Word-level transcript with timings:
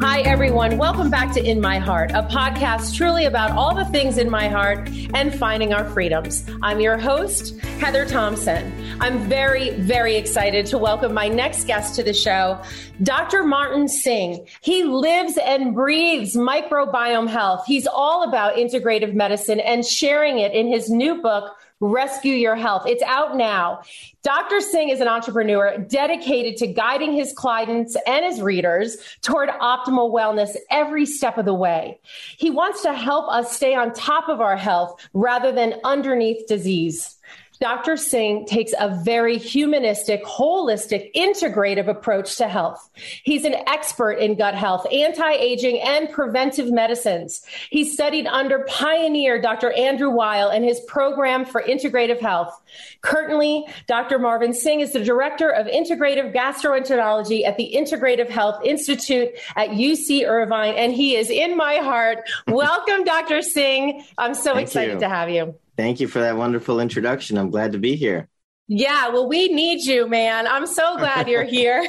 Hi, 0.00 0.20
everyone. 0.26 0.76
Welcome 0.76 1.08
back 1.08 1.32
to 1.32 1.42
In 1.42 1.62
My 1.62 1.78
Heart, 1.78 2.10
a 2.10 2.24
podcast 2.24 2.94
truly 2.94 3.24
about 3.24 3.52
all 3.52 3.74
the 3.74 3.86
things 3.86 4.18
in 4.18 4.28
my 4.28 4.48
heart 4.48 4.90
and 5.14 5.34
finding 5.34 5.72
our 5.72 5.88
freedoms. 5.88 6.44
I'm 6.60 6.80
your 6.80 6.98
host, 6.98 7.58
Heather 7.80 8.04
Thompson. 8.04 8.70
I'm 9.00 9.18
very, 9.30 9.70
very 9.70 10.16
excited 10.16 10.66
to 10.66 10.76
welcome 10.76 11.14
my 11.14 11.28
next 11.28 11.66
guest 11.66 11.94
to 11.94 12.02
the 12.02 12.12
show, 12.12 12.60
Dr. 13.02 13.44
Marvin 13.44 13.88
Singh. 13.88 14.46
He 14.60 14.84
lives 14.84 15.38
and 15.38 15.74
breathes 15.74 16.36
microbiome 16.36 17.28
health. 17.28 17.64
He's 17.66 17.86
all 17.86 18.28
about 18.28 18.56
integrative 18.56 19.14
medicine 19.14 19.60
and 19.60 19.86
sharing 19.86 20.38
it 20.38 20.52
in 20.52 20.66
his 20.66 20.90
new 20.90 21.22
book, 21.22 21.54
Rescue 21.80 22.34
Your 22.34 22.56
Health. 22.56 22.84
It's 22.86 23.02
out 23.02 23.36
now. 23.36 23.82
Dr. 24.22 24.60
Singh 24.60 24.88
is 24.88 25.00
an 25.00 25.08
entrepreneur 25.08 25.78
dedicated 25.78 26.56
to 26.58 26.66
guiding 26.66 27.12
his 27.12 27.32
clients 27.32 27.96
and 28.06 28.24
his 28.24 28.40
readers 28.40 28.96
toward 29.22 29.48
optimal 29.48 30.12
wellness 30.12 30.56
every 30.70 31.06
step 31.06 31.38
of 31.38 31.44
the 31.44 31.54
way. 31.54 32.00
He 32.36 32.50
wants 32.50 32.82
to 32.82 32.92
help 32.92 33.30
us 33.30 33.54
stay 33.54 33.74
on 33.74 33.92
top 33.92 34.28
of 34.28 34.40
our 34.40 34.56
health 34.56 35.00
rather 35.12 35.52
than 35.52 35.74
underneath 35.84 36.46
disease. 36.48 37.17
Dr. 37.60 37.96
Singh 37.96 38.46
takes 38.46 38.72
a 38.78 38.88
very 39.02 39.36
humanistic, 39.36 40.24
holistic, 40.24 41.12
integrative 41.14 41.88
approach 41.88 42.36
to 42.36 42.46
health. 42.46 42.88
He's 43.24 43.44
an 43.44 43.54
expert 43.66 44.12
in 44.12 44.36
gut 44.36 44.54
health, 44.54 44.86
anti 44.92 45.32
aging, 45.32 45.80
and 45.80 46.10
preventive 46.10 46.70
medicines. 46.70 47.42
He 47.70 47.84
studied 47.84 48.26
under 48.26 48.64
pioneer 48.68 49.40
Dr. 49.40 49.72
Andrew 49.72 50.10
Weil 50.10 50.48
and 50.50 50.64
his 50.64 50.80
program 50.80 51.44
for 51.44 51.62
integrative 51.62 52.20
health. 52.20 52.58
Currently, 53.00 53.66
Dr. 53.86 54.18
Marvin 54.18 54.54
Singh 54.54 54.80
is 54.80 54.92
the 54.92 55.02
director 55.02 55.50
of 55.50 55.66
integrative 55.66 56.34
gastroenterology 56.34 57.44
at 57.44 57.56
the 57.56 57.72
Integrative 57.74 58.28
Health 58.28 58.62
Institute 58.64 59.30
at 59.56 59.70
UC 59.70 60.26
Irvine, 60.26 60.74
and 60.74 60.92
he 60.92 61.16
is 61.16 61.30
in 61.30 61.56
my 61.56 61.76
heart. 61.76 62.28
Welcome, 62.46 63.04
Dr. 63.04 63.42
Singh. 63.42 64.04
I'm 64.16 64.34
so 64.34 64.54
Thank 64.54 64.68
excited 64.68 64.94
you. 64.94 65.00
to 65.00 65.08
have 65.08 65.30
you. 65.30 65.54
Thank 65.78 66.00
you 66.00 66.08
for 66.08 66.18
that 66.18 66.36
wonderful 66.36 66.80
introduction. 66.80 67.38
I'm 67.38 67.50
glad 67.50 67.72
to 67.72 67.78
be 67.78 67.96
here. 67.96 68.28
Yeah, 68.70 69.08
well, 69.08 69.26
we 69.26 69.48
need 69.48 69.86
you, 69.86 70.06
man. 70.06 70.46
I'm 70.46 70.66
so 70.66 70.98
glad 70.98 71.26
you're 71.26 71.42
here. 71.58 71.86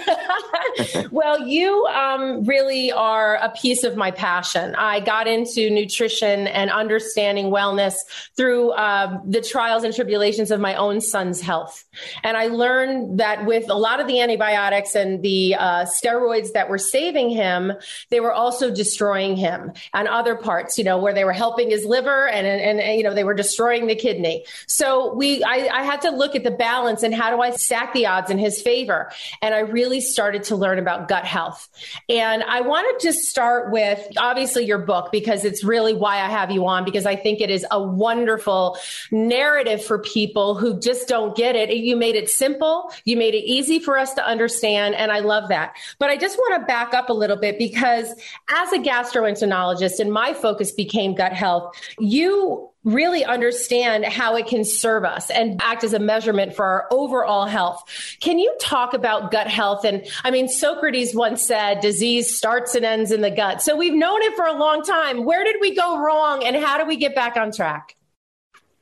well, 1.12 1.46
you 1.46 1.86
um, 1.88 2.46
really 2.46 2.90
are 2.90 3.36
a 3.36 3.50
piece 3.50 3.84
of 3.84 3.98
my 3.98 4.12
passion. 4.12 4.76
I 4.76 5.02
got 5.02 5.28
into 5.28 5.70
nutrition 5.70 6.48
and 6.48 6.72
understanding 6.72 7.48
wellness 7.48 7.96
through 8.38 8.72
uh, 8.72 9.20
the 9.26 9.42
trials 9.42 9.84
and 9.84 9.94
tribulations 9.94 10.52
of 10.52 10.62
my 10.62 10.74
own 10.76 11.02
son's 11.02 11.42
health. 11.42 11.84
And 12.24 12.38
I 12.38 12.48
learned 12.48 13.20
that 13.20 13.46
with 13.46 13.70
a 13.70 13.76
lot 13.76 14.00
of 14.00 14.08
the 14.08 14.22
antibiotics 14.22 14.96
and 14.96 15.22
the 15.22 15.56
uh, 15.56 15.86
steroids 15.86 16.54
that 16.54 16.70
were 16.70 16.78
saving 16.78 17.30
him, 17.30 17.74
they 18.10 18.22
were 18.22 18.34
also 18.34 18.74
destroying 18.74 19.36
him 19.36 19.74
and 19.94 20.08
other 20.08 20.36
parts, 20.36 20.78
you 20.78 20.86
know, 20.86 20.98
where 20.98 21.14
they 21.14 21.26
were 21.26 21.34
helping 21.34 21.72
his 21.72 21.84
liver 21.84 22.30
and, 22.30 22.48
and, 22.48 22.80
and 22.80 22.98
you 22.98 23.04
know, 23.04 23.14
they 23.14 23.26
were 23.26 23.34
destroying 23.34 23.88
the 23.88 23.96
kidney. 23.96 24.46
So 24.66 25.14
we, 25.14 25.44
I, 25.44 25.68
I 25.74 25.84
had 25.84 26.00
to 26.02 26.12
look 26.12 26.36
at 26.36 26.46
the 26.46 26.52
balance 26.70 27.02
and 27.02 27.16
how 27.16 27.36
do 27.36 27.42
I 27.42 27.50
stack 27.52 27.94
the 27.94 28.06
odds 28.06 28.30
in 28.30 28.38
his 28.38 28.62
favor? 28.62 29.12
And 29.42 29.56
I 29.56 29.60
really 29.60 30.02
started 30.02 30.44
to 30.44 30.56
learn 30.56 30.78
about 30.78 31.08
gut 31.08 31.26
health. 31.26 31.68
And 32.08 32.44
I 32.44 32.62
want 32.62 32.86
to 33.00 33.08
just 33.08 33.22
start 33.22 33.72
with 33.72 34.00
obviously 34.18 34.66
your 34.66 34.78
book 34.78 35.12
because 35.12 35.46
it's 35.46 35.64
really 35.64 35.94
why 35.94 36.18
I 36.18 36.30
have 36.30 36.52
you 36.52 36.68
on 36.68 36.86
because 36.86 37.08
I 37.08 37.16
think 37.16 37.42
it 37.42 37.50
is 37.50 37.66
a 37.72 37.82
wonderful 37.82 38.78
narrative 39.12 39.84
for 39.84 39.98
people 40.00 40.54
who 40.54 40.80
just 40.80 41.08
don't 41.08 41.36
get 41.36 41.56
it. 41.56 41.76
You 41.76 41.96
made 41.96 42.16
it 42.16 42.30
simple, 42.30 42.92
you 43.04 43.18
made 43.18 43.34
it 43.34 43.46
easy 43.46 43.80
for 43.80 43.98
us 43.98 44.14
to 44.14 44.26
understand, 44.26 44.94
and 44.96 45.12
I 45.12 45.20
love 45.20 45.50
that. 45.50 45.76
But 45.98 46.10
I 46.10 46.18
just 46.18 46.38
want 46.38 46.62
to 46.62 46.68
back 46.68 46.94
up 46.94 47.10
a 47.10 47.14
little 47.14 47.38
bit 47.38 47.58
because 47.58 48.14
as 48.50 48.74
a 48.74 48.78
gastroenterologist, 48.78 50.00
and 50.00 50.12
my 50.12 50.34
focus 50.34 50.72
became 50.72 51.16
gut 51.16 51.34
health, 51.34 51.76
you 51.98 52.70
really 52.84 53.26
understand 53.26 54.06
how 54.06 54.36
it 54.36 54.48
can 54.48 54.64
serve 54.64 55.04
us 55.04 55.30
and 55.30 55.60
act 55.62 55.84
as 55.84 55.94
a 55.94 56.00
measurement 56.00 56.56
for 56.56 56.66
our 56.66 56.88
overall 56.92 57.46
health. 57.46 57.84
Can 58.22 58.40
you 58.40 58.56
talk 58.60 58.94
about 58.94 59.32
gut 59.32 59.48
health? 59.48 59.84
And 59.84 60.06
I 60.24 60.32
mean, 60.32 60.48
Socrates 60.48 61.14
once 61.14 61.42
said 61.42 61.82
disease 61.82 62.36
starts 62.36 62.76
and 62.76 62.86
ends 62.86 63.12
in 63.12 63.22
the 63.22 63.32
gut. 63.32 63.62
So 63.62 63.76
we've 63.76 63.94
known 63.94 64.22
it 64.22 64.36
for 64.36 64.46
a 64.46 64.54
long 64.54 64.84
time. 64.84 65.26
Where 65.26 65.44
did 65.44 65.58
we 65.60 65.76
go 65.76 66.00
wrong 66.00 66.44
and 66.46 66.56
how 66.56 66.78
do 66.78 66.86
we 66.86 66.96
get 66.96 67.16
back 67.16 67.36
on 67.36 67.52
track? 67.52 67.96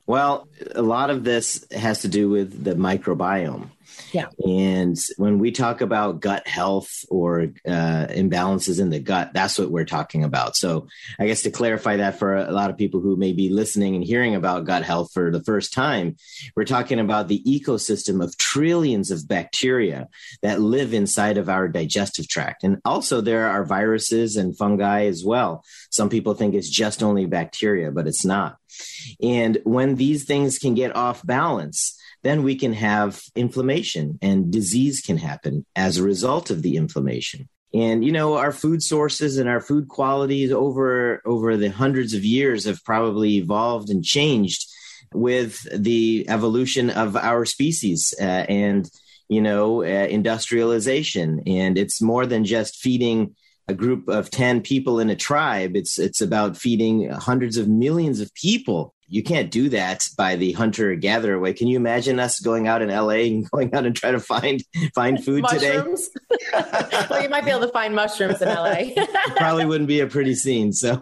Well, 0.05 0.47
a 0.73 0.81
lot 0.81 1.09
of 1.09 1.23
this 1.23 1.65
has 1.71 2.01
to 2.01 2.07
do 2.07 2.29
with 2.29 2.63
the 2.63 2.75
microbiome. 2.75 3.69
Yeah. 4.11 4.27
And 4.45 4.97
when 5.17 5.39
we 5.39 5.51
talk 5.51 5.81
about 5.81 6.21
gut 6.21 6.47
health 6.47 7.03
or 7.09 7.41
uh, 7.67 8.07
imbalances 8.09 8.79
in 8.79 8.89
the 8.89 8.99
gut, 8.99 9.31
that's 9.33 9.59
what 9.59 9.71
we're 9.71 9.85
talking 9.85 10.23
about. 10.23 10.55
So, 10.55 10.87
I 11.19 11.27
guess 11.27 11.43
to 11.43 11.51
clarify 11.51 11.97
that 11.97 12.17
for 12.17 12.35
a 12.35 12.51
lot 12.51 12.69
of 12.69 12.77
people 12.77 13.01
who 13.01 13.17
may 13.17 13.33
be 13.33 13.49
listening 13.49 13.95
and 13.95 14.03
hearing 14.03 14.35
about 14.35 14.65
gut 14.65 14.83
health 14.83 15.11
for 15.13 15.31
the 15.31 15.43
first 15.43 15.73
time, 15.73 16.15
we're 16.55 16.63
talking 16.63 16.99
about 16.99 17.27
the 17.27 17.43
ecosystem 17.43 18.23
of 18.23 18.37
trillions 18.37 19.11
of 19.11 19.27
bacteria 19.27 20.07
that 20.41 20.61
live 20.61 20.93
inside 20.93 21.37
of 21.37 21.49
our 21.49 21.67
digestive 21.67 22.27
tract. 22.27 22.63
And 22.63 22.77
also, 22.85 23.21
there 23.21 23.47
are 23.47 23.65
viruses 23.65 24.37
and 24.37 24.57
fungi 24.57 25.05
as 25.05 25.23
well. 25.25 25.63
Some 25.91 26.09
people 26.09 26.33
think 26.33 26.55
it's 26.55 26.69
just 26.69 27.03
only 27.03 27.25
bacteria, 27.25 27.91
but 27.91 28.07
it's 28.07 28.25
not. 28.25 28.57
And 29.21 29.57
when 29.63 29.95
these 29.95 30.25
things 30.25 30.59
can 30.59 30.75
get 30.75 30.95
off 30.95 31.25
balance, 31.25 31.96
then 32.23 32.43
we 32.43 32.55
can 32.55 32.73
have 32.73 33.21
inflammation 33.35 34.17
and 34.21 34.51
disease 34.51 35.01
can 35.01 35.17
happen 35.17 35.65
as 35.75 35.97
a 35.97 36.03
result 36.03 36.49
of 36.49 36.61
the 36.61 36.75
inflammation. 36.75 37.47
And 37.73 38.03
you 38.03 38.11
know, 38.11 38.35
our 38.35 38.51
food 38.51 38.81
sources 38.81 39.37
and 39.37 39.49
our 39.49 39.61
food 39.61 39.87
qualities 39.87 40.51
over 40.51 41.21
over 41.25 41.57
the 41.57 41.69
hundreds 41.69 42.13
of 42.13 42.23
years 42.23 42.65
have 42.65 42.83
probably 42.83 43.35
evolved 43.35 43.89
and 43.89 44.03
changed 44.03 44.67
with 45.13 45.67
the 45.73 46.25
evolution 46.29 46.89
of 46.89 47.15
our 47.15 47.45
species 47.45 48.13
uh, 48.19 48.23
and 48.23 48.89
you 49.29 49.41
know, 49.41 49.83
uh, 49.83 50.07
industrialization. 50.09 51.41
And 51.45 51.77
it's 51.77 52.01
more 52.01 52.25
than 52.25 52.45
just 52.45 52.77
feeding 52.77 53.35
a 53.67 53.73
group 53.73 54.07
of 54.07 54.31
10 54.31 54.61
people 54.61 54.99
in 54.99 55.09
a 55.09 55.15
tribe 55.15 55.75
it's 55.75 55.99
it's 55.99 56.21
about 56.21 56.55
feeding 56.55 57.09
hundreds 57.09 57.57
of 57.57 57.67
millions 57.67 58.21
of 58.21 58.33
people 58.33 58.93
you 59.07 59.23
can't 59.23 59.49
do 59.49 59.69
that 59.69 60.05
by 60.17 60.35
the 60.35 60.51
hunter 60.51 60.95
gatherer 60.95 61.39
way. 61.39 61.53
Can 61.53 61.67
you 61.67 61.77
imagine 61.77 62.19
us 62.19 62.39
going 62.39 62.67
out 62.67 62.81
in 62.81 62.89
LA 62.89 63.27
and 63.27 63.49
going 63.51 63.73
out 63.73 63.85
and 63.85 63.95
try 63.95 64.11
to 64.11 64.19
find 64.19 64.63
find 64.93 65.23
food 65.23 65.43
mushrooms? 65.43 66.09
today? 66.09 66.45
well, 67.09 67.23
you 67.23 67.29
might 67.29 67.45
be 67.45 67.51
able 67.51 67.61
to 67.61 67.71
find 67.71 67.95
mushrooms 67.95 68.41
in 68.41 68.49
LA. 68.49 69.05
probably 69.35 69.65
wouldn't 69.65 69.87
be 69.87 70.01
a 70.01 70.07
pretty 70.07 70.35
scene. 70.35 70.73
So 70.73 70.99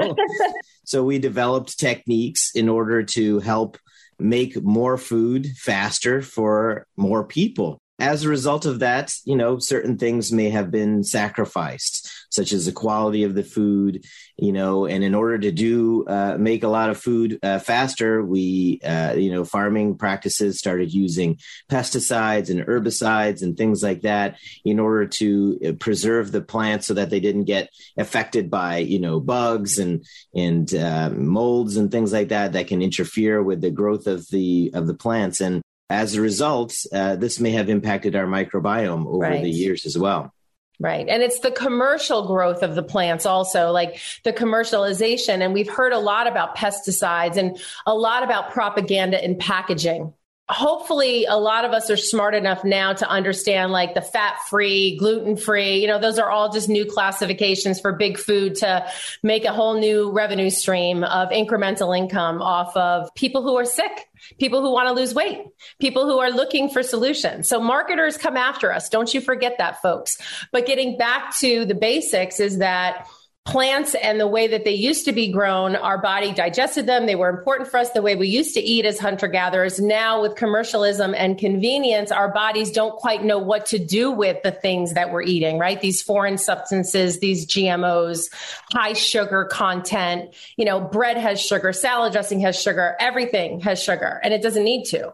so 0.83 1.03
we 1.03 1.19
developed 1.19 1.79
techniques 1.79 2.51
in 2.55 2.69
order 2.69 3.03
to 3.03 3.39
help 3.39 3.77
make 4.19 4.61
more 4.61 4.97
food 4.97 5.47
faster 5.57 6.21
for 6.21 6.87
more 6.95 7.25
people 7.25 7.81
as 7.97 8.23
a 8.23 8.29
result 8.29 8.65
of 8.65 8.79
that, 8.79 9.13
you 9.23 9.37
know, 9.37 9.57
certain 9.57 9.97
things 9.97 10.31
may 10.31 10.49
have 10.49 10.69
been 10.69 11.03
sacrificed, 11.03 12.11
such 12.29 12.51
as 12.51 12.65
the 12.65 12.73
quality 12.73 13.23
of 13.23 13.35
the 13.35 13.43
food, 13.43 14.03
you 14.37 14.51
know, 14.51 14.85
and 14.85 15.01
in 15.01 15.15
order 15.15 15.37
to 15.37 15.51
do 15.51 16.05
uh, 16.07 16.35
make 16.37 16.63
a 16.63 16.67
lot 16.67 16.89
of 16.89 16.97
food 16.97 17.39
uh, 17.41 17.57
faster, 17.57 18.21
we, 18.23 18.81
uh, 18.83 19.13
you 19.13 19.31
know, 19.31 19.45
farming 19.45 19.97
practices 19.97 20.59
started 20.59 20.93
using 20.93 21.37
pesticides 21.71 22.49
and 22.49 22.65
herbicides 22.67 23.41
and 23.41 23.55
things 23.55 23.81
like 23.81 24.01
that 24.01 24.37
in 24.65 24.77
order 24.77 25.05
to 25.07 25.57
uh, 25.65 25.71
preserve 25.79 26.33
the 26.33 26.41
plants 26.41 26.87
so 26.87 26.95
that 26.95 27.09
they 27.09 27.21
didn't 27.21 27.45
get 27.45 27.69
affected 27.97 28.49
by, 28.49 28.77
you 28.77 28.99
know, 28.99 29.21
bugs 29.21 29.79
and 29.79 30.05
and 30.35 30.75
uh, 30.75 31.09
molds 31.11 31.77
and 31.77 31.91
things 31.91 32.11
like 32.11 32.27
that 32.27 32.51
that 32.53 32.67
can 32.67 32.81
interfere 32.81 33.41
with 33.41 33.61
the 33.61 33.71
growth 33.71 34.05
of 34.05 34.27
the 34.31 34.69
of 34.73 34.85
the 34.85 34.93
plants. 34.93 35.39
And 35.39 35.61
as 35.89 36.15
a 36.15 36.21
result, 36.21 36.73
uh, 36.91 37.15
this 37.15 37.39
may 37.39 37.51
have 37.51 37.69
impacted 37.69 38.15
our 38.15 38.25
microbiome 38.25 39.05
over 39.05 39.19
right. 39.19 39.43
the 39.43 39.49
years 39.49 39.85
as 39.85 39.97
well. 39.97 40.33
Right. 40.79 41.07
And 41.07 41.23
it's 41.23 41.39
the 41.39 41.51
commercial 41.51 42.27
growth 42.27 42.61
of 42.61 42.75
the 42.75 42.83
plants 42.83 43.25
also, 43.25 43.71
like 43.71 43.99
the 44.23 44.33
commercialization. 44.33 45.41
And 45.41 45.53
we've 45.53 45.69
heard 45.69 45.93
a 45.93 45.99
lot 45.99 46.27
about 46.27 46.57
pesticides 46.57 47.37
and 47.37 47.57
a 47.85 47.95
lot 47.95 48.23
about 48.23 48.51
propaganda 48.51 49.23
in 49.23 49.37
packaging 49.37 50.13
hopefully 50.47 51.25
a 51.25 51.35
lot 51.35 51.65
of 51.65 51.71
us 51.71 51.89
are 51.89 51.97
smart 51.97 52.35
enough 52.35 52.63
now 52.63 52.93
to 52.93 53.09
understand 53.09 53.71
like 53.71 53.95
the 53.95 54.01
fat 54.01 54.37
free 54.47 54.95
gluten 54.97 55.35
free 55.35 55.77
you 55.81 55.87
know 55.87 55.99
those 55.99 56.19
are 56.19 56.29
all 56.29 56.51
just 56.51 56.69
new 56.69 56.85
classifications 56.85 57.79
for 57.79 57.93
big 57.93 58.15
food 58.15 58.53
to 58.53 58.85
make 59.23 59.43
a 59.43 59.51
whole 59.51 59.79
new 59.79 60.11
revenue 60.11 60.51
stream 60.51 61.03
of 61.03 61.29
incremental 61.29 61.97
income 61.97 62.43
off 62.43 62.75
of 62.77 63.13
people 63.15 63.41
who 63.41 63.57
are 63.57 63.65
sick 63.65 64.07
people 64.39 64.61
who 64.61 64.71
want 64.71 64.87
to 64.87 64.93
lose 64.93 65.15
weight 65.15 65.39
people 65.79 66.05
who 66.05 66.19
are 66.19 66.29
looking 66.29 66.69
for 66.69 66.83
solutions. 66.83 67.47
So 67.47 67.59
marketers 67.59 68.17
come 68.17 68.37
after 68.37 68.71
us 68.71 68.87
don't 68.89 69.11
you 69.13 69.21
forget 69.21 69.55
that 69.57 69.81
folks. 69.81 70.17
But 70.51 70.67
getting 70.67 70.97
back 70.97 71.35
to 71.37 71.65
the 71.65 71.75
basics 71.75 72.39
is 72.39 72.59
that 72.59 73.07
plants 73.45 73.93
and 73.95 74.19
the 74.19 74.27
way 74.27 74.47
that 74.47 74.65
they 74.65 74.73
used 74.73 75.05
to 75.05 75.11
be 75.11 75.31
grown, 75.31 75.75
our 75.75 75.99
body 75.99 76.33
digested 76.33 76.87
them. 76.87 77.05
They 77.05 77.15
were 77.15 77.29
important 77.29 77.69
for 77.69 77.77
us 77.77 77.91
the 77.91 78.01
way 78.01 78.15
we 78.15 78.27
used 78.27 78.55
to 78.55 78.59
eat 78.59 78.85
as 78.85 78.99
hunter 78.99 79.27
gatherers. 79.27 79.79
Now, 79.79 80.21
with 80.21 80.35
commercialism 80.35 81.13
and 81.13 81.37
convenience, 81.37 82.11
our 82.11 82.33
bodies 82.33 82.71
don't 82.71 82.95
quite 82.95 83.23
know 83.23 83.37
what 83.37 83.67
to 83.67 83.79
do 83.79 84.09
with 84.09 84.41
the 84.41 84.51
things 84.51 84.93
that 84.93 85.11
we're 85.11 85.21
eating, 85.21 85.59
right? 85.59 85.79
These 85.79 86.01
foreign 86.01 86.39
substances, 86.39 87.19
these 87.19 87.45
GMOs, 87.45 88.33
high 88.71 88.93
sugar 88.93 89.45
content. 89.45 90.33
You 90.57 90.65
know, 90.65 90.81
bread 90.81 91.17
has 91.17 91.39
sugar, 91.39 91.71
salad 91.71 92.13
dressing 92.13 92.39
has 92.39 92.59
sugar, 92.59 92.95
everything 92.99 93.59
has 93.59 93.81
sugar, 93.81 94.19
and 94.23 94.33
it 94.33 94.41
doesn't 94.41 94.63
need 94.63 94.85
to 94.85 95.13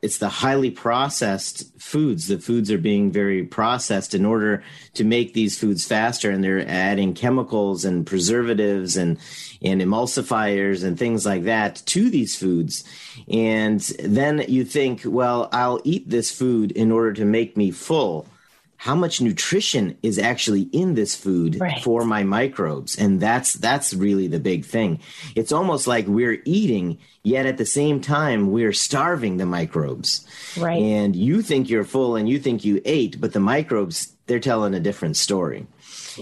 it's 0.00 0.18
the 0.18 0.28
highly 0.28 0.70
processed 0.70 1.80
foods. 1.80 2.28
The 2.28 2.38
foods 2.38 2.70
are 2.70 2.78
being 2.78 3.10
very 3.10 3.42
processed 3.42 4.14
in 4.14 4.24
order 4.24 4.62
to 4.94 5.04
make 5.04 5.34
these 5.34 5.58
foods 5.58 5.84
faster, 5.84 6.30
and 6.30 6.42
they're 6.42 6.66
adding 6.68 7.14
chemicals 7.14 7.84
and 7.84 8.06
preservatives 8.06 8.96
and 8.96 9.18
and 9.60 9.80
emulsifiers 9.80 10.84
and 10.84 10.96
things 10.96 11.26
like 11.26 11.44
that 11.44 11.82
to 11.86 12.10
these 12.10 12.36
foods. 12.36 12.84
And 13.28 13.80
then 13.98 14.44
you 14.46 14.64
think, 14.64 15.02
well, 15.04 15.48
I'll 15.52 15.80
eat 15.82 16.08
this 16.08 16.30
food 16.30 16.70
in 16.72 16.92
order 16.92 17.12
to 17.14 17.24
make 17.24 17.56
me 17.56 17.72
full 17.72 18.28
how 18.78 18.94
much 18.94 19.20
nutrition 19.20 19.98
is 20.04 20.18
actually 20.20 20.62
in 20.72 20.94
this 20.94 21.14
food 21.14 21.60
right. 21.60 21.82
for 21.82 22.04
my 22.04 22.22
microbes 22.22 22.96
and 22.96 23.20
that's 23.20 23.54
that's 23.54 23.92
really 23.92 24.28
the 24.28 24.40
big 24.40 24.64
thing 24.64 25.00
it's 25.34 25.52
almost 25.52 25.86
like 25.86 26.06
we're 26.06 26.40
eating 26.44 26.96
yet 27.22 27.44
at 27.44 27.58
the 27.58 27.66
same 27.66 28.00
time 28.00 28.50
we're 28.50 28.72
starving 28.72 29.36
the 29.36 29.46
microbes 29.46 30.26
right 30.56 30.80
and 30.80 31.16
you 31.16 31.42
think 31.42 31.68
you're 31.68 31.84
full 31.84 32.16
and 32.16 32.28
you 32.28 32.38
think 32.38 32.64
you 32.64 32.80
ate 32.84 33.20
but 33.20 33.32
the 33.32 33.40
microbes 33.40 34.14
they're 34.26 34.40
telling 34.40 34.74
a 34.74 34.80
different 34.80 35.16
story 35.16 35.66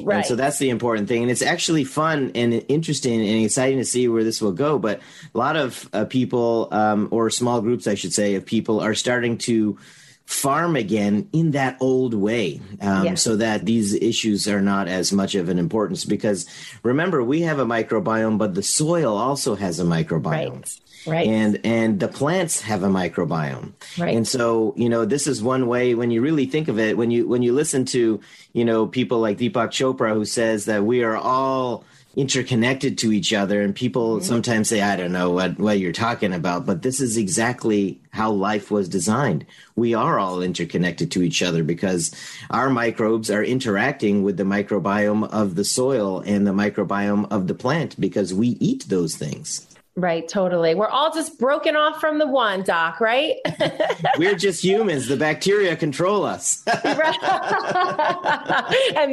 Right. 0.05 0.17
And 0.17 0.27
so 0.27 0.37
that's 0.37 0.59
the 0.59 0.69
important 0.69 1.09
thing. 1.09 1.23
And 1.23 1.31
it's 1.31 1.41
actually 1.41 1.85
fun 1.85 2.33
and 2.35 2.65
interesting 2.69 3.21
and 3.21 3.45
exciting 3.45 3.79
to 3.79 3.85
see 3.85 4.09
where 4.09 4.25
this 4.25 4.43
will 4.43 4.53
go. 4.53 4.79
But 4.79 5.01
a 5.35 5.39
lot 5.39 5.57
of 5.57 5.89
uh, 5.95 6.05
people, 6.05 6.69
um, 6.71 7.09
or 7.11 7.31
small 7.31 7.63
groups, 7.63 7.87
I 7.87 7.95
should 7.95 8.13
say, 8.13 8.35
of 8.35 8.45
people 8.45 8.81
are 8.81 8.95
starting 8.95 9.39
to 9.39 9.79
farm 10.27 10.75
again 10.75 11.29
in 11.33 11.53
that 11.53 11.77
old 11.81 12.13
way 12.13 12.61
um, 12.81 13.05
yes. 13.05 13.23
so 13.23 13.37
that 13.37 13.65
these 13.65 13.95
issues 13.95 14.49
are 14.49 14.61
not 14.61 14.89
as 14.89 15.13
much 15.13 15.37
of 15.37 15.49
an 15.49 15.59
importance 15.59 16.05
because 16.05 16.47
remember 16.83 17.23
we 17.23 17.43
have 17.43 17.61
a 17.61 17.65
microbiome 17.65 18.37
but 18.37 18.55
the 18.55 18.63
soil 18.63 19.17
also 19.17 19.55
has 19.55 19.79
a 19.79 19.85
microbiome 19.85 20.61
right. 20.61 20.81
Right. 21.07 21.29
And 21.29 21.61
and 21.63 22.01
the 22.01 22.09
plants 22.09 22.61
have 22.63 22.83
a 22.83 22.89
microbiome. 22.89 23.75
Right. 23.97 24.17
And 24.17 24.27
so, 24.27 24.75
you 24.77 24.89
know, 24.89 25.05
this 25.05 25.29
is 25.29 25.41
one 25.41 25.69
way 25.69 25.95
when 25.95 26.11
you 26.11 26.21
really 26.21 26.47
think 26.47 26.67
of 26.67 26.81
it, 26.81 26.97
when 26.97 27.13
you 27.13 27.29
when 27.29 27.43
you 27.43 27.53
listen 27.53 27.85
to, 27.87 28.21
you 28.53 28.65
know, 28.65 28.89
people 28.89 29.21
like 29.21 29.39
Deepak 29.39 29.69
Chopra 29.69 30.13
who 30.15 30.25
says 30.25 30.65
that 30.65 30.85
we 30.85 31.05
are 31.05 31.17
all 31.17 31.85
interconnected 32.17 32.97
to 32.97 33.13
each 33.13 33.35
other 33.35 33.61
and 33.61 33.75
people 33.75 34.17
mm-hmm. 34.17 34.25
sometimes 34.25 34.71
say 34.71 34.81
i 34.81 34.97
don't 34.97 35.13
know 35.13 35.31
what, 35.31 35.59
what 35.59 35.79
you're 35.79 35.93
talking 35.93 36.33
about 36.33 36.65
but 36.65 36.81
this 36.81 36.99
is 36.99 37.19
exactly 37.19 38.01
how 38.11 38.31
life 38.31 38.71
was 38.71 38.89
designed 38.89 39.45
we 39.77 39.93
are 39.93 40.19
all 40.19 40.41
interconnected 40.41 41.11
to 41.11 41.23
each 41.23 41.43
other 41.43 41.63
because 41.63 42.15
our 42.51 42.71
microbes 42.71 43.31
are 43.31 43.45
interacting 43.45 44.23
with 44.23 44.39
the 44.39 44.45
microbiome 44.45 45.29
of 45.31 45.57
the 45.57 45.65
soil 45.65 46.21
and 46.21 46.47
the 46.47 46.53
microbiome 46.53 47.31
of 47.31 47.47
the 47.49 47.55
plant 47.55 48.01
because 48.01 48.33
we 48.33 48.49
eat 48.61 48.89
those 48.89 49.15
things 49.15 49.67
Right, 49.99 50.29
totally. 50.29 50.75
We're 50.75 50.89
all 50.89 51.11
just 51.11 51.39
broken 51.39 51.75
off 51.75 52.03
from 52.03 52.19
the 52.19 52.27
one, 52.27 52.63
Doc, 52.65 53.01
right? 53.01 53.37
We're 54.19 54.35
just 54.35 54.63
humans. 54.63 55.09
The 55.09 55.17
bacteria 55.17 55.75
control 55.75 56.27
us. 56.27 56.63
and 56.67 56.85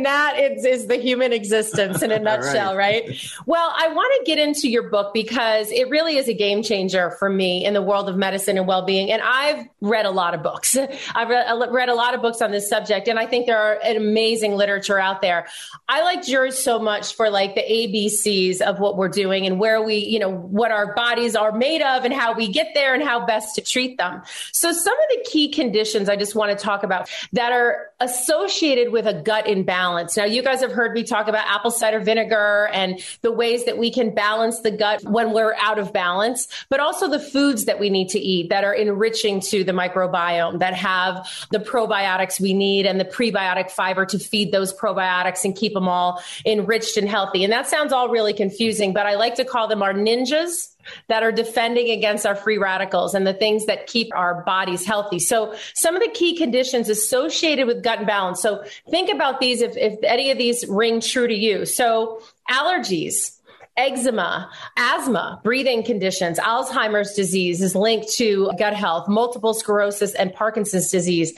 that 0.06 0.36
is, 0.38 0.66
is, 0.66 0.88
the 0.88 0.98
human 0.98 1.32
existence 1.32 2.02
in 2.02 2.12
a 2.12 2.20
nutshell, 2.24 2.76
right. 2.76 3.06
right? 3.08 3.32
Well, 3.46 3.74
I 3.74 3.94
want 3.94 4.14
to 4.20 4.26
get 4.26 4.38
into 4.40 4.68
your 4.68 4.90
book 4.90 5.14
because 5.14 5.72
it 5.72 5.90
really 5.90 6.18
is 6.18 6.28
a 6.28 6.34
game 6.34 6.62
changer 6.62 7.12
for 7.12 7.30
me 7.30 7.64
in 7.64 7.74
the 7.74 7.82
world 7.82 8.10
of 8.10 8.18
medicine 8.18 8.58
and 8.58 8.68
well 8.68 8.86
being. 8.86 9.10
And 9.10 9.22
I've 9.22 9.66
read 9.80 10.06
a 10.06 10.12
lot 10.12 10.34
of 10.34 10.44
books. 10.44 10.76
I've 11.16 11.30
read, 11.30 11.50
read 11.72 11.88
a 11.88 11.96
lot 11.96 12.14
of 12.14 12.22
books 12.22 12.42
on 12.42 12.52
this 12.52 12.68
subject, 12.68 13.08
and 13.08 13.18
I 13.18 13.26
think 13.26 13.46
there 13.46 13.58
are 13.58 13.80
an 13.86 13.96
amazing 13.96 14.56
literature 14.56 15.00
out 15.00 15.22
there. 15.22 15.48
I 15.88 16.04
liked 16.04 16.28
yours 16.28 16.58
so 16.58 16.78
much 16.78 17.16
for 17.16 17.30
like 17.30 17.56
the 17.56 17.62
ABCs 17.62 18.60
of 18.60 18.82
what 18.82 18.98
we're 18.98 19.08
doing 19.08 19.46
and 19.46 19.62
where 19.62 19.82
we, 19.82 19.96
you 19.96 20.20
know, 20.20 20.30
what 20.30 20.73
our 20.74 20.94
bodies 20.94 21.36
are 21.36 21.52
made 21.52 21.82
of 21.82 22.04
and 22.04 22.14
how 22.14 22.34
we 22.34 22.48
get 22.48 22.70
there 22.74 22.94
and 22.94 23.04
how 23.04 23.26
best 23.26 23.56
to 23.56 23.62
treat 23.62 23.98
them. 23.98 24.22
So, 24.52 24.72
some 24.72 24.94
of 24.94 25.06
the 25.10 25.26
key 25.30 25.50
conditions 25.50 26.10
I 26.10 26.16
just 26.16 26.36
want 26.36 26.58
to 26.58 26.64
talk 26.64 26.84
about 26.84 27.10
that 27.34 27.52
are 27.52 27.92
associated 28.00 28.92
with 28.92 29.06
a 29.06 29.14
gut 29.14 29.48
imbalance. 29.48 30.18
Now, 30.18 30.26
you 30.26 30.44
guys 30.44 30.62
have 30.62 30.72
heard 30.72 30.94
me 30.94 31.04
talk 31.04 31.28
about 31.28 31.48
apple 31.48 31.72
cider 31.72 32.00
vinegar 32.00 32.70
and 32.74 33.02
the 33.22 33.32
ways 33.32 33.66
that 33.66 33.78
we 33.78 33.92
can 33.92 34.14
balance 34.14 34.62
the 34.62 34.72
gut 34.72 35.04
when 35.04 35.32
we're 35.34 35.56
out 35.56 35.80
of 35.80 35.94
balance, 35.94 36.48
but 36.70 36.80
also 36.80 37.08
the 37.08 37.20
foods 37.20 37.66
that 37.66 37.80
we 37.80 37.90
need 37.90 38.10
to 38.10 38.20
eat 38.20 38.50
that 38.50 38.64
are 38.64 38.74
enriching 38.74 39.40
to 39.40 39.64
the 39.64 39.72
microbiome, 39.72 40.60
that 40.60 40.74
have 40.74 41.28
the 41.52 41.60
probiotics 41.60 42.40
we 42.40 42.54
need 42.54 42.86
and 42.86 43.00
the 43.00 43.06
prebiotic 43.06 43.72
fiber 43.72 44.06
to 44.06 44.20
feed 44.20 44.52
those 44.52 44.74
probiotics 44.74 45.46
and 45.46 45.56
keep 45.56 45.74
them 45.74 45.88
all 45.88 46.22
enriched 46.46 46.98
and 46.98 47.08
healthy. 47.08 47.44
And 47.44 47.54
that 47.54 47.68
sounds 47.68 47.94
all 47.94 48.10
really 48.10 48.34
confusing, 48.34 48.94
but 48.94 49.06
I 49.06 49.16
like 49.16 49.36
to 49.36 49.46
call 49.46 49.68
them 49.68 49.82
our 49.82 49.94
ninjas 49.94 50.63
that 51.08 51.24
are 51.24 51.32
defending 51.32 51.90
against 51.90 52.26
our 52.26 52.36
free 52.36 52.58
radicals 52.58 53.14
and 53.14 53.26
the 53.26 53.34
things 53.34 53.66
that 53.66 53.88
keep 53.88 54.14
our 54.16 54.44
bodies 54.44 54.86
healthy. 54.86 55.20
So 55.20 55.56
some 55.74 55.96
of 55.96 56.02
the 56.02 56.10
key 56.10 56.38
conditions 56.38 56.90
associated 56.90 57.68
with 57.68 57.84
gut 57.84 58.02
imbalance. 58.02 58.42
So 58.42 58.64
think 58.90 59.10
about 59.10 59.40
these 59.40 59.62
if, 59.62 59.78
if 59.78 59.98
any 60.04 60.32
of 60.32 60.38
these 60.38 60.66
ring 60.68 61.02
true 61.02 61.28
to 61.28 61.36
you. 61.36 61.66
So 61.66 62.22
allergies, 62.50 63.40
eczema, 63.76 64.52
asthma, 64.78 65.42
breathing 65.44 65.84
conditions, 65.84 66.38
Alzheimer's 66.40 67.14
disease 67.14 67.62
is 67.62 67.76
linked 67.76 68.12
to 68.14 68.52
gut 68.58 68.74
health, 68.74 69.08
multiple 69.08 69.54
sclerosis 69.54 70.14
and 70.14 70.34
Parkinson's 70.34 70.92
disease 70.92 71.34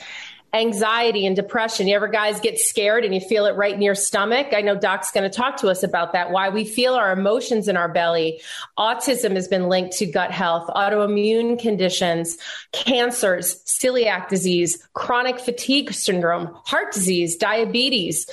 anxiety 0.56 1.26
and 1.26 1.36
depression. 1.36 1.86
You 1.86 1.96
ever 1.96 2.08
guys 2.08 2.40
get 2.40 2.58
scared 2.58 3.04
and 3.04 3.14
you 3.14 3.20
feel 3.20 3.46
it 3.46 3.56
right 3.56 3.74
in 3.74 3.82
your 3.82 3.94
stomach? 3.94 4.48
I 4.52 4.62
know 4.62 4.76
Doc's 4.76 5.10
going 5.10 5.28
to 5.28 5.34
talk 5.34 5.58
to 5.58 5.68
us 5.68 5.82
about 5.82 6.12
that, 6.12 6.30
why 6.30 6.48
we 6.48 6.64
feel 6.64 6.94
our 6.94 7.12
emotions 7.12 7.68
in 7.68 7.76
our 7.76 7.88
belly. 7.88 8.40
Autism 8.78 9.34
has 9.34 9.48
been 9.48 9.68
linked 9.68 9.96
to 9.98 10.06
gut 10.06 10.30
health, 10.30 10.68
autoimmune 10.68 11.58
conditions, 11.58 12.38
cancers, 12.72 13.62
celiac 13.64 14.28
disease, 14.28 14.86
chronic 14.94 15.38
fatigue 15.38 15.92
syndrome, 15.92 16.46
heart 16.64 16.92
disease, 16.92 17.36
diabetes, 17.36 18.28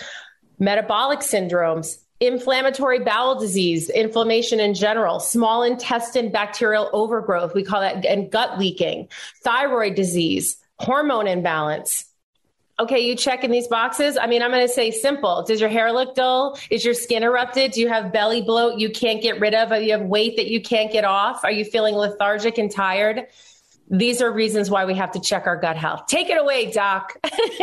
metabolic 0.59 1.19
syndromes, 1.19 1.97
inflammatory 2.19 2.99
bowel 2.99 3.37
disease, 3.39 3.89
inflammation 3.89 4.59
in 4.59 4.73
general, 4.73 5.19
small 5.19 5.61
intestine 5.63 6.31
bacterial 6.31 6.89
overgrowth, 6.93 7.53
we 7.53 7.63
call 7.63 7.81
that, 7.81 8.05
and 8.05 8.31
gut 8.31 8.57
leaking, 8.57 9.09
thyroid 9.43 9.95
disease, 9.95 10.57
hormone 10.79 11.27
imbalance. 11.27 12.05
Okay, 12.79 13.01
you 13.01 13.15
check 13.15 13.43
in 13.43 13.51
these 13.51 13.67
boxes. 13.67 14.17
I 14.17 14.25
mean, 14.25 14.41
I'm 14.41 14.49
going 14.49 14.65
to 14.65 14.73
say 14.73 14.89
simple. 14.89 15.43
Does 15.43 15.61
your 15.61 15.69
hair 15.69 15.91
look 15.91 16.15
dull? 16.15 16.57
Is 16.71 16.83
your 16.83 16.95
skin 16.95 17.21
erupted? 17.21 17.71
Do 17.71 17.81
you 17.81 17.87
have 17.87 18.11
belly 18.11 18.41
bloat 18.41 18.79
you 18.79 18.89
can't 18.89 19.21
get 19.21 19.39
rid 19.39 19.53
of? 19.53 19.69
Do 19.69 19.83
you 19.83 19.91
have 19.91 20.01
weight 20.01 20.37
that 20.37 20.47
you 20.47 20.59
can't 20.59 20.91
get 20.91 21.05
off? 21.05 21.43
Are 21.43 21.51
you 21.51 21.65
feeling 21.65 21.93
lethargic 21.93 22.57
and 22.57 22.71
tired? 22.71 23.27
These 23.89 24.21
are 24.21 24.31
reasons 24.31 24.69
why 24.69 24.85
we 24.85 24.95
have 24.95 25.11
to 25.11 25.19
check 25.19 25.45
our 25.45 25.57
gut 25.57 25.77
health. 25.77 26.07
Take 26.07 26.29
it 26.29 26.39
away, 26.39 26.71
Doc. 26.71 27.15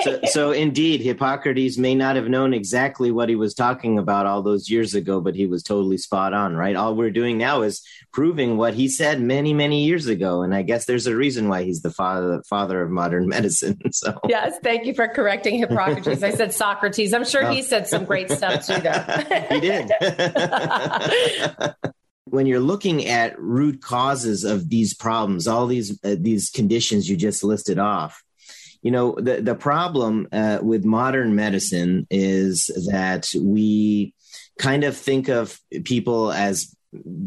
so, 0.03 0.21
so, 0.25 0.53
indeed, 0.53 1.01
Hippocrates 1.01 1.79
may 1.79 1.95
not 1.95 2.17
have 2.17 2.29
known 2.29 2.55
exactly 2.55 3.11
what 3.11 3.29
he 3.29 3.37
was 3.37 3.55
talking 3.55 3.99
about 3.99 4.27
all 4.27 4.43
those 4.43 4.69
years 4.69 4.95
ago, 4.95 5.21
but 5.21 5.35
he 5.35 5.47
was 5.47 5.63
totally 5.63 5.99
spot 5.99 6.35
on, 6.35 6.57
right? 6.57 6.77
All 6.77 6.95
we're 6.95 7.11
doing 7.11 7.39
now 7.39 7.63
is 7.63 7.83
proving 8.13 8.57
what 8.57 8.75
he 8.75 8.89
said 8.89 9.21
many, 9.21 9.55
many 9.55 9.85
years 9.85 10.07
ago. 10.07 10.43
And 10.43 10.55
I 10.55 10.63
guess 10.63 10.85
there's 10.85 11.07
a 11.07 11.17
reason 11.17 11.49
why 11.49 11.65
he's 11.65 11.83
the 11.83 11.91
father, 11.91 12.43
father 12.49 12.83
of 12.83 12.91
modern 12.91 13.29
medicine. 13.29 13.79
So 13.93 14.19
yes, 14.29 14.59
thank 14.63 14.87
you 14.87 14.95
for 14.95 15.09
correcting 15.09 15.59
Hippocrates. 15.59 16.23
I 16.23 16.31
said 16.31 16.53
Socrates. 16.53 17.15
I'm 17.15 17.25
sure 17.25 17.47
oh. 17.47 17.51
he 17.51 17.63
said 17.63 17.89
some 17.89 18.05
great 18.05 18.31
stuff 18.31 18.67
too, 18.67 18.81
though. 18.81 18.91
he 19.49 19.61
did 19.61 19.91
when 22.25 22.47
you're 22.47 22.61
looking 22.61 23.07
at 23.07 23.39
root 23.39 23.83
causes 23.83 24.45
of 24.45 24.69
these 24.69 24.95
problems, 24.95 25.47
all 25.47 25.67
these 25.67 25.99
uh, 26.05 26.17
these 26.19 26.51
conditions 26.51 27.09
you 27.09 27.17
just 27.17 27.43
listed 27.43 27.79
off, 27.79 28.23
you 28.83 28.91
know 28.91 29.15
the 29.19 29.41
the 29.41 29.55
problem 29.55 30.29
uh, 30.33 30.59
with 30.63 30.85
modern 30.85 31.35
medicine 31.35 32.07
is 32.11 32.67
that 32.91 33.31
we 33.41 34.15
kind 34.59 34.85
of 34.85 34.97
think 34.97 35.29
of 35.29 35.59
people 35.85 36.33
as 36.33 36.75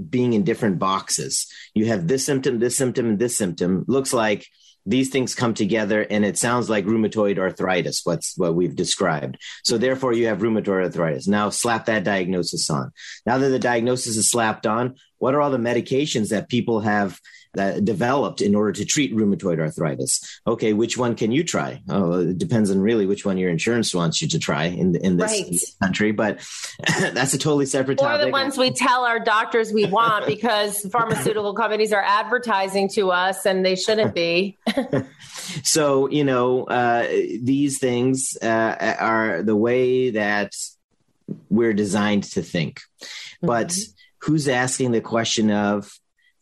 being 0.09 0.33
in 0.33 0.43
different 0.43 0.79
boxes. 0.79 1.47
You 1.73 1.85
have 1.88 2.07
this 2.07 2.25
symptom, 2.25 2.59
this 2.59 2.75
symptom, 2.75 3.09
and 3.09 3.19
this 3.19 3.38
symptom. 3.38 3.85
Looks 3.88 4.13
like 4.13 4.47
these 4.85 5.09
things 5.09 5.35
come 5.35 5.53
together 5.53 6.05
and 6.09 6.25
it 6.25 6.37
sounds 6.37 6.69
like 6.69 6.85
rheumatoid 6.85 7.39
arthritis 7.39 8.01
what's 8.03 8.37
what 8.37 8.55
we've 8.55 8.75
described. 8.75 9.37
So 9.63 9.77
therefore 9.77 10.13
you 10.13 10.27
have 10.27 10.39
rheumatoid 10.39 10.83
arthritis. 10.83 11.27
Now 11.27 11.49
slap 11.49 11.85
that 11.85 12.03
diagnosis 12.03 12.69
on. 12.69 12.91
Now 13.25 13.37
that 13.37 13.49
the 13.49 13.59
diagnosis 13.59 14.17
is 14.17 14.29
slapped 14.29 14.67
on 14.67 14.95
what 15.17 15.33
are 15.33 15.41
all 15.41 15.51
the 15.51 15.57
medications 15.57 16.29
that 16.29 16.49
people 16.49 16.81
have 16.81 17.19
uh, 17.57 17.79
developed 17.79 18.41
in 18.41 18.55
order 18.55 18.72
to 18.72 18.86
treat 18.86 19.15
rheumatoid 19.15 19.60
arthritis. 19.60 20.41
Okay, 20.48 20.74
which 20.74 20.98
one 20.98 21.15
can 21.15 21.31
you 21.31 21.43
try? 21.43 21.81
Oh, 21.89 22.22
it 22.22 22.38
depends 22.38 22.72
on 22.72 22.79
really 22.79 23.05
which 23.05 23.25
one 23.25 23.38
your 23.38 23.50
insurance 23.50 23.93
wants 23.93 24.22
you 24.22 24.27
to 24.29 24.39
try 24.39 24.65
in 24.65 24.95
in 24.95 25.17
this 25.17 25.31
right. 25.31 25.60
country. 25.81 26.12
But 26.12 26.39
that's 27.00 27.33
a 27.33 27.38
totally 27.38 27.65
separate 27.65 28.00
topic. 28.00 28.22
Or 28.22 28.25
the 28.25 28.31
ones 28.31 28.57
we 28.57 28.72
tell 28.72 29.05
our 29.05 29.19
doctors 29.19 29.72
we 29.72 29.86
want 29.86 30.25
because 30.25 30.81
pharmaceutical 30.91 31.53
companies 31.53 31.93
are 31.93 32.03
advertising 32.03 32.89
to 32.95 33.12
us 33.12 33.45
and 33.45 33.65
they 33.65 33.75
shouldn't 33.75 34.15
be. 34.15 34.57
so 35.63 36.10
you 36.10 36.24
know 36.24 36.63
uh, 36.63 37.03
these 37.03 37.79
things 37.79 38.38
uh, 38.41 38.95
are 39.00 39.43
the 39.43 39.55
way 39.55 40.10
that 40.12 40.53
we're 41.50 41.74
designed 41.74 42.24
to 42.24 42.41
think, 42.41 42.79
mm-hmm. 42.79 43.48
but 43.48 43.77
who's 44.19 44.48
asking 44.48 44.91
the 44.91 45.01
question 45.01 45.51
of 45.51 45.91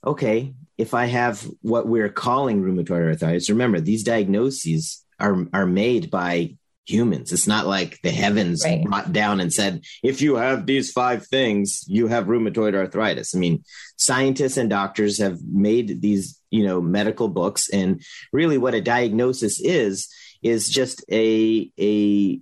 okay 0.05 0.53
if 0.77 0.95
I 0.95 1.05
have 1.05 1.47
what 1.61 1.87
we're 1.87 2.09
calling 2.09 2.63
rheumatoid 2.63 3.09
arthritis, 3.09 3.51
remember 3.51 3.79
these 3.79 4.03
diagnoses 4.03 5.05
are 5.19 5.45
are 5.53 5.67
made 5.67 6.09
by 6.09 6.55
humans. 6.85 7.31
It's 7.31 7.47
not 7.47 7.67
like 7.67 8.01
the 8.01 8.11
heavens 8.11 8.63
right. 8.65 8.83
brought 8.83 9.13
down 9.13 9.39
and 9.39 9.53
said, 9.53 9.83
if 10.03 10.21
you 10.21 10.35
have 10.35 10.65
these 10.65 10.91
five 10.91 11.27
things, 11.27 11.83
you 11.87 12.07
have 12.07 12.25
rheumatoid 12.25 12.75
arthritis. 12.75 13.35
I 13.35 13.39
mean, 13.39 13.63
scientists 13.97 14.57
and 14.57 14.69
doctors 14.69 15.19
have 15.19 15.39
made 15.43 16.01
these, 16.01 16.41
you 16.49 16.65
know, 16.65 16.81
medical 16.81 17.27
books. 17.27 17.69
And 17.69 18.01
really 18.33 18.57
what 18.57 18.73
a 18.73 18.81
diagnosis 18.81 19.61
is, 19.61 20.09
is 20.41 20.69
just 20.69 21.05
a, 21.11 21.71
a, 21.79 22.39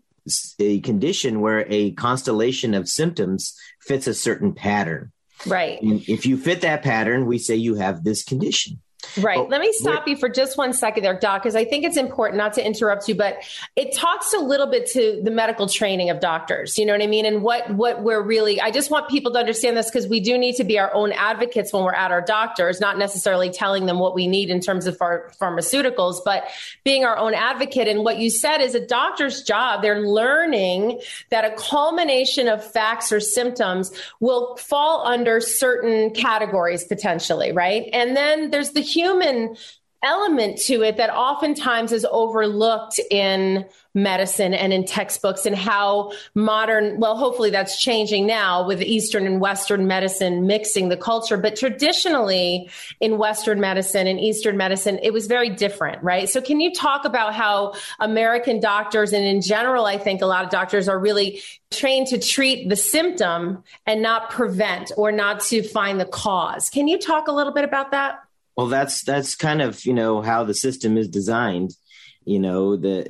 a 0.59 0.79
condition 0.79 1.41
where 1.41 1.65
a 1.69 1.91
constellation 1.91 2.73
of 2.73 2.87
symptoms 2.87 3.55
fits 3.81 4.07
a 4.07 4.13
certain 4.13 4.53
pattern. 4.53 5.11
Right. 5.45 5.81
And 5.81 6.07
if 6.07 6.25
you 6.25 6.37
fit 6.37 6.61
that 6.61 6.83
pattern, 6.83 7.25
we 7.25 7.37
say 7.37 7.55
you 7.55 7.75
have 7.75 8.03
this 8.03 8.23
condition. 8.23 8.81
Right. 9.17 9.37
Oh, 9.37 9.43
Let 9.43 9.61
me 9.61 9.71
stop 9.71 10.07
you 10.07 10.17
for 10.17 10.27
just 10.27 10.57
one 10.57 10.73
second 10.73 11.03
there, 11.03 11.17
Doc, 11.17 11.41
because 11.43 11.55
I 11.55 11.63
think 11.63 11.85
it's 11.85 11.95
important 11.95 12.37
not 12.37 12.53
to 12.53 12.65
interrupt 12.65 13.07
you, 13.07 13.15
but 13.15 13.37
it 13.75 13.95
talks 13.95 14.33
a 14.33 14.39
little 14.39 14.67
bit 14.67 14.87
to 14.91 15.21
the 15.23 15.31
medical 15.31 15.67
training 15.67 16.09
of 16.09 16.19
doctors. 16.19 16.77
You 16.77 16.85
know 16.85 16.93
what 16.93 17.01
I 17.01 17.07
mean? 17.07 17.25
And 17.25 17.41
what 17.41 17.69
what 17.73 18.03
we're 18.03 18.21
really 18.21 18.59
I 18.59 18.71
just 18.71 18.91
want 18.91 19.09
people 19.09 19.31
to 19.33 19.39
understand 19.39 19.77
this 19.77 19.89
because 19.89 20.07
we 20.07 20.19
do 20.19 20.37
need 20.37 20.55
to 20.55 20.65
be 20.65 20.77
our 20.79 20.93
own 20.93 21.13
advocates 21.13 21.71
when 21.71 21.83
we're 21.83 21.93
at 21.93 22.11
our 22.11 22.21
doctors, 22.21 22.81
not 22.81 22.97
necessarily 22.97 23.49
telling 23.49 23.85
them 23.85 23.99
what 23.99 24.15
we 24.15 24.27
need 24.27 24.49
in 24.49 24.59
terms 24.59 24.85
of 24.85 24.97
our 25.01 25.31
pharmaceuticals, 25.39 26.17
but 26.25 26.47
being 26.83 27.05
our 27.05 27.17
own 27.17 27.33
advocate. 27.33 27.87
And 27.87 28.03
what 28.03 28.17
you 28.17 28.29
said 28.29 28.59
is 28.59 28.75
a 28.75 28.85
doctor's 28.85 29.43
job. 29.43 29.81
They're 29.81 30.01
learning 30.01 31.01
that 31.29 31.45
a 31.45 31.55
culmination 31.55 32.49
of 32.49 32.69
facts 32.69 33.13
or 33.13 33.21
symptoms 33.21 33.91
will 34.19 34.57
fall 34.57 35.07
under 35.07 35.39
certain 35.39 36.11
categories 36.11 36.83
potentially, 36.83 37.53
right? 37.53 37.89
And 37.93 38.15
then 38.15 38.49
there's 38.51 38.71
the 38.71 38.88
human 38.93 39.55
element 40.01 40.57
to 40.57 40.81
it 40.81 40.97
that 40.97 41.09
oftentimes 41.09 41.91
is 41.91 42.05
overlooked 42.09 42.99
in 43.11 43.65
medicine 43.93 44.53
and 44.53 44.71
in 44.71 44.85
textbooks 44.85 45.45
and 45.45 45.55
how 45.55 46.11
modern 46.35 46.99
well 46.99 47.17
hopefully 47.17 47.49
that's 47.49 47.81
changing 47.81 48.25
now 48.25 48.65
with 48.65 48.81
eastern 48.81 49.25
and 49.25 49.41
western 49.41 49.87
medicine 49.87 50.47
mixing 50.47 50.87
the 50.87 50.95
culture. 50.95 51.35
But 51.35 51.57
traditionally 51.57 52.69
in 53.01 53.17
western 53.17 53.59
medicine 53.59 54.07
and 54.07 54.19
eastern 54.19 54.55
medicine 54.55 54.99
it 55.03 55.11
was 55.11 55.27
very 55.27 55.49
different 55.49 56.01
right? 56.01 56.29
So 56.29 56.39
can 56.39 56.61
you 56.61 56.73
talk 56.73 57.03
about 57.03 57.33
how 57.33 57.73
american 57.99 58.59
doctors 58.59 59.11
and 59.11 59.25
in 59.25 59.41
general 59.41 59.85
i 59.85 59.97
think 59.97 60.21
a 60.21 60.25
lot 60.25 60.45
of 60.45 60.49
doctors 60.49 60.87
are 60.87 60.99
really 60.99 61.41
trained 61.71 62.07
to 62.07 62.17
treat 62.17 62.69
the 62.69 62.75
symptom 62.75 63.63
and 63.85 64.01
not 64.01 64.29
prevent 64.29 64.91
or 64.97 65.11
not 65.11 65.41
to 65.41 65.61
find 65.61 65.99
the 65.99 66.05
cause. 66.05 66.69
Can 66.69 66.87
you 66.87 66.97
talk 66.97 67.27
a 67.27 67.31
little 67.31 67.53
bit 67.53 67.63
about 67.63 67.91
that 67.91 68.19
well, 68.59 68.67
that's 68.67 69.05
that's 69.05 69.35
kind 69.35 69.61
of 69.61 69.85
you 69.85 69.93
know 69.93 70.21
how 70.21 70.43
the 70.43 70.53
system 70.53 70.97
is 70.97 71.07
designed. 71.07 71.71
You 72.25 72.39
know, 72.39 72.75
the 72.75 73.05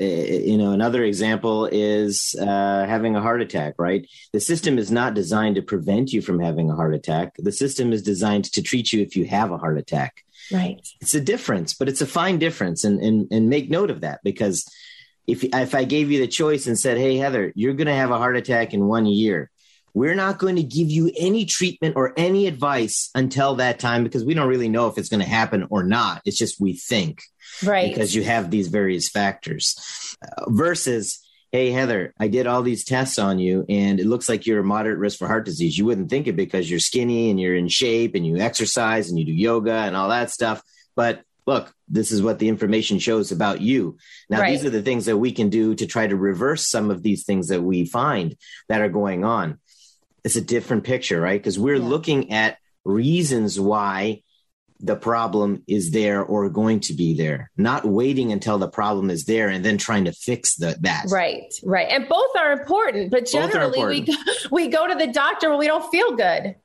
you 0.46 0.60
know 0.60 0.74
another 0.74 1.04
example 1.04 1.66
is 1.66 2.36
uh, 2.40 2.86
having 2.86 3.16
a 3.16 3.22
heart 3.22 3.42
attack. 3.42 3.74
Right, 3.80 4.08
the 4.32 4.42
system 4.42 4.78
is 4.78 4.92
not 4.92 5.16
designed 5.16 5.56
to 5.56 5.64
prevent 5.64 6.14
you 6.14 6.22
from 6.22 6.40
having 6.40 6.70
a 6.70 6.76
heart 6.76 6.94
attack. 6.94 7.34
The 7.40 7.52
system 7.52 7.92
is 7.94 8.04
designed 8.04 8.46
to 8.46 8.62
treat 8.62 8.94
you 8.94 9.02
if 9.02 9.16
you 9.16 9.26
have 9.26 9.50
a 9.52 9.58
heart 9.58 9.80
attack. 9.80 10.24
Right. 10.52 10.80
It's 11.02 11.16
a 11.16 11.22
difference, 11.22 11.74
but 11.74 11.90
it's 11.90 12.02
a 12.02 12.06
fine 12.06 12.38
difference, 12.38 12.84
and 12.84 13.00
and 13.00 13.28
and 13.32 13.50
make 13.50 13.72
note 13.72 13.90
of 13.90 14.02
that 14.02 14.20
because 14.24 14.72
if 15.26 15.44
if 15.44 15.74
I 15.74 15.84
gave 15.84 16.12
you 16.12 16.20
the 16.20 16.28
choice 16.28 16.68
and 16.68 16.78
said, 16.78 17.00
"Hey, 17.00 17.18
Heather, 17.18 17.52
you're 17.56 17.74
going 17.74 17.88
to 17.88 17.96
have 17.96 18.12
a 18.12 18.20
heart 18.20 18.38
attack 18.38 18.76
in 18.76 18.86
one 18.86 19.08
year," 19.08 19.50
we're 19.94 20.16
not 20.16 20.38
going 20.38 20.56
to 20.56 20.64
give 20.64 20.90
you 20.90 21.12
any 21.18 21.46
treatment 21.46 21.96
or 21.96 22.14
any 22.18 22.48
advice 22.48 23.10
until 23.16 23.56
that 23.56 23.80
time 23.80 24.04
because 24.04 24.24
we 24.24 24.34
don't 24.34 24.48
really 24.48 24.70
know 24.70 24.88
if 24.88 24.98
it's 24.98 25.10
going 25.10 25.22
to 25.24 25.30
happen 25.30 25.68
or 25.70 25.84
not. 25.84 26.22
It's 26.26 26.38
just 26.38 26.60
we 26.60 26.74
think. 26.74 27.22
Right. 27.64 27.90
Because 27.90 28.16
you 28.16 28.24
have 28.24 28.52
these 28.52 28.68
various 28.68 29.10
factors 29.10 30.18
uh, 30.24 30.50
versus, 30.50 31.20
hey, 31.52 31.72
Heather, 31.72 32.14
I 32.20 32.28
did 32.28 32.48
all 32.48 32.62
these 32.62 32.86
tests 32.86 33.20
on 33.20 33.40
you 33.40 33.66
and 33.68 34.00
it 34.00 34.06
looks 34.06 34.30
like 34.30 34.46
you're 34.46 34.60
a 34.60 34.64
moderate 34.64 35.00
risk 35.00 35.20
for 35.20 35.28
heart 35.28 35.46
disease. 35.46 35.78
You 35.78 35.86
wouldn't 35.86 36.10
think 36.10 36.28
it 36.28 36.36
because 36.36 36.70
you're 36.70 36.80
skinny 36.80 37.30
and 37.30 37.40
you're 37.40 37.56
in 37.56 37.68
shape 37.68 38.16
and 38.16 38.26
you 38.26 38.38
exercise 38.38 39.10
and 39.10 39.18
you 39.18 39.26
do 39.26 39.34
yoga 39.34 39.74
and 39.74 39.96
all 39.96 40.10
that 40.10 40.32
stuff. 40.32 40.62
But 40.96 41.24
look, 41.46 41.74
this 41.88 42.12
is 42.12 42.22
what 42.22 42.38
the 42.38 42.48
information 42.48 43.00
shows 43.00 43.32
about 43.32 43.60
you. 43.60 43.98
Now, 44.30 44.42
right. 44.42 44.52
these 44.52 44.64
are 44.66 44.70
the 44.70 44.84
things 44.84 45.06
that 45.06 45.18
we 45.18 45.32
can 45.32 45.50
do 45.50 45.74
to 45.76 45.88
try 45.88 46.06
to 46.06 46.16
reverse 46.16 46.70
some 46.70 46.92
of 46.92 47.02
these 47.02 47.24
things 47.24 47.48
that 47.48 47.64
we 47.64 47.86
find 47.86 48.38
that 48.68 48.82
are 48.82 48.90
going 48.90 49.26
on 49.26 49.58
it's 50.24 50.36
a 50.36 50.42
different 50.42 50.84
picture, 50.84 51.20
right? 51.20 51.40
Because 51.40 51.60
we're 51.60 51.76
yeah. 51.76 51.86
looking 51.86 52.32
at 52.32 52.58
reasons 52.86 53.60
why 53.60 54.22
the 54.82 54.96
problem 54.96 55.64
is 55.68 55.92
there 55.92 56.24
or 56.24 56.50
going 56.50 56.80
to 56.80 56.94
be 56.94 57.14
there, 57.14 57.52
not 57.58 57.86
waiting 57.86 58.32
until 58.32 58.58
the 58.58 58.70
problem 58.70 59.10
is 59.10 59.26
there 59.26 59.50
and 59.50 59.64
then 59.64 59.78
trying 59.78 60.06
to 60.06 60.14
fix 60.14 60.56
the, 60.56 60.78
that. 60.82 61.06
Right, 61.10 61.54
right. 61.64 61.88
And 61.90 62.08
both 62.08 62.36
are 62.38 62.54
important, 62.54 63.12
but 63.12 63.26
generally 63.26 63.80
important. 63.80 64.10
we 64.52 64.66
we 64.66 64.68
go 64.70 64.88
to 64.88 64.96
the 64.96 65.12
doctor 65.12 65.50
when 65.50 65.60
we 65.60 65.68
don't 65.68 65.90
feel 65.92 66.16
good. 66.16 66.56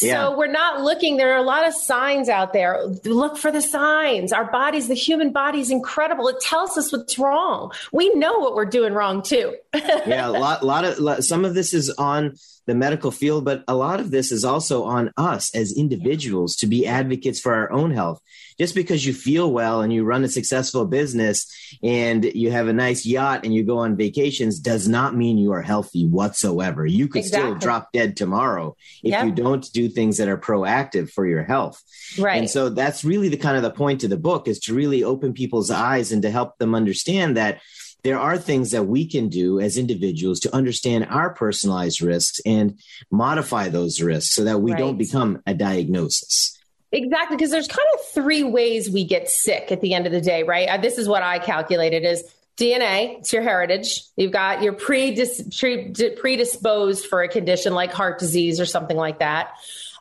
Yeah. 0.00 0.28
So 0.28 0.36
we're 0.36 0.46
not 0.50 0.82
looking. 0.82 1.16
There 1.16 1.32
are 1.32 1.38
a 1.38 1.42
lot 1.42 1.66
of 1.66 1.74
signs 1.74 2.28
out 2.28 2.52
there. 2.52 2.86
Look 3.04 3.36
for 3.36 3.50
the 3.50 3.60
signs. 3.60 4.32
Our 4.32 4.50
bodies, 4.50 4.88
the 4.88 4.94
human 4.94 5.32
body 5.32 5.60
is 5.60 5.70
incredible. 5.70 6.28
It 6.28 6.40
tells 6.40 6.76
us 6.78 6.92
what's 6.92 7.18
wrong. 7.18 7.72
We 7.92 8.14
know 8.14 8.38
what 8.38 8.54
we're 8.54 8.66
doing 8.66 8.92
wrong 8.92 9.22
too. 9.22 9.56
yeah, 9.74 10.26
a 10.26 10.30
lot, 10.30 10.64
lot 10.64 10.84
of 10.84 10.98
lot, 10.98 11.24
some 11.24 11.44
of 11.44 11.54
this 11.54 11.74
is 11.74 11.90
on 11.90 12.34
the 12.68 12.74
medical 12.74 13.10
field, 13.10 13.44
but 13.44 13.64
a 13.66 13.74
lot 13.74 13.98
of 13.98 14.10
this 14.12 14.30
is 14.30 14.44
also 14.44 14.84
on 14.84 15.10
us 15.16 15.52
as 15.56 15.72
individuals 15.76 16.54
to 16.56 16.66
be 16.66 16.86
advocates 16.86 17.40
for 17.40 17.54
our 17.54 17.72
own 17.72 17.90
health. 17.90 18.22
Just 18.60 18.74
because 18.74 19.06
you 19.06 19.12
feel 19.14 19.50
well 19.52 19.80
and 19.82 19.92
you 19.92 20.04
run 20.04 20.24
a 20.24 20.28
successful 20.28 20.84
business 20.84 21.46
and 21.82 22.24
you 22.24 22.50
have 22.50 22.66
a 22.68 22.72
nice 22.72 23.06
yacht 23.06 23.44
and 23.44 23.54
you 23.54 23.62
go 23.64 23.78
on 23.78 23.96
vacations 23.96 24.58
does 24.58 24.88
not 24.88 25.14
mean 25.16 25.38
you 25.38 25.52
are 25.52 25.62
healthy 25.62 26.06
whatsoever. 26.06 26.84
You 26.84 27.06
could 27.08 27.20
Exactly. 27.20 27.50
still 27.50 27.58
drop 27.58 27.92
dead 27.92 28.16
tomorrow 28.16 28.76
if 29.02 29.12
Yep. 29.12 29.24
you 29.26 29.32
don't 29.32 29.72
do 29.72 29.88
things 29.88 30.16
that 30.18 30.28
are 30.28 30.36
proactive 30.38 31.08
for 31.10 31.24
your 31.26 31.44
health. 31.44 31.82
right. 32.18 32.38
And 32.38 32.50
so 32.50 32.68
that's 32.68 33.04
really 33.04 33.28
the 33.28 33.36
kind 33.36 33.56
of 33.56 33.62
the 33.62 33.70
point 33.70 34.02
of 34.04 34.10
the 34.10 34.16
book 34.16 34.46
is 34.48 34.58
to 34.60 34.74
really 34.74 35.02
open 35.04 35.32
people's 35.32 35.70
eyes 35.70 36.10
and 36.12 36.20
to 36.22 36.30
help 36.30 36.58
them 36.58 36.74
understand 36.74 37.36
that 37.36 37.60
there 38.04 38.18
are 38.18 38.38
things 38.38 38.70
that 38.70 38.84
we 38.84 39.06
can 39.06 39.28
do 39.28 39.60
as 39.60 39.76
individuals 39.76 40.40
to 40.40 40.54
understand 40.54 41.06
our 41.10 41.30
personalized 41.30 42.00
risks 42.00 42.40
and 42.46 42.78
modify 43.10 43.68
those 43.68 44.00
risks 44.00 44.34
so 44.34 44.44
that 44.44 44.60
we 44.60 44.72
don't 44.74 44.98
become 44.98 45.42
a 45.46 45.54
diagnosis. 45.54 46.56
Exactly, 46.90 47.36
because 47.36 47.50
there's 47.50 47.68
kind 47.68 47.88
of 47.94 48.00
three 48.14 48.42
ways 48.42 48.88
we 48.88 49.04
get 49.04 49.28
sick 49.28 49.70
at 49.70 49.80
the 49.80 49.92
end 49.94 50.06
of 50.06 50.12
the 50.12 50.20
day, 50.20 50.42
right? 50.42 50.68
Uh, 50.68 50.78
This 50.78 50.96
is 50.96 51.08
what 51.08 51.22
I 51.22 51.38
calculated 51.38 52.04
is 52.04 52.24
DNA, 52.56 53.18
it's 53.18 53.32
your 53.32 53.42
heritage. 53.42 54.02
You've 54.16 54.32
got 54.32 54.62
you're 54.62 54.72
predis- 54.72 55.58
pre- 55.58 55.92
predisposed 56.16 57.06
for 57.06 57.22
a 57.22 57.28
condition 57.28 57.74
like 57.74 57.92
heart 57.92 58.18
disease 58.18 58.58
or 58.58 58.66
something 58.66 58.96
like 58.96 59.18
that. 59.18 59.52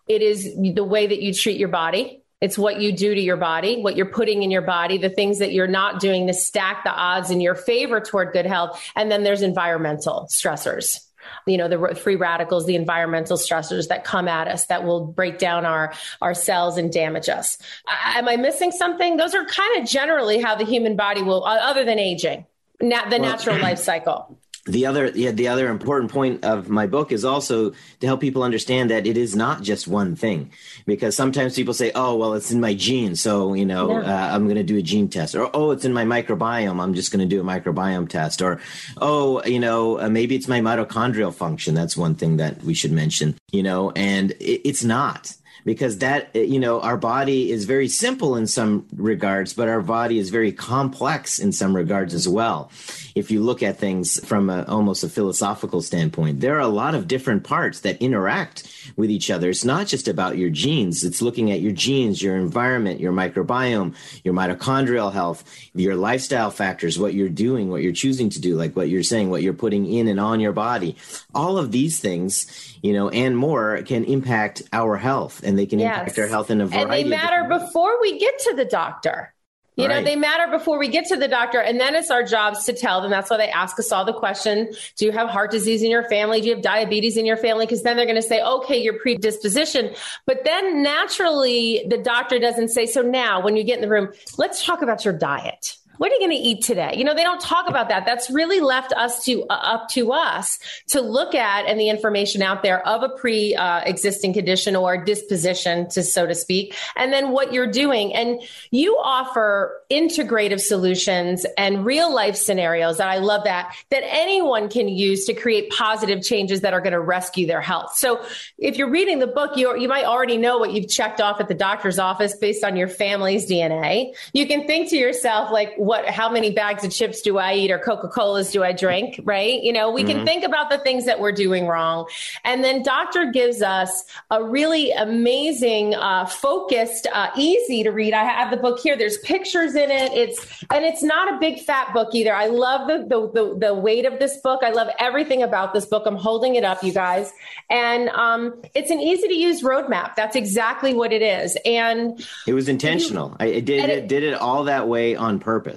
It 0.08 0.22
is 0.22 0.56
the 0.56 0.84
way 0.84 1.08
that 1.08 1.22
you 1.22 1.34
treat 1.34 1.60
your 1.60 1.68
body. 1.68 2.22
It's 2.40 2.58
what 2.58 2.80
you 2.80 2.92
do 2.92 3.16
to 3.16 3.22
your 3.22 3.38
body, 3.38 3.82
what 3.82 3.96
you're 3.96 4.06
putting 4.06 4.44
in 4.44 4.52
your 4.52 4.62
body, 4.62 4.98
the 4.98 5.10
things 5.10 5.40
that 5.40 5.54
you're 5.54 5.68
not 5.68 6.00
doing 6.00 6.28
to 6.28 6.34
stack 6.34 6.84
the 6.84 6.92
odds 6.92 7.32
in 7.32 7.42
your 7.42 7.56
favor 7.56 8.00
toward 8.00 8.32
good 8.32 8.46
health. 8.46 8.80
And 8.96 9.12
then 9.12 9.24
there's 9.24 9.42
environmental 9.42 10.28
stressors 10.30 11.00
you 11.46 11.58
know 11.58 11.68
the 11.68 11.96
free 11.96 12.16
radicals 12.16 12.66
the 12.66 12.76
environmental 12.76 13.38
stressors 13.38 13.90
that 13.90 14.04
come 14.04 14.28
at 14.28 14.48
us 14.48 14.68
that 14.68 14.84
will 14.84 15.06
break 15.06 15.38
down 15.38 15.66
our 15.66 15.94
our 16.22 16.34
cells 16.34 16.78
and 16.78 16.92
damage 16.92 17.30
us. 17.30 17.58
Am 17.88 18.28
i 18.28 18.36
missing 18.36 18.72
something? 18.72 19.18
Those 19.18 19.36
are 19.36 19.46
kind 19.46 19.82
of 19.82 19.90
generally 19.90 20.42
how 20.42 20.56
the 20.56 20.66
human 20.66 20.96
body 20.96 21.22
will 21.22 21.44
other 21.44 21.84
than 21.84 22.00
aging 22.00 22.46
na- 22.82 23.10
the 23.10 23.20
Well- 23.20 23.30
natural 23.30 23.60
life 23.60 23.80
cycle 23.80 24.38
The 24.68 24.86
other, 24.86 25.12
yeah, 25.16 25.32
the 25.32 25.48
other 25.48 25.70
important 25.70 26.12
point 26.12 26.44
of 26.44 26.68
my 26.70 26.88
book 26.88 27.12
is 27.14 27.24
also 27.24 27.72
to 28.02 28.06
help 28.06 28.20
people 28.20 28.44
understand 28.44 28.90
that 28.92 29.08
it 29.08 29.16
is 29.18 29.36
not 29.36 29.62
just 29.64 29.88
one 29.88 30.16
thing, 30.16 30.52
because 30.86 31.16
sometimes 31.16 31.56
people 31.56 31.74
say, 31.74 31.92
"Oh, 31.96 32.16
well, 32.18 32.34
it's 32.34 32.52
in 32.52 32.60
my 32.60 32.74
genes, 32.74 33.22
so 33.22 33.54
you 33.54 33.66
know, 33.66 33.90
Yeah. 33.92 34.00
uh, 34.30 34.36
I'm 34.36 34.44
going 34.44 34.58
to 34.58 34.64
do 34.64 34.78
a 34.78 34.82
gene 34.82 35.08
test," 35.08 35.36
or 35.36 35.50
"Oh, 35.54 35.72
it's 35.72 35.86
in 35.86 35.94
my 35.94 36.04
microbiome, 36.04 36.82
I'm 36.82 36.94
just 36.94 37.12
going 37.12 37.28
to 37.28 37.36
do 37.36 37.40
a 37.40 37.44
microbiome 37.46 38.10
test," 38.10 38.42
or 38.42 38.60
"Oh, 39.02 39.42
you 39.46 39.60
know, 39.60 40.00
uh, 40.02 40.10
maybe 40.10 40.36
it's 40.36 40.48
my 40.50 40.60
mitochondrial 40.60 41.34
function." 41.34 41.74
That's 41.74 41.96
one 41.96 42.16
thing 42.16 42.38
that 42.38 42.62
we 42.64 42.74
should 42.74 42.92
mention, 42.92 43.36
you 43.52 43.64
know, 43.64 43.92
and 43.96 44.32
it, 44.32 44.62
it's 44.68 44.84
not 44.84 45.34
because 45.68 45.98
that 45.98 46.30
eh, 46.34 46.44
you 46.44 46.60
know 46.60 46.80
our 46.80 46.96
body 46.96 47.52
is 47.52 47.66
very 47.66 47.90
simple 47.90 48.38
in 48.38 48.48
some 48.48 48.88
regards 48.96 49.54
but 49.54 49.68
our 49.68 49.82
body 49.82 50.18
is 50.18 50.30
very 50.30 50.54
complex 50.54 51.40
in 51.40 51.52
some 51.52 51.76
regards 51.76 52.14
as 52.14 52.28
well. 52.28 52.72
If 53.16 53.30
you 53.32 53.42
look 53.42 53.62
at 53.62 53.78
things 53.78 54.26
from 54.26 54.50
a, 54.50 54.64
almost 54.64 55.04
a 55.04 55.10
philosophical 55.10 55.82
standpoint 55.82 56.40
there 56.40 56.56
are 56.56 56.68
a 56.72 56.76
lot 56.84 56.96
of 56.96 57.08
different 57.08 57.44
parts 57.44 57.82
that 57.82 58.02
interact 58.02 58.64
with 58.96 59.12
each 59.12 59.30
other. 59.30 59.50
It's 59.50 59.66
not 59.66 59.88
just 59.88 60.08
about 60.08 60.38
your 60.38 60.50
genes. 60.50 61.04
It's 61.04 61.22
looking 61.22 61.52
at 61.52 61.60
your 61.60 61.74
genes 61.74 62.24
your 62.24 62.38
environment 62.38 63.02
your 63.02 63.12
microbiome 63.12 63.94
your 64.24 64.34
mitochondrial 64.34 65.12
health 65.12 65.44
your 65.76 65.98
lifestyle 65.98 66.50
factors 66.50 66.98
what 66.98 67.14
you're 67.14 67.28
doing 67.28 67.70
what 67.70 67.82
you're 67.84 67.92
choosing 67.92 68.30
to 68.30 68.40
do 68.40 68.56
like 68.56 68.74
what 68.78 68.88
you're 68.88 69.04
saying 69.04 69.30
what 69.30 69.44
you're 69.44 69.54
putting 69.66 69.86
in 69.86 70.08
and 70.08 70.20
on 70.20 70.40
your 70.40 70.54
body. 70.54 70.96
All 71.36 71.58
of 71.58 71.74
these 71.74 72.00
things 72.00 72.67
you 72.82 72.94
know 72.94 73.10
and 73.10 73.38
more 73.38 73.82
can 73.84 74.04
impact 74.06 74.64
our 74.74 74.98
health 74.98 75.42
and 75.44 75.58
they 75.58 75.66
can 75.66 75.80
Yes. 75.80 76.00
impact 76.00 76.20
our 76.20 76.28
health 76.28 76.52
in 76.52 76.62
a 76.62 76.68
variety 76.68 77.04
and 77.04 77.12
they 77.12 77.16
matter 77.16 77.48
before 77.48 78.00
we 78.02 78.20
get 78.20 78.38
to 78.40 78.56
the 78.56 78.66
doctor. 78.66 79.34
You 79.76 79.88
know 79.88 80.02
they 80.02 80.16
matter 80.16 80.52
before 80.52 80.80
we 80.80 80.88
get 80.88 81.06
to 81.10 81.16
the 81.16 81.28
doctor 81.28 81.60
and 81.60 81.80
then 81.80 81.94
it's 81.94 82.10
our 82.10 82.24
jobs 82.24 82.66
to 82.66 82.74
tell 82.74 83.00
them. 83.00 83.12
That's 83.12 83.30
why 83.30 83.38
they 83.38 83.50
ask 83.50 83.78
us 83.78 83.92
all 83.92 84.06
the 84.06 84.14
question 84.14 84.74
do 84.98 85.06
you 85.06 85.12
have 85.12 85.30
heart 85.30 85.52
disease 85.52 85.84
in 85.84 85.92
your 85.92 86.10
family? 86.10 86.42
Do 86.42 86.48
you 86.48 86.56
have 86.56 86.64
diabetes 86.64 87.16
in 87.16 87.28
your 87.28 87.38
family? 87.38 87.68
Because 87.68 87.84
then 87.84 87.96
they're 87.96 88.08
going 88.08 88.16
to 88.16 88.28
say 88.28 88.42
okay 88.42 88.82
your 88.82 88.98
predisposition. 88.98 89.94
But 90.26 90.44
then 90.46 90.82
naturally 90.82 91.86
the 91.88 92.00
doctor 92.00 92.40
doesn't 92.40 92.70
say 92.70 92.88
so 92.88 93.04
now 93.04 93.40
when 93.40 93.56
you 93.56 93.64
get 93.64 93.76
in 93.76 93.82
the 93.82 93.90
room 93.90 94.10
let's 94.40 94.66
talk 94.66 94.82
about 94.82 95.06
your 95.06 95.14
diet 95.14 95.78
what 95.98 96.12
are 96.12 96.16
you 96.16 96.20
going 96.20 96.32
to 96.32 96.44
eat 96.44 96.64
today? 96.64 96.94
You 96.96 97.04
know, 97.04 97.14
they 97.14 97.24
don't 97.24 97.42
talk 97.42 97.68
about 97.68 97.90
that. 97.90 98.06
That's 98.06 98.30
really 98.30 98.60
left 98.60 98.94
us 98.94 99.24
to 99.26 99.44
uh, 99.50 99.54
up 99.54 99.90
to 99.90 100.12
us 100.12 100.60
to 100.88 101.02
look 101.02 101.36
at 101.36 101.66
and 101.66 101.80
the 101.80 101.90
information 101.90 102.42
out 102.42 102.64
there 102.64 102.86
of 102.88 103.04
a 103.04 103.10
pre 103.10 103.56
uh, 103.56 103.82
existing 103.82 104.34
condition 104.34 104.76
or 104.76 105.04
disposition, 105.04 105.90
to 105.90 106.04
so 106.04 106.26
to 106.26 106.36
speak, 106.36 106.76
and 106.96 107.12
then 107.12 107.32
what 107.32 107.54
you're 107.54 107.72
doing. 107.72 108.14
And 108.14 108.42
you 108.72 108.98
offer 109.02 109.82
integrative 109.90 110.60
solutions 110.60 111.46
and 111.58 111.86
real 111.86 112.14
life 112.14 112.36
scenarios 112.36 112.98
that 112.98 113.08
I 113.08 113.18
love 113.18 113.44
that 113.46 113.76
that 113.90 114.04
anyone 114.06 114.70
can 114.70 114.88
use 114.88 115.26
to 115.26 115.34
create 115.34 115.72
positive 115.72 116.22
changes 116.22 116.62
that 116.62 116.74
are 116.74 116.82
going 116.82 116.94
to 116.94 117.00
rescue 117.00 117.48
their 117.48 117.62
health. 117.62 117.96
So 117.96 118.24
if 118.58 118.78
you're 118.78 118.90
reading 118.90 119.20
the 119.20 119.28
book, 119.28 119.58
you 119.58 119.78
you 119.78 119.88
might 119.88 120.06
already 120.06 120.38
know 120.38 120.58
what 120.58 120.74
you've 120.74 120.90
checked 120.90 121.22
off 121.22 121.40
at 121.40 121.48
the 121.48 121.54
doctor's 121.54 122.00
office 122.00 122.36
based 122.36 122.64
on 122.64 122.76
your 122.76 122.88
family's 122.88 123.50
DNA. 123.50 124.14
You 124.34 124.48
can 124.48 124.68
think 124.68 124.90
to 124.90 124.98
yourself 124.98 125.52
like 125.52 125.74
what 125.88 126.06
how 126.06 126.30
many 126.30 126.52
bags 126.52 126.84
of 126.84 126.92
chips 126.92 127.22
do 127.22 127.38
I 127.38 127.54
eat 127.54 127.72
or 127.72 127.80
Coca-Colas 127.80 128.52
do 128.52 128.64
I 128.64 128.74
drink, 128.74 129.22
right? 129.24 129.62
You 129.64 129.72
know, 129.72 129.90
we 129.92 130.04
can 130.04 130.26
think 130.26 130.44
about 130.44 130.70
the 130.70 130.78
things 130.80 131.06
that 131.06 131.20
we're 131.22 131.32
doing 131.32 131.66
wrong. 131.66 132.08
And 132.44 132.64
then 132.64 132.84
doctor 132.84 133.32
gives 133.32 133.62
us 133.62 134.04
a 134.30 134.44
really 134.44 134.92
amazing 134.92 135.96
uh, 135.96 136.26
focused 136.26 137.08
uh, 137.14 137.30
easy 137.38 137.84
to 137.84 137.92
read. 137.92 138.14
I 138.14 138.26
have 138.26 138.52
the 138.52 138.58
book 138.58 138.80
here. 138.80 138.98
There's 138.98 139.18
pictures 139.20 139.76
in 139.76 139.90
it. 139.90 140.12
It's 140.14 140.64
and 140.74 140.84
it's 140.84 141.04
not 141.04 141.34
a 141.34 141.40
big 141.40 141.60
fat 141.62 141.94
book 141.94 142.10
either. 142.14 142.36
I 142.36 142.48
love 142.48 142.88
the 142.90 142.98
the 143.08 143.20
the, 143.32 143.68
the 143.68 143.74
weight 143.74 144.06
of 144.06 144.20
this 144.20 144.38
book. 144.38 144.62
I 144.64 144.72
love 144.72 144.90
everything 145.00 145.42
about 145.42 145.74
this 145.74 145.86
book. 145.86 146.04
I'm 146.06 146.18
holding 146.18 146.56
it 146.56 146.64
up, 146.66 146.84
you 146.84 146.92
guys. 146.94 147.32
And 147.70 148.10
um, 148.10 148.62
it's 148.76 148.92
an 148.92 149.00
easy 149.00 149.28
to 149.28 149.34
use 149.34 149.62
roadmap. 149.62 150.16
That's 150.16 150.36
exactly 150.36 150.94
what 150.94 151.14
it 151.14 151.22
is. 151.22 151.58
And 151.66 152.26
it 152.46 152.54
was 152.54 152.68
intentional 152.68 153.36
i 153.40 153.46
I 153.46 153.60
did 153.62 153.70
it, 153.86 153.90
it- 153.90 154.08
did 154.08 154.24
it 154.24 154.34
all 154.34 154.66
that 154.66 154.88
way 154.88 155.16
on 155.16 155.40
purpose 155.40 155.77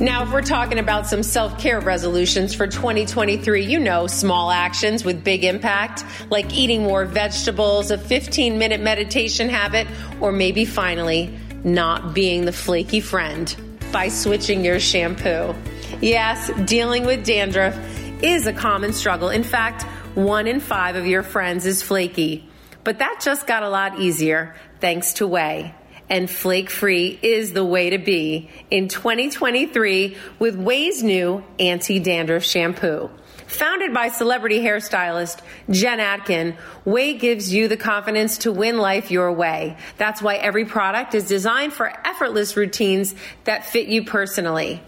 Now, 0.00 0.22
if 0.22 0.32
we're 0.32 0.42
talking 0.42 0.78
about 0.78 1.08
some 1.08 1.24
self 1.24 1.58
care 1.58 1.80
resolutions 1.80 2.54
for 2.54 2.68
2023, 2.68 3.64
you 3.64 3.80
know, 3.80 4.06
small 4.06 4.52
actions 4.52 5.04
with 5.04 5.24
big 5.24 5.42
impact, 5.42 6.04
like 6.30 6.54
eating 6.54 6.84
more 6.84 7.04
vegetables, 7.04 7.90
a 7.90 7.98
15 7.98 8.58
minute 8.58 8.80
meditation 8.80 9.48
habit, 9.48 9.88
or 10.20 10.30
maybe 10.30 10.64
finally, 10.64 11.36
not 11.64 12.14
being 12.14 12.44
the 12.44 12.52
flaky 12.52 13.00
friend 13.00 13.56
by 13.90 14.06
switching 14.06 14.64
your 14.64 14.78
shampoo. 14.78 15.52
Yes, 16.00 16.48
dealing 16.64 17.04
with 17.04 17.26
dandruff 17.26 17.76
is 18.22 18.46
a 18.46 18.52
common 18.52 18.92
struggle. 18.92 19.30
In 19.30 19.42
fact, 19.42 19.82
one 20.14 20.46
in 20.46 20.60
five 20.60 20.94
of 20.94 21.06
your 21.06 21.24
friends 21.24 21.66
is 21.66 21.82
flaky. 21.82 22.48
But 22.84 23.00
that 23.00 23.20
just 23.20 23.48
got 23.48 23.64
a 23.64 23.68
lot 23.68 23.98
easier 23.98 24.54
thanks 24.80 25.14
to 25.14 25.28
Ouai. 25.28 25.74
And 26.10 26.30
flake 26.30 26.70
free 26.70 27.18
is 27.22 27.52
the 27.52 27.64
way 27.64 27.90
to 27.90 27.98
be 27.98 28.48
in 28.70 28.88
2023 28.88 30.16
with 30.38 30.58
Ouai's 30.58 31.02
new 31.02 31.44
anti 31.58 31.98
dandruff 31.98 32.44
shampoo. 32.44 33.10
Founded 33.46 33.94
by 33.94 34.08
celebrity 34.08 34.60
hairstylist 34.60 35.40
Jen 35.70 36.00
Atkin, 36.00 36.54
Ouai 36.86 37.18
gives 37.18 37.52
you 37.52 37.66
the 37.66 37.78
confidence 37.78 38.38
to 38.38 38.52
win 38.52 38.76
life 38.76 39.10
your 39.10 39.32
way. 39.32 39.78
That's 39.96 40.20
why 40.20 40.36
every 40.36 40.66
product 40.66 41.14
is 41.14 41.26
designed 41.26 41.72
for 41.72 41.90
effortless 42.06 42.58
routines 42.58 43.14
that 43.44 43.64
fit 43.64 43.88
you 43.88 44.04
personally. 44.04 44.82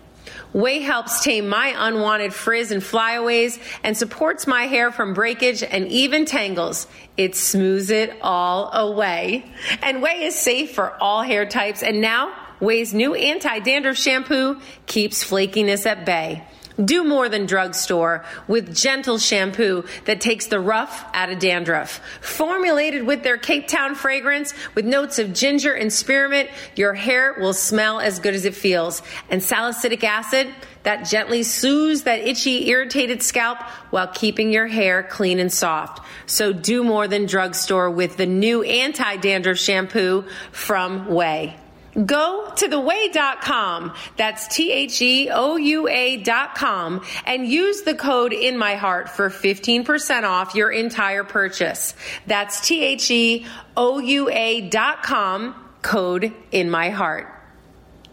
Ouai 0.54 0.82
helps 0.82 1.22
tame 1.22 1.48
my 1.48 1.74
unwanted 1.76 2.34
frizz 2.34 2.72
and 2.72 2.82
flyaways 2.82 3.58
and 3.84 3.96
supports 3.96 4.46
my 4.46 4.64
hair 4.64 4.90
from 4.90 5.14
breakage 5.14 5.62
and 5.62 5.86
even 5.88 6.24
tangles. 6.24 6.86
It 7.16 7.36
smooths 7.36 7.90
it 7.90 8.16
all 8.20 8.72
away. 8.72 9.44
And 9.82 10.02
Ouai 10.02 10.22
is 10.22 10.34
safe 10.34 10.72
for 10.72 10.92
all 11.02 11.22
hair 11.22 11.46
types. 11.46 11.82
And 11.82 12.00
now, 12.00 12.34
Ouai's 12.60 12.92
new 12.92 13.14
anti-dandruff 13.14 13.96
shampoo 13.96 14.60
keeps 14.86 15.24
flakiness 15.24 15.86
at 15.86 16.04
bay. 16.04 16.44
Do 16.83 17.04
more 17.04 17.28
than 17.28 17.46
drugstore 17.46 18.24
with 18.48 18.74
gentle 18.74 19.18
shampoo 19.18 19.85
that 20.06 20.20
takes 20.20 20.46
the 20.46 20.61
rough 20.61 21.04
out 21.12 21.30
of 21.30 21.38
dandruff. 21.38 22.00
Formulated 22.20 23.06
with 23.06 23.22
their 23.22 23.37
Cape 23.37 23.68
Town 23.68 23.94
fragrance 23.94 24.54
with 24.74 24.87
notes 24.87 25.18
of 25.18 25.35
ginger 25.35 25.74
and 25.74 25.92
spearmint, 25.92 26.48
your 26.76 26.94
hair 26.94 27.37
will 27.38 27.52
smell 27.52 28.00
as 28.00 28.18
good 28.18 28.35
as 28.35 28.44
it 28.44 28.54
feels. 28.54 29.02
And 29.28 29.42
salicylic 29.42 30.04
acid 30.04 30.54
that 30.83 31.04
gently 31.04 31.42
soothes 31.42 32.04
that 32.04 32.20
itchy, 32.20 32.68
irritated 32.70 33.22
scalp 33.22 33.61
while 33.90 34.06
keeping 34.06 34.50
your 34.50 34.66
hair 34.66 35.02
clean 35.02 35.38
and 35.38 35.52
soft. 35.52 36.02
So 36.24 36.52
do 36.52 36.83
more 36.83 37.06
than 37.06 37.26
drugstore 37.26 37.90
with 37.90 38.16
the 38.16 38.26
new 38.26 38.62
anti-dandruff 38.62 39.59
shampoo 39.59 40.24
from 40.52 41.06
Ouai. 41.09 41.60
Go 41.94 42.53
to 42.57 42.68
theouai.com. 42.68 43.94
That's 44.16 44.46
T 44.48 44.70
H 44.70 45.03
E 45.03 45.29
O 45.31 45.57
U 45.57 45.88
A.com 45.88 47.05
and 47.26 47.46
use 47.46 47.83
the 47.83 47.94
code 47.94 48.33
in 48.33 48.57
my 48.57 48.76
heart 48.76 49.09
for 49.09 49.29
15% 49.29 50.22
off 50.22 50.55
your 50.55 50.70
entire 50.70 51.24
purchase. 51.24 51.94
That's 52.26 52.61
T 52.66 52.85
H 52.85 53.11
E 53.11 53.46
O 53.76 53.98
U 53.98 54.31
A.com, 54.31 55.55
code 55.83 56.33
in 56.53 56.70
my 56.70 56.90
heart. 56.90 57.26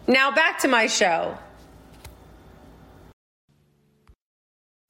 Now 0.08 0.32
back 0.32 0.60
to 0.60 0.68
my 0.68 0.86
show. 0.86 1.38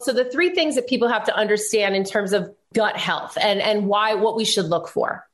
So 0.01 0.13
the 0.13 0.25
three 0.25 0.55
things 0.55 0.77
that 0.77 0.87
people 0.87 1.09
have 1.09 1.25
to 1.25 1.37
understand 1.37 1.97
in 1.97 2.05
terms 2.05 2.33
of 2.33 2.55
gut 2.73 2.97
health 2.97 3.37
and, 3.41 3.61
and 3.61 3.87
why 3.87 4.15
what 4.15 4.37
we 4.37 4.45
should 4.45 4.67
look 4.67 4.89
for. 4.89 5.28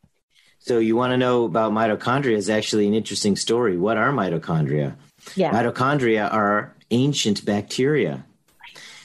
So 0.64 0.78
you 0.78 0.96
want 0.96 1.10
to 1.10 1.18
know 1.18 1.44
about 1.44 1.72
mitochondria 1.72 2.36
is 2.36 2.48
actually 2.48 2.88
an 2.88 2.94
interesting 2.94 3.36
story. 3.36 3.76
What 3.76 3.98
are 3.98 4.10
mitochondria? 4.12 4.94
Yeah. 5.36 5.52
Mitochondria 5.52 6.32
are 6.32 6.74
ancient 6.90 7.44
bacteria. 7.44 8.24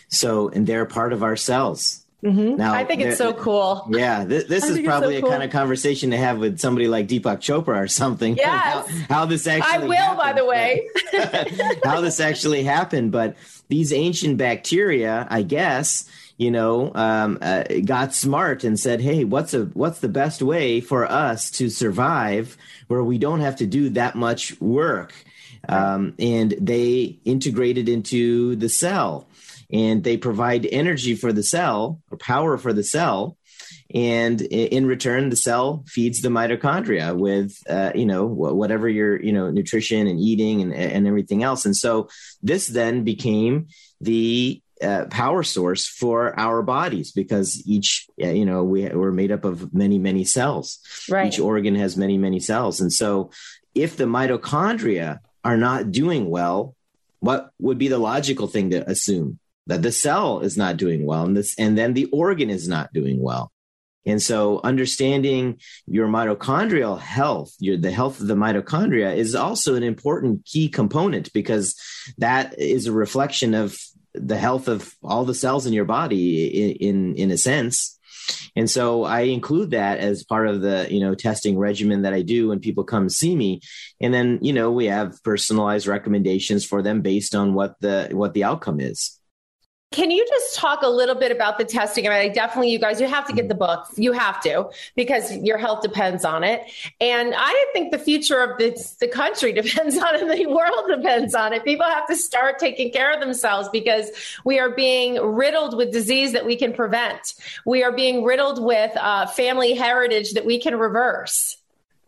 So, 0.08 0.48
and 0.48 0.66
they're 0.66 0.86
part 0.86 1.12
of 1.12 1.22
our 1.22 1.36
cells. 1.36 2.06
Mm-hmm. 2.24 2.56
Now, 2.56 2.74
I 2.74 2.86
think 2.86 3.02
it's 3.02 3.18
so 3.18 3.34
cool. 3.34 3.86
Yeah, 3.92 4.24
this, 4.24 4.46
this 4.48 4.70
is 4.70 4.80
probably 4.86 5.16
so 5.16 5.22
cool. 5.24 5.30
a 5.32 5.32
kind 5.34 5.44
of 5.44 5.52
conversation 5.52 6.12
to 6.12 6.18
have 6.18 6.38
with 6.38 6.60
somebody 6.60 6.88
like 6.88 7.10
Deepak 7.10 7.40
Chopra 7.40 7.76
or 7.84 7.88
something. 7.90 8.38
Yes. 8.50 8.90
How, 8.90 9.16
how, 9.16 9.26
this 9.26 9.46
actually 9.46 9.74
I 9.74 9.78
will, 9.80 9.96
happened. 9.96 10.18
by 10.18 10.34
the 10.34 10.46
way. 10.46 10.90
how 11.84 12.00
this 12.00 12.22
actually 12.22 12.64
happened. 12.64 13.12
But 13.12 13.36
these 13.68 13.92
ancient 13.92 14.38
bacteria, 14.38 15.28
I 15.30 15.42
guess, 15.42 16.10
you 16.40 16.52
know, 16.52 16.92
um, 16.96 17.38
uh, 17.42 17.64
got 17.84 18.16
smart 18.16 18.64
and 18.64 18.80
said, 18.80 19.02
"Hey, 19.02 19.26
what's 19.26 19.54
a 19.54 19.66
what's 19.74 20.00
the 20.00 20.08
best 20.08 20.42
way 20.42 20.80
for 20.80 21.06
us 21.06 21.52
to 21.52 21.70
survive 21.70 22.58
where 22.88 23.04
we 23.04 23.18
don't 23.18 23.42
have 23.42 23.58
to 23.58 23.68
do 23.68 23.90
that 23.90 24.16
much 24.16 24.60
work?" 24.62 25.14
Um, 25.68 26.14
and 26.18 26.56
they 26.60 27.20
integrated 27.26 27.90
into 27.90 28.56
the 28.56 28.70
cell, 28.70 29.28
and 29.70 30.02
they 30.06 30.16
provide 30.16 30.66
energy 30.66 31.14
for 31.14 31.34
the 31.34 31.44
cell 31.44 32.00
or 32.10 32.18
power 32.18 32.58
for 32.58 32.72
the 32.72 32.86
cell. 32.86 33.36
And 33.94 34.40
in 34.42 34.86
return, 34.86 35.30
the 35.30 35.36
cell 35.36 35.84
feeds 35.88 36.22
the 36.22 36.30
mitochondria 36.30 37.18
with, 37.18 37.58
uh, 37.68 37.92
you 37.96 38.06
know, 38.06 38.26
whatever 38.26 38.88
your, 38.88 39.22
you 39.22 39.34
know, 39.34 39.50
nutrition 39.50 40.08
and 40.08 40.20
eating 40.20 40.62
and, 40.62 40.74
and 40.74 41.08
everything 41.08 41.44
else. 41.44 41.66
And 41.66 41.76
so 41.76 42.08
this 42.42 42.68
then 42.68 43.04
became 43.04 43.68
the 44.00 44.62
uh, 44.82 45.06
power 45.06 45.44
source 45.44 45.88
for 45.88 46.38
our 46.40 46.62
bodies 46.62 47.12
because 47.12 47.62
each 47.68 48.08
you 48.18 48.46
know 48.46 48.64
we, 48.64 48.88
we're 48.88 49.12
made 49.12 49.32
up 49.32 49.46
of 49.46 49.74
many 49.74 50.00
many 50.00 50.24
cells. 50.24 50.80
Right. 51.10 51.28
each 51.28 51.40
organ 51.40 51.76
has 51.76 51.98
many 51.98 52.18
many 52.18 52.40
cells. 52.40 52.82
And 52.82 52.92
so 52.92 53.32
if 53.76 53.98
the 53.98 54.06
mitochondria 54.06 55.20
are 55.44 55.58
not 55.58 55.92
doing 55.92 56.30
well 56.30 56.76
what 57.20 57.52
would 57.60 57.78
be 57.78 57.88
the 57.88 57.98
logical 57.98 58.48
thing 58.48 58.70
to 58.72 58.90
assume? 58.90 59.40
That 59.68 59.82
the 59.82 59.92
cell 59.92 60.40
is 60.40 60.58
not 60.58 60.78
doing 60.78 61.06
well 61.06 61.26
and 61.26 61.38
this 61.38 61.54
and 61.60 61.78
then 61.78 61.94
the 61.94 62.06
organ 62.06 62.50
is 62.50 62.68
not 62.68 62.92
doing 62.92 63.22
well. 63.22 63.52
And 64.06 64.22
so 64.22 64.62
understanding 64.64 65.60
your 65.86 66.08
mitochondrial 66.08 67.00
health, 67.00 67.54
your, 67.60 67.78
the 67.78 67.92
health 67.92 68.20
of 68.20 68.28
the 68.28 68.36
mitochondria 68.36 69.16
is 69.16 69.36
also 69.36 69.76
an 69.76 69.84
important 69.84 70.46
key 70.46 70.70
component 70.70 71.32
because 71.34 71.76
that 72.18 72.58
is 72.58 72.88
a 72.88 72.92
reflection 72.92 73.54
of 73.54 73.78
the 74.14 74.38
health 74.38 74.68
of 74.68 74.94
all 75.04 75.26
the 75.26 75.34
cells 75.34 75.66
in 75.66 75.74
your 75.74 75.86
body 75.86 76.48
in, 76.48 76.76
in, 76.76 77.16
in 77.16 77.32
a 77.32 77.38
sense. 77.38 77.98
And 78.56 78.70
so 78.70 79.04
I 79.04 79.22
include 79.22 79.72
that 79.72 80.00
as 80.00 80.24
part 80.24 80.48
of 80.48 80.62
the, 80.62 80.88
you 80.90 81.00
know, 81.00 81.16
testing 81.16 81.58
regimen 81.58 82.04
that 82.04 82.14
I 82.14 82.22
do 82.22 82.50
when 82.50 82.60
people 82.60 82.84
come 82.84 83.10
see 83.10 83.36
me. 83.36 83.62
And 84.02 84.14
then, 84.14 84.40
you 84.42 84.54
know, 84.54 84.72
we 84.72 84.86
have 84.86 85.24
personalized 85.24 85.88
recommendations 85.88 86.66
for 86.66 86.82
them 86.82 87.02
based 87.02 87.36
on 87.36 87.54
what 87.54 87.76
the 87.80 88.10
what 88.12 88.34
the 88.34 88.44
outcome 88.44 88.80
is. 88.80 89.19
Can 89.92 90.12
you 90.12 90.24
just 90.28 90.56
talk 90.56 90.84
a 90.84 90.88
little 90.88 91.16
bit 91.16 91.32
about 91.32 91.58
the 91.58 91.66
testing? 91.66 92.08
I 92.08 92.26
mean, 92.26 92.34
definitely, 92.34 92.70
you 92.70 92.78
guys, 92.78 93.02
you 93.02 93.08
have 93.08 93.26
to 93.26 93.34
get 93.34 93.48
the 93.48 93.56
book. 93.56 93.88
You 93.96 94.12
have 94.12 94.40
to 94.44 94.70
because 94.96 95.36
your 95.38 95.58
health 95.58 95.82
depends 95.82 96.24
on 96.24 96.44
it. 96.44 96.62
And 97.02 97.34
I 97.36 97.66
think 97.74 97.92
the 97.92 97.98
future 97.98 98.40
of 98.40 98.60
this, 98.60 98.92
the 98.92 99.08
country 99.08 99.52
depends 99.62 99.98
on 99.98 100.14
it. 100.14 100.38
The 100.38 100.46
world 100.46 100.86
depends 100.96 101.34
on 101.34 101.54
it. 101.54 101.64
People 101.64 101.88
have 101.88 102.06
to 102.06 102.16
start 102.16 102.60
taking 102.60 102.92
care 102.92 103.12
of 103.12 103.20
themselves 103.20 103.68
because 103.70 104.12
we 104.46 104.60
are 104.60 104.70
being 104.70 105.16
riddled 105.16 105.76
with 105.76 105.92
disease 105.92 106.34
that 106.34 106.46
we 106.46 106.56
can 106.56 106.72
prevent. 106.72 107.34
We 107.66 107.84
are 107.84 107.92
being 107.92 108.24
riddled 108.24 108.64
with 108.64 108.96
uh, 108.96 109.26
family 109.26 109.74
heritage 109.74 110.34
that 110.34 110.46
we 110.46 110.60
can 110.60 110.78
reverse 110.78 111.56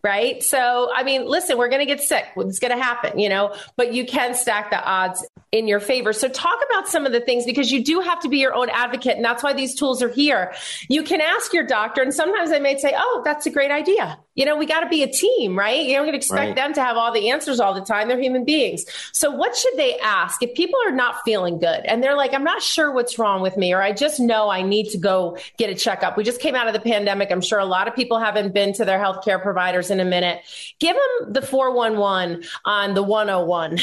right? 0.04 0.42
So, 0.42 0.90
I 0.92 1.04
mean, 1.04 1.26
listen, 1.26 1.56
we're 1.56 1.68
going 1.68 1.78
to 1.78 1.86
get 1.86 2.00
sick. 2.00 2.26
It's 2.36 2.58
going 2.58 2.76
to 2.76 2.82
happen, 2.82 3.20
you 3.20 3.28
know, 3.28 3.54
but 3.76 3.92
you 3.92 4.04
can 4.04 4.34
stack 4.34 4.70
the 4.70 4.82
odds 4.84 5.24
in 5.52 5.68
your 5.68 5.80
favor. 5.80 6.14
So, 6.14 6.28
talk 6.28 6.58
about 6.70 6.88
some 6.88 7.04
of 7.04 7.12
the 7.12 7.20
things 7.20 7.44
because 7.44 7.70
you 7.70 7.84
do 7.84 8.00
have 8.00 8.20
to 8.20 8.28
be 8.28 8.38
your 8.38 8.54
own 8.54 8.70
advocate. 8.70 9.16
And 9.16 9.24
that's 9.24 9.42
why 9.42 9.52
these 9.52 9.74
tools 9.74 10.02
are 10.02 10.08
here. 10.08 10.54
You 10.88 11.02
can 11.02 11.20
ask 11.20 11.52
your 11.52 11.64
doctor, 11.64 12.00
and 12.00 12.12
sometimes 12.12 12.50
they 12.50 12.58
may 12.58 12.78
say, 12.78 12.94
Oh, 12.96 13.22
that's 13.24 13.44
a 13.44 13.50
great 13.50 13.70
idea. 13.70 14.18
You 14.34 14.46
know, 14.46 14.56
we 14.56 14.64
got 14.64 14.80
to 14.80 14.88
be 14.88 15.02
a 15.02 15.12
team, 15.12 15.58
right? 15.58 15.84
You 15.84 15.94
don't 15.94 16.14
expect 16.14 16.40
right. 16.40 16.56
them 16.56 16.72
to 16.72 16.82
have 16.82 16.96
all 16.96 17.12
the 17.12 17.28
answers 17.28 17.60
all 17.60 17.74
the 17.74 17.82
time. 17.82 18.08
They're 18.08 18.18
human 18.18 18.46
beings. 18.46 18.86
So, 19.12 19.30
what 19.30 19.54
should 19.54 19.76
they 19.76 19.98
ask 19.98 20.42
if 20.42 20.54
people 20.54 20.78
are 20.86 20.92
not 20.92 21.16
feeling 21.22 21.58
good 21.58 21.84
and 21.84 22.02
they're 22.02 22.16
like, 22.16 22.32
I'm 22.32 22.44
not 22.44 22.62
sure 22.62 22.90
what's 22.90 23.18
wrong 23.18 23.42
with 23.42 23.58
me, 23.58 23.74
or 23.74 23.82
I 23.82 23.92
just 23.92 24.20
know 24.20 24.48
I 24.48 24.62
need 24.62 24.88
to 24.90 24.98
go 24.98 25.36
get 25.58 25.68
a 25.68 25.74
checkup? 25.74 26.16
We 26.16 26.24
just 26.24 26.40
came 26.40 26.54
out 26.54 26.66
of 26.66 26.72
the 26.72 26.80
pandemic. 26.80 27.30
I'm 27.30 27.42
sure 27.42 27.58
a 27.58 27.66
lot 27.66 27.88
of 27.88 27.94
people 27.94 28.18
haven't 28.18 28.54
been 28.54 28.72
to 28.74 28.86
their 28.86 28.98
healthcare 28.98 29.40
providers 29.40 29.90
in 29.90 30.00
a 30.00 30.04
minute. 30.04 30.40
Give 30.80 30.96
them 30.96 31.34
the 31.34 31.42
411 31.42 32.44
on 32.64 32.94
the 32.94 33.02
101. 33.02 33.78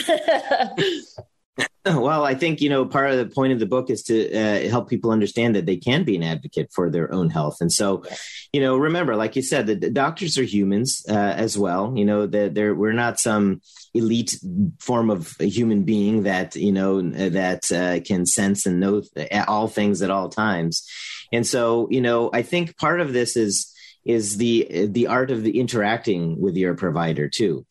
Well, 1.86 2.26
I 2.26 2.36
think 2.36 2.62
you 2.62 2.70
know 2.70 2.86
part 2.86 3.12
of 3.12 3.18
the 3.18 3.34
point 3.34 3.54
of 3.54 3.60
the 3.60 3.66
book 3.66 3.90
is 3.90 4.04
to 4.04 4.34
uh, 4.34 4.70
help 4.70 4.90
people 4.90 5.12
understand 5.12 5.56
that 5.56 5.66
they 5.66 5.78
can 5.78 6.04
be 6.04 6.16
an 6.16 6.24
advocate 6.24 6.70
for 6.76 6.90
their 6.90 7.12
own 7.12 7.30
health, 7.30 7.58
and 7.62 7.72
so, 7.72 8.04
you 8.52 8.62
know, 8.62 8.78
remember, 8.78 9.16
like 9.16 9.36
you 9.36 9.42
said, 9.42 9.66
the, 9.66 9.76
the 9.76 9.90
doctors 9.90 10.38
are 10.38 10.44
humans 10.44 11.04
uh, 11.10 11.14
as 11.14 11.58
well. 11.58 11.94
You 11.96 12.06
know, 12.06 12.28
that 12.28 12.54
they're 12.54 12.76
we're 12.76 12.92
not 12.92 13.20
some 13.20 13.62
elite 13.94 14.36
form 14.80 15.10
of 15.10 15.36
a 15.40 15.46
human 15.46 15.84
being 15.84 16.24
that 16.24 16.56
you 16.56 16.74
know 16.74 17.02
that 17.02 17.72
uh, 17.72 18.04
can 18.06 18.26
sense 18.26 18.66
and 18.66 18.80
know 18.80 19.02
all 19.48 19.68
things 19.68 20.02
at 20.02 20.12
all 20.12 20.30
times, 20.30 20.86
and 21.32 21.48
so 21.48 21.88
you 21.90 22.02
know, 22.02 22.30
I 22.34 22.42
think 22.42 22.78
part 22.78 23.00
of 23.00 23.14
this 23.14 23.38
is 23.38 23.69
is 24.06 24.38
the 24.38 24.88
the 24.88 25.08
art 25.08 25.32
of 25.32 25.44
the 25.44 25.60
interacting 25.60 26.40
with 26.40 26.56
your 26.56 26.76
provider 26.76 27.30
too. 27.30 27.66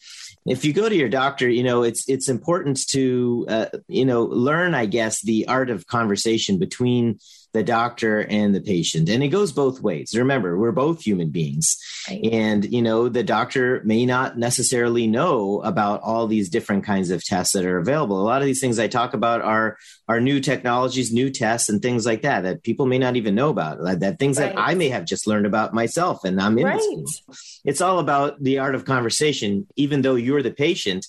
If 0.47 0.65
you 0.65 0.73
go 0.73 0.89
to 0.89 0.95
your 0.95 1.09
doctor, 1.09 1.49
you 1.49 1.63
know 1.63 1.83
it's 1.83 2.09
it's 2.09 2.29
important 2.29 2.87
to 2.91 3.47
uh, 3.49 3.67
you 3.89 4.05
know 4.05 4.25
learn, 4.25 4.75
I 4.75 4.87
guess, 4.87 5.23
the 5.23 5.49
art 5.49 5.71
of 5.71 5.87
conversation 5.87 6.59
between 6.59 7.19
the 7.53 7.63
doctor 7.63 8.21
and 8.21 8.55
the 8.55 8.61
patient. 8.61 9.09
And 9.09 9.23
it 9.23 9.29
goes 9.29 9.53
both 9.53 9.81
ways. 9.81 10.15
Remember, 10.15 10.59
we're 10.59 10.73
both 10.73 11.01
human 11.01 11.31
beings. 11.31 11.79
Right. 12.09 12.25
And, 12.25 12.65
you 12.65 12.83
know, 12.83 13.09
the 13.09 13.23
doctor 13.23 13.83
may 13.85 14.05
not 14.05 14.39
necessarily 14.39 15.07
know 15.07 15.63
about 15.63 16.03
all 16.03 16.27
these 16.27 16.51
different 16.51 16.85
kinds 16.85 17.11
of 17.11 17.25
tests 17.25 17.55
that 17.55 17.65
are 17.65 17.79
available. 17.79 18.21
A 18.21 18.25
lot 18.25 18.43
of 18.43 18.47
these 18.47 18.61
things 18.61 18.79
I 18.79 18.89
talk 18.89 19.15
about 19.15 19.41
are, 19.43 19.79
are 20.09 20.21
new 20.21 20.41
technologies, 20.41 21.13
new 21.13 21.31
tests, 21.31 21.69
and 21.69 21.81
things 21.81 22.05
like 22.05 22.23
that, 22.23 22.43
that 22.43 22.63
people 22.63 22.87
may 22.87 22.99
not 22.99 23.17
even 23.17 23.35
know 23.35 23.49
about, 23.49 23.83
that, 23.83 24.01
that 24.01 24.19
things 24.19 24.39
right. 24.39 24.55
that 24.55 24.61
I 24.61 24.75
may 24.75 24.91
have 24.91 25.05
just 25.05 25.27
learned 25.27 25.47
about 25.47 25.73
myself 25.73 26.25
and 26.25 26.41
I'm 26.41 26.59
in 26.59 26.65
right. 26.67 26.81
this. 26.97 27.61
It's 27.65 27.81
all 27.81 27.99
about 27.99 28.43
the 28.43 28.59
art 28.59 28.75
of 28.75 28.85
conversation. 28.85 29.67
Even 29.77 30.03
though 30.03 30.17
you're 30.17 30.43
the 30.43 30.51
patient, 30.51 31.07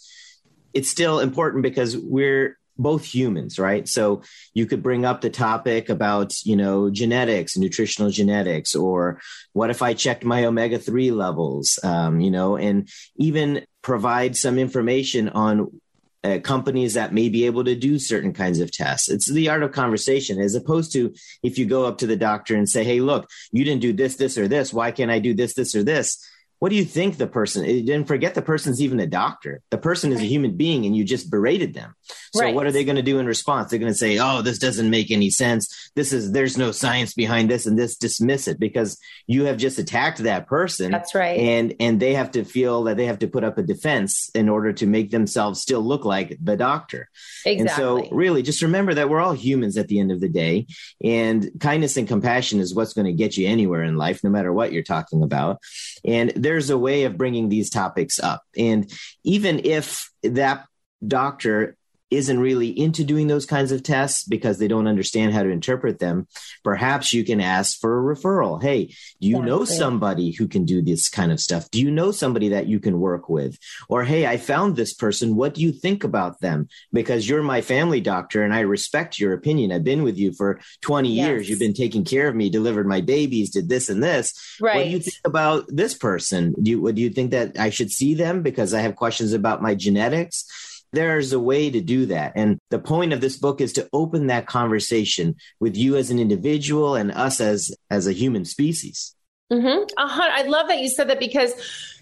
it's 0.73 0.89
still 0.89 1.19
important 1.19 1.63
because 1.63 1.97
we're 1.97 2.58
both 2.79 3.05
humans, 3.05 3.59
right? 3.59 3.87
So 3.87 4.23
you 4.53 4.65
could 4.65 4.81
bring 4.81 5.05
up 5.05 5.21
the 5.21 5.29
topic 5.29 5.89
about, 5.89 6.33
you 6.43 6.55
know, 6.55 6.89
genetics, 6.89 7.57
nutritional 7.57 8.09
genetics, 8.09 8.73
or 8.73 9.21
what 9.53 9.69
if 9.69 9.81
I 9.81 9.93
checked 9.93 10.23
my 10.23 10.45
omega 10.45 10.79
3 10.79 11.11
levels, 11.11 11.77
um, 11.83 12.21
you 12.21 12.31
know, 12.31 12.55
and 12.55 12.89
even 13.17 13.65
provide 13.81 14.35
some 14.35 14.57
information 14.57 15.29
on 15.29 15.79
uh, 16.23 16.39
companies 16.39 16.95
that 16.95 17.13
may 17.13 17.29
be 17.29 17.45
able 17.45 17.63
to 17.63 17.75
do 17.75 17.97
certain 17.97 18.33
kinds 18.33 18.59
of 18.59 18.71
tests. 18.71 19.09
It's 19.09 19.31
the 19.31 19.49
art 19.49 19.63
of 19.63 19.71
conversation, 19.71 20.39
as 20.39 20.55
opposed 20.55 20.91
to 20.93 21.13
if 21.43 21.57
you 21.57 21.65
go 21.65 21.85
up 21.85 21.99
to 21.99 22.07
the 22.07 22.17
doctor 22.17 22.55
and 22.55 22.67
say, 22.67 22.83
hey, 22.83 22.99
look, 22.99 23.29
you 23.51 23.63
didn't 23.63 23.81
do 23.81 23.93
this, 23.93 24.15
this, 24.15 24.37
or 24.37 24.47
this. 24.47 24.73
Why 24.73 24.91
can't 24.91 25.11
I 25.11 25.19
do 25.19 25.33
this, 25.33 25.53
this, 25.53 25.75
or 25.75 25.83
this? 25.83 26.17
What 26.59 26.69
do 26.69 26.75
you 26.75 26.85
think 26.85 27.17
the 27.17 27.27
person 27.27 27.65
eh, 27.65 27.81
didn't 27.81 28.05
forget 28.05 28.35
the 28.35 28.41
person's 28.41 28.81
even 28.81 28.99
a 28.99 29.07
doctor. 29.07 29.61
The 29.71 29.77
person 29.77 30.11
is 30.11 30.19
a 30.19 30.25
human 30.25 30.57
being 30.57 30.85
and 30.85 30.95
you 30.95 31.03
just 31.03 31.31
berated 31.31 31.73
them. 31.73 31.95
So 32.33 32.41
right. 32.41 32.53
what 32.53 32.65
are 32.65 32.71
they 32.71 32.83
going 32.83 32.97
to 32.97 33.01
do 33.01 33.17
in 33.19 33.25
response? 33.25 33.69
They're 33.69 33.79
going 33.79 33.91
to 33.91 33.97
say 33.97 34.19
oh 34.19 34.41
this 34.41 34.59
doesn't 34.59 34.89
make 34.89 35.09
any 35.09 35.29
sense. 35.29 35.91
This 35.95 36.13
is 36.13 36.31
there's 36.31 36.57
no 36.57 36.71
science 36.71 37.13
behind 37.13 37.49
this 37.49 37.65
and 37.65 37.77
this 37.77 37.95
dismiss 37.95 38.47
it 38.47 38.59
because 38.59 38.99
you 39.25 39.45
have 39.45 39.57
just 39.57 39.79
attacked 39.79 40.19
that 40.19 40.47
person 40.47 40.91
that's 40.91 41.15
right. 41.15 41.39
and 41.39 41.75
and 41.79 41.99
they 41.99 42.13
have 42.13 42.31
to 42.31 42.43
feel 42.43 42.83
that 42.83 42.97
they 42.97 43.05
have 43.05 43.19
to 43.19 43.27
put 43.27 43.43
up 43.43 43.57
a 43.57 43.63
defense 43.63 44.29
in 44.35 44.49
order 44.49 44.73
to 44.73 44.85
make 44.85 45.11
themselves 45.11 45.61
still 45.61 45.81
look 45.81 46.05
like 46.05 46.37
the 46.41 46.57
doctor. 46.57 47.09
Exactly. 47.45 47.59
and 47.59 47.69
so 47.69 48.15
really 48.15 48.41
just 48.43 48.61
remember 48.61 48.93
that 48.93 49.09
we're 49.09 49.21
all 49.21 49.33
humans 49.33 49.77
at 49.77 49.87
the 49.87 49.99
end 49.99 50.11
of 50.11 50.19
the 50.19 50.29
day 50.29 50.67
and 51.03 51.49
kindness 51.59 51.95
and 51.95 52.07
compassion 52.07 52.59
is 52.59 52.75
what's 52.75 52.93
going 52.93 53.05
to 53.05 53.13
get 53.13 53.37
you 53.37 53.47
anywhere 53.47 53.83
in 53.83 53.95
life 53.95 54.23
no 54.23 54.29
matter 54.29 54.51
what 54.51 54.73
you're 54.73 54.83
talking 54.83 55.23
about. 55.23 55.59
And 56.03 56.31
there's 56.49 56.71
a 56.71 56.77
way 56.79 57.03
of 57.03 57.15
bringing 57.15 57.47
these 57.47 57.69
topics 57.69 58.19
up. 58.19 58.41
And 58.57 58.91
even 59.23 59.61
if 59.65 60.09
that 60.23 60.65
doctor 61.05 61.77
isn't 62.11 62.39
really 62.39 62.67
into 62.67 63.03
doing 63.03 63.27
those 63.27 63.45
kinds 63.45 63.71
of 63.71 63.83
tests 63.83 64.23
because 64.23 64.57
they 64.57 64.67
don't 64.67 64.87
understand 64.87 65.33
how 65.33 65.43
to 65.43 65.49
interpret 65.49 65.99
them, 65.99 66.27
perhaps 66.63 67.13
you 67.13 67.23
can 67.23 67.39
ask 67.39 67.79
for 67.79 67.99
a 68.11 68.15
referral. 68.15 68.61
Hey, 68.61 68.87
do 69.21 69.27
you 69.27 69.41
know 69.41 69.65
somebody 69.65 70.31
who 70.31 70.47
can 70.47 70.65
do 70.65 70.81
this 70.81 71.09
kind 71.09 71.31
of 71.31 71.39
stuff? 71.39 71.69
Do 71.69 71.79
you 71.79 71.91
know 71.91 72.11
somebody 72.11 72.49
that 72.49 72.67
you 72.67 72.79
can 72.79 72.99
work 72.99 73.29
with? 73.29 73.57
Or, 73.87 74.03
hey, 74.03 74.25
I 74.25 74.37
found 74.37 74.75
this 74.75 74.93
person. 74.93 75.35
What 75.35 75.53
do 75.53 75.61
you 75.61 75.71
think 75.71 76.03
about 76.03 76.41
them? 76.41 76.67
Because 76.91 77.27
you're 77.27 77.43
my 77.43 77.61
family 77.61 78.01
doctor 78.01 78.43
and 78.43 78.53
I 78.53 78.61
respect 78.61 79.19
your 79.19 79.33
opinion. 79.33 79.71
I've 79.71 79.83
been 79.83 80.03
with 80.03 80.17
you 80.17 80.33
for 80.33 80.59
20 80.81 81.09
yes. 81.09 81.27
years. 81.27 81.49
You've 81.49 81.59
been 81.59 81.73
taking 81.73 82.03
care 82.03 82.27
of 82.27 82.35
me, 82.35 82.49
delivered 82.49 82.87
my 82.87 83.01
babies, 83.01 83.51
did 83.51 83.69
this 83.69 83.89
and 83.89 84.03
this. 84.03 84.57
Right. 84.59 84.75
What 84.75 84.83
do 84.83 84.89
you 84.89 84.99
think 84.99 85.17
about 85.25 85.65
this 85.67 85.93
person? 85.93 86.55
Do 86.61 86.71
you, 86.71 86.91
do 86.91 87.01
you 87.01 87.09
think 87.09 87.31
that 87.31 87.59
I 87.59 87.69
should 87.69 87.91
see 87.91 88.13
them 88.13 88.41
because 88.41 88.73
I 88.73 88.81
have 88.81 88.95
questions 88.95 89.33
about 89.33 89.61
my 89.61 89.75
genetics? 89.75 90.45
There's 90.91 91.33
a 91.33 91.39
way 91.39 91.69
to 91.69 91.81
do 91.81 92.07
that. 92.07 92.33
And 92.35 92.59
the 92.69 92.79
point 92.79 93.13
of 93.13 93.21
this 93.21 93.37
book 93.37 93.61
is 93.61 93.73
to 93.73 93.87
open 93.93 94.27
that 94.27 94.47
conversation 94.47 95.35
with 95.59 95.77
you 95.77 95.95
as 95.95 96.09
an 96.09 96.19
individual 96.19 96.95
and 96.95 97.11
us 97.11 97.39
as, 97.39 97.75
as 97.89 98.07
a 98.07 98.13
human 98.13 98.45
species. 98.45 99.15
Mm-hmm. 99.51 99.83
Uh-huh. 99.97 100.29
I 100.31 100.43
love 100.43 100.67
that 100.67 100.79
you 100.79 100.89
said 100.89 101.09
that 101.09 101.19
because 101.19 101.53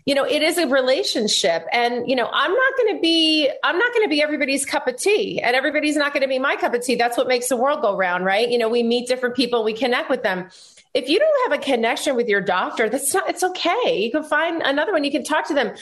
you 0.07 0.15
know 0.15 0.23
it 0.23 0.41
is 0.41 0.57
a 0.57 0.65
relationship 0.67 1.67
and 1.71 2.09
you 2.09 2.15
know 2.15 2.29
i'm 2.33 2.51
not 2.51 2.77
going 2.77 2.95
to 2.95 3.01
be 3.01 3.51
i'm 3.63 3.77
not 3.77 3.93
going 3.93 4.05
to 4.05 4.09
be 4.09 4.23
everybody's 4.23 4.65
cup 4.65 4.87
of 4.87 4.95
tea 4.95 5.39
and 5.41 5.53
everybody's 5.55 5.97
not 5.97 6.13
going 6.13 6.21
to 6.21 6.29
be 6.29 6.39
my 6.39 6.55
cup 6.55 6.73
of 6.73 6.81
tea 6.81 6.95
that's 6.95 7.17
what 7.17 7.27
makes 7.27 7.49
the 7.49 7.57
world 7.57 7.81
go 7.81 7.95
round 7.95 8.23
right 8.23 8.49
you 8.49 8.57
know 8.57 8.69
we 8.69 8.81
meet 8.81 9.07
different 9.07 9.35
people 9.35 9.65
we 9.65 9.73
connect 9.73 10.09
with 10.09 10.23
them 10.23 10.49
if 10.93 11.09
you 11.09 11.19
don't 11.19 11.51
have 11.51 11.59
a 11.59 11.61
connection 11.61 12.15
with 12.15 12.29
your 12.29 12.39
doctor 12.39 12.89
that's 12.89 13.13
not 13.13 13.29
it's 13.29 13.43
okay 13.43 14.01
you 14.01 14.09
can 14.09 14.23
find 14.23 14.61
another 14.63 14.93
one 14.93 15.03
you 15.03 15.11
can 15.11 15.25
talk 15.25 15.45
to 15.45 15.53
them 15.53 15.75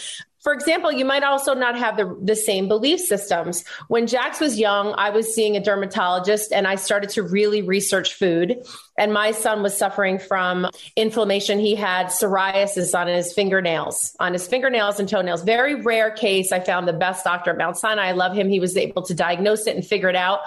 for 0.46 0.54
example, 0.54 0.92
you 0.92 1.06
might 1.06 1.24
also 1.24 1.56
not 1.56 1.76
have 1.76 1.98
the, 1.98 2.16
the 2.22 2.36
same 2.36 2.68
belief 2.68 3.00
systems. 3.00 3.66
When 3.88 4.06
Jax 4.06 4.40
was 4.40 4.60
young, 4.60 4.94
I 4.96 5.10
was 5.10 5.34
seeing 5.34 5.58
a 5.58 5.60
dermatologist 5.60 6.54
and 6.54 6.68
I 6.68 6.76
started 6.76 7.10
to 7.12 7.24
really 7.24 7.64
research 7.64 8.14
food. 8.14 8.64
And 8.96 9.12
my 9.12 9.32
son 9.32 9.64
was 9.64 9.76
suffering 9.76 10.20
from 10.20 10.70
inflammation. 10.96 11.58
He 11.58 11.74
had 11.74 12.08
psoriasis 12.10 12.94
on 12.94 13.08
his 13.08 13.34
fingernails, 13.34 14.16
on 14.20 14.34
his 14.34 14.46
fingernails 14.46 15.00
and 15.00 15.10
toenails. 15.10 15.42
Very 15.42 15.82
rare 15.82 16.12
case. 16.12 16.52
I 16.52 16.60
found 16.60 16.88
the 16.88 16.94
best 16.94 17.24
doctor 17.24 17.50
at 17.50 17.58
Mount 17.58 17.78
Sinai. 17.78 18.10
I 18.10 18.12
love 18.12 18.36
him. 18.36 18.48
He 18.48 18.60
was 18.60 18.78
able 18.78 19.02
to 19.02 19.16
diagnose 19.16 19.66
it 19.66 19.76
and 19.76 19.84
figure 19.84 20.10
it 20.10 20.16
out. 20.16 20.42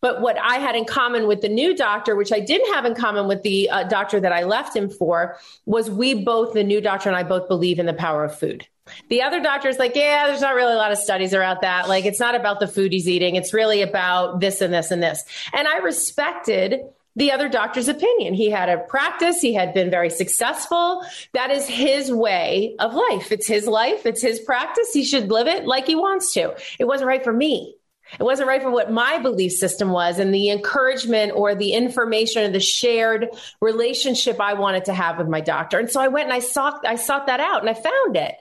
But 0.00 0.20
what 0.20 0.38
I 0.38 0.58
had 0.58 0.76
in 0.76 0.84
common 0.84 1.26
with 1.26 1.40
the 1.40 1.48
new 1.48 1.74
doctor, 1.74 2.14
which 2.14 2.32
I 2.32 2.38
didn't 2.38 2.72
have 2.74 2.84
in 2.84 2.94
common 2.94 3.26
with 3.26 3.42
the 3.42 3.68
uh, 3.70 3.82
doctor 3.88 4.20
that 4.20 4.32
I 4.32 4.44
left 4.44 4.76
him 4.76 4.88
for, 4.88 5.36
was 5.66 5.90
we 5.90 6.14
both, 6.14 6.54
the 6.54 6.62
new 6.62 6.80
doctor 6.80 7.08
and 7.08 7.16
I 7.16 7.24
both 7.24 7.48
believe 7.48 7.80
in 7.80 7.86
the 7.86 7.92
power 7.92 8.24
of 8.24 8.38
food. 8.38 8.68
The 9.08 9.22
other 9.22 9.40
doctor 9.40 9.68
is 9.68 9.78
like, 9.78 9.94
yeah, 9.94 10.26
there's 10.26 10.40
not 10.40 10.54
really 10.54 10.72
a 10.72 10.76
lot 10.76 10.92
of 10.92 10.98
studies 10.98 11.34
around 11.34 11.58
that. 11.62 11.88
Like, 11.88 12.04
it's 12.04 12.18
not 12.18 12.34
about 12.34 12.60
the 12.60 12.66
food 12.66 12.92
he's 12.92 13.08
eating. 13.08 13.36
It's 13.36 13.54
really 13.54 13.82
about 13.82 14.40
this 14.40 14.60
and 14.60 14.74
this 14.74 14.90
and 14.90 15.02
this. 15.02 15.22
And 15.52 15.68
I 15.68 15.78
respected 15.78 16.80
the 17.14 17.30
other 17.30 17.48
doctor's 17.48 17.88
opinion. 17.88 18.34
He 18.34 18.50
had 18.50 18.68
a 18.68 18.78
practice, 18.78 19.40
he 19.40 19.52
had 19.52 19.74
been 19.74 19.90
very 19.90 20.10
successful. 20.10 21.04
That 21.34 21.50
is 21.50 21.66
his 21.66 22.10
way 22.10 22.74
of 22.78 22.94
life. 22.94 23.30
It's 23.30 23.46
his 23.46 23.66
life, 23.66 24.06
it's 24.06 24.22
his 24.22 24.40
practice. 24.40 24.92
He 24.92 25.04
should 25.04 25.30
live 25.30 25.46
it 25.46 25.66
like 25.66 25.86
he 25.86 25.94
wants 25.94 26.32
to. 26.34 26.56
It 26.78 26.86
wasn't 26.86 27.08
right 27.08 27.22
for 27.22 27.32
me. 27.32 27.76
It 28.18 28.22
wasn't 28.24 28.48
right 28.48 28.62
for 28.62 28.70
what 28.70 28.92
my 28.92 29.18
belief 29.18 29.52
system 29.52 29.90
was 29.90 30.18
and 30.18 30.34
the 30.34 30.50
encouragement 30.50 31.32
or 31.34 31.54
the 31.54 31.72
information 31.72 32.42
or 32.42 32.50
the 32.50 32.60
shared 32.60 33.28
relationship 33.60 34.40
I 34.40 34.54
wanted 34.54 34.86
to 34.86 34.94
have 34.94 35.18
with 35.18 35.28
my 35.28 35.40
doctor. 35.40 35.78
And 35.78 35.90
so 35.90 36.00
I 36.00 36.08
went 36.08 36.24
and 36.24 36.32
I 36.32 36.40
sought 36.40 36.86
I 36.86 36.96
sought 36.96 37.26
that 37.26 37.40
out 37.40 37.60
and 37.60 37.70
I 37.70 37.74
found 37.74 38.16
it 38.16 38.34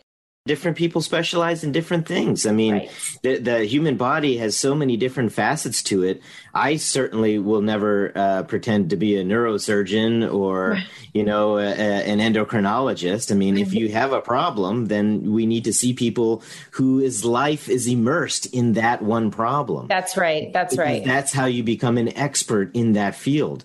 different 0.48 0.76
people 0.76 1.02
specialize 1.02 1.64
in 1.64 1.72
different 1.72 2.08
things. 2.08 2.48
I 2.48 2.52
mean, 2.52 2.74
right. 2.74 3.20
the, 3.22 3.38
the 3.38 3.64
human 3.66 3.96
body 3.96 4.38
has 4.38 4.58
so 4.58 4.74
many 4.74 4.98
different 4.98 5.32
facets 5.32 5.84
to 5.84 6.02
it. 6.04 6.22
I 6.52 6.78
certainly 6.78 7.38
will 7.38 7.62
never 7.62 8.12
uh, 8.16 8.44
pretend 8.44 8.90
to 8.90 8.98
be 8.98 9.18
a 9.18 9.24
neurosurgeon 9.24 10.34
or, 10.34 10.72
right. 10.72 10.84
you 11.14 11.24
know, 11.24 11.60
a, 11.60 11.68
a, 11.68 11.72
an 11.72 12.18
endocrinologist. 12.18 13.32
I 13.32 13.36
mean, 13.36 13.60
if 13.60 13.74
you 13.74 13.90
have 13.90 14.14
a 14.14 14.22
problem, 14.22 14.88
then 14.88 15.32
we 15.32 15.46
need 15.46 15.66
to 15.66 15.74
see 15.74 15.94
people 15.94 16.42
whose 16.72 17.24
life 17.24 17.70
is 17.70 17.86
immersed 17.86 18.48
in 18.48 18.74
that 18.74 19.04
one 19.04 19.30
problem. 19.30 19.88
That's 19.88 20.18
right. 20.18 20.52
That's 20.52 20.74
because 20.74 20.86
right. 20.86 21.06
That's 21.06 21.32
how 21.32 21.46
you 21.46 21.64
become 21.64 22.00
an 22.00 22.18
expert 22.18 22.76
in 22.76 22.94
that 22.94 23.14
field 23.14 23.64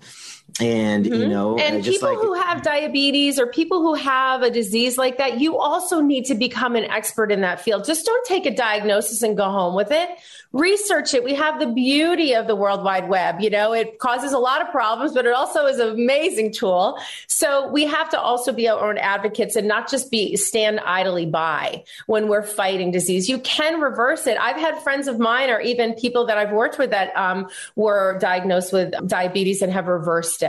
and 0.60 1.04
mm-hmm. 1.04 1.14
you 1.14 1.28
know 1.28 1.58
and 1.58 1.84
people 1.84 2.08
like, 2.08 2.18
who 2.18 2.34
have 2.34 2.62
diabetes 2.62 3.38
or 3.38 3.46
people 3.46 3.80
who 3.80 3.94
have 3.94 4.42
a 4.42 4.50
disease 4.50 4.96
like 4.96 5.18
that 5.18 5.40
you 5.40 5.58
also 5.58 6.00
need 6.00 6.24
to 6.24 6.34
become 6.34 6.76
an 6.76 6.84
expert 6.84 7.30
in 7.30 7.42
that 7.42 7.60
field. 7.60 7.84
Just 7.84 8.06
don't 8.06 8.24
take 8.26 8.46
a 8.46 8.54
diagnosis 8.54 9.22
and 9.22 9.36
go 9.36 9.44
home 9.44 9.74
with 9.74 9.90
it. 9.90 10.08
Research 10.52 11.12
it. 11.12 11.22
We 11.22 11.34
have 11.34 11.58
the 11.60 11.66
beauty 11.66 12.34
of 12.34 12.46
the 12.46 12.56
world 12.56 12.82
wide 12.82 13.08
web 13.08 13.40
you 13.40 13.50
know? 13.50 13.72
It 13.72 13.98
causes 13.98 14.32
a 14.32 14.38
lot 14.38 14.62
of 14.62 14.70
problems 14.70 15.12
but 15.12 15.26
it 15.26 15.32
also 15.32 15.66
is 15.66 15.78
an 15.78 15.90
amazing 15.90 16.52
tool. 16.52 16.98
So 17.26 17.68
we 17.70 17.84
have 17.84 18.08
to 18.10 18.20
also 18.20 18.52
be 18.52 18.68
our 18.68 18.88
own 18.88 18.98
advocates 18.98 19.56
and 19.56 19.68
not 19.68 19.90
just 19.90 20.10
be 20.10 20.36
stand 20.36 20.80
idly 20.80 21.26
by 21.26 21.84
when 22.06 22.28
we're 22.28 22.42
fighting 22.42 22.90
disease. 22.90 23.28
You 23.28 23.38
can 23.38 23.80
reverse 23.80 24.26
it. 24.26 24.38
I've 24.40 24.56
had 24.56 24.82
friends 24.82 25.08
of 25.08 25.18
mine 25.18 25.50
or 25.50 25.60
even 25.60 25.94
people 25.94 26.26
that 26.26 26.38
i've 26.38 26.52
worked 26.52 26.78
with 26.78 26.90
that 26.90 27.16
um, 27.16 27.48
were 27.74 28.18
diagnosed 28.20 28.72
with 28.72 28.94
diabetes 29.06 29.62
and 29.62 29.72
have 29.72 29.86
reversed 29.86 30.42
it. 30.42 30.45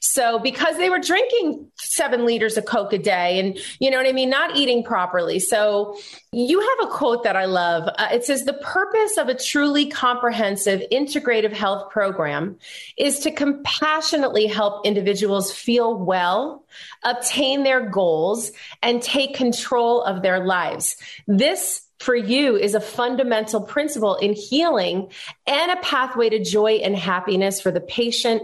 So 0.00 0.38
because 0.38 0.76
they 0.76 0.90
were 0.90 0.98
drinking 0.98 1.70
seven 1.76 2.24
liters 2.24 2.56
of 2.56 2.64
Coke 2.64 2.92
a 2.92 2.98
day 2.98 3.38
and, 3.38 3.58
you 3.78 3.90
know 3.90 3.96
what 3.96 4.06
I 4.06 4.12
mean, 4.12 4.30
not 4.30 4.56
eating 4.56 4.84
properly. 4.84 5.38
So 5.38 5.98
you 6.32 6.60
have 6.60 6.88
a 6.88 6.90
quote 6.90 7.24
that 7.24 7.36
I 7.36 7.44
love. 7.44 7.88
Uh, 7.98 8.08
it 8.12 8.24
says, 8.24 8.44
the 8.44 8.54
purpose 8.54 9.16
of 9.18 9.28
a 9.28 9.34
truly 9.34 9.86
comprehensive 9.86 10.82
integrative 10.90 11.52
health 11.52 11.90
program 11.90 12.58
is 12.96 13.20
to 13.20 13.30
compassionately 13.30 14.46
help 14.46 14.86
individuals 14.86 15.52
feel 15.52 15.96
well, 15.96 16.64
obtain 17.02 17.64
their 17.64 17.88
goals, 17.88 18.52
and 18.82 19.02
take 19.02 19.34
control 19.34 20.02
of 20.02 20.22
their 20.22 20.44
lives. 20.44 20.96
This 21.26 21.82
for 21.98 22.16
you 22.16 22.56
is 22.56 22.74
a 22.74 22.80
fundamental 22.80 23.60
principle 23.60 24.16
in 24.16 24.32
healing 24.32 25.10
and 25.46 25.70
a 25.70 25.76
pathway 25.76 26.28
to 26.28 26.42
joy 26.42 26.80
and 26.82 26.96
happiness 26.96 27.60
for 27.60 27.70
the 27.70 27.80
patient 27.80 28.42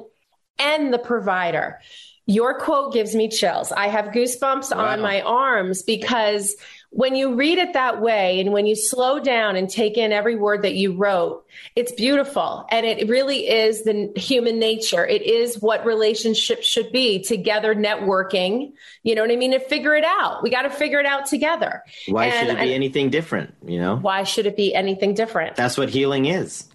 and 0.59 0.92
the 0.92 0.99
provider. 0.99 1.81
Your 2.27 2.59
quote 2.59 2.92
gives 2.92 3.14
me 3.14 3.29
chills. 3.29 3.73
I 3.73 3.88
have 3.88 4.07
goosebumps 4.07 4.77
wow. 4.77 4.85
on 4.85 5.01
my 5.01 5.23
arms 5.23 5.83
because 5.83 6.55
when 6.90 7.14
you 7.14 7.35
read 7.35 7.57
it 7.59 7.73
that 7.73 8.01
way 8.03 8.40
and 8.40 8.53
when 8.53 8.66
you 8.66 8.75
slow 8.75 9.18
down 9.18 9.57
and 9.57 9.68
take 9.68 9.97
in 9.97 10.12
every 10.12 10.37
word 10.37 10.62
that 10.62 10.75
you 10.75 10.94
wrote, 10.94 11.44
it's 11.75 11.92
beautiful. 11.92 12.66
And 12.71 12.85
it 12.85 13.09
really 13.09 13.49
is 13.49 13.85
the 13.85 14.12
human 14.16 14.59
nature. 14.59 15.07
It 15.07 15.23
is 15.23 15.59
what 15.61 15.87
relationships 15.87 16.66
should 16.66 16.92
be 16.92 17.23
together, 17.23 17.75
networking. 17.75 18.73
You 19.03 19.14
know 19.14 19.23
what 19.23 19.31
I 19.31 19.37
mean? 19.37 19.53
To 19.53 19.61
figure 19.61 19.94
it 19.94 20.05
out. 20.05 20.42
We 20.42 20.51
got 20.51 20.62
to 20.62 20.71
figure 20.71 21.01
it 21.01 21.07
out 21.07 21.27
together. 21.27 21.83
Why 22.09 22.27
And 22.27 22.49
should 22.49 22.57
it 22.57 22.61
be 22.61 22.71
I- 22.73 22.75
anything 22.75 23.11
different? 23.11 23.55
You 23.66 23.79
know, 23.79 23.97
Why 23.97 24.25
should 24.25 24.44
it 24.47 24.57
be 24.57 24.75
anything 24.75 25.14
different? 25.14 25.57
that's 25.57 25.79
what 25.79 25.88
healing 25.88 26.27
is. 26.27 26.68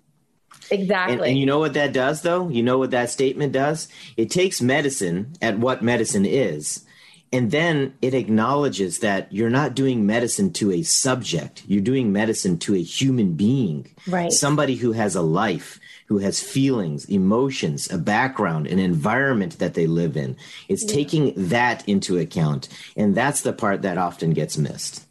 Exactly. 0.71 1.15
And, 1.15 1.25
and 1.25 1.37
you 1.37 1.45
know 1.45 1.59
what 1.59 1.73
that 1.73 1.93
does, 1.93 2.21
though? 2.21 2.49
You 2.49 2.63
know 2.63 2.77
what 2.77 2.91
that 2.91 3.09
statement 3.09 3.53
does? 3.53 3.87
It 4.17 4.29
takes 4.29 4.61
medicine 4.61 5.33
at 5.41 5.59
what 5.59 5.81
medicine 5.81 6.25
is, 6.25 6.85
and 7.33 7.49
then 7.49 7.95
it 7.99 8.13
acknowledges 8.13 8.99
that 8.99 9.33
you're 9.33 9.49
not 9.49 9.73
doing 9.73 10.05
medicine 10.05 10.53
to 10.53 10.71
a 10.71 10.83
subject, 10.83 11.63
you're 11.67 11.81
doing 11.81 12.13
medicine 12.13 12.59
to 12.59 12.75
a 12.75 12.83
human 12.83 13.33
being. 13.33 13.91
Right. 14.07 14.31
Somebody 14.31 14.75
who 14.75 14.91
has 14.91 15.15
a 15.15 15.23
life, 15.23 15.79
who 16.05 16.19
has 16.19 16.43
feelings, 16.43 17.05
emotions, 17.05 17.91
a 17.91 17.97
background, 17.97 18.67
an 18.67 18.77
environment 18.77 19.57
that 19.57 19.73
they 19.73 19.87
live 19.87 20.15
in. 20.15 20.37
It's 20.69 20.85
taking 20.85 21.33
that 21.49 21.87
into 21.89 22.19
account. 22.19 22.69
And 22.95 23.15
that's 23.15 23.41
the 23.41 23.51
part 23.51 23.81
that 23.81 23.97
often 23.97 24.31
gets 24.31 24.55
missed. 24.55 25.03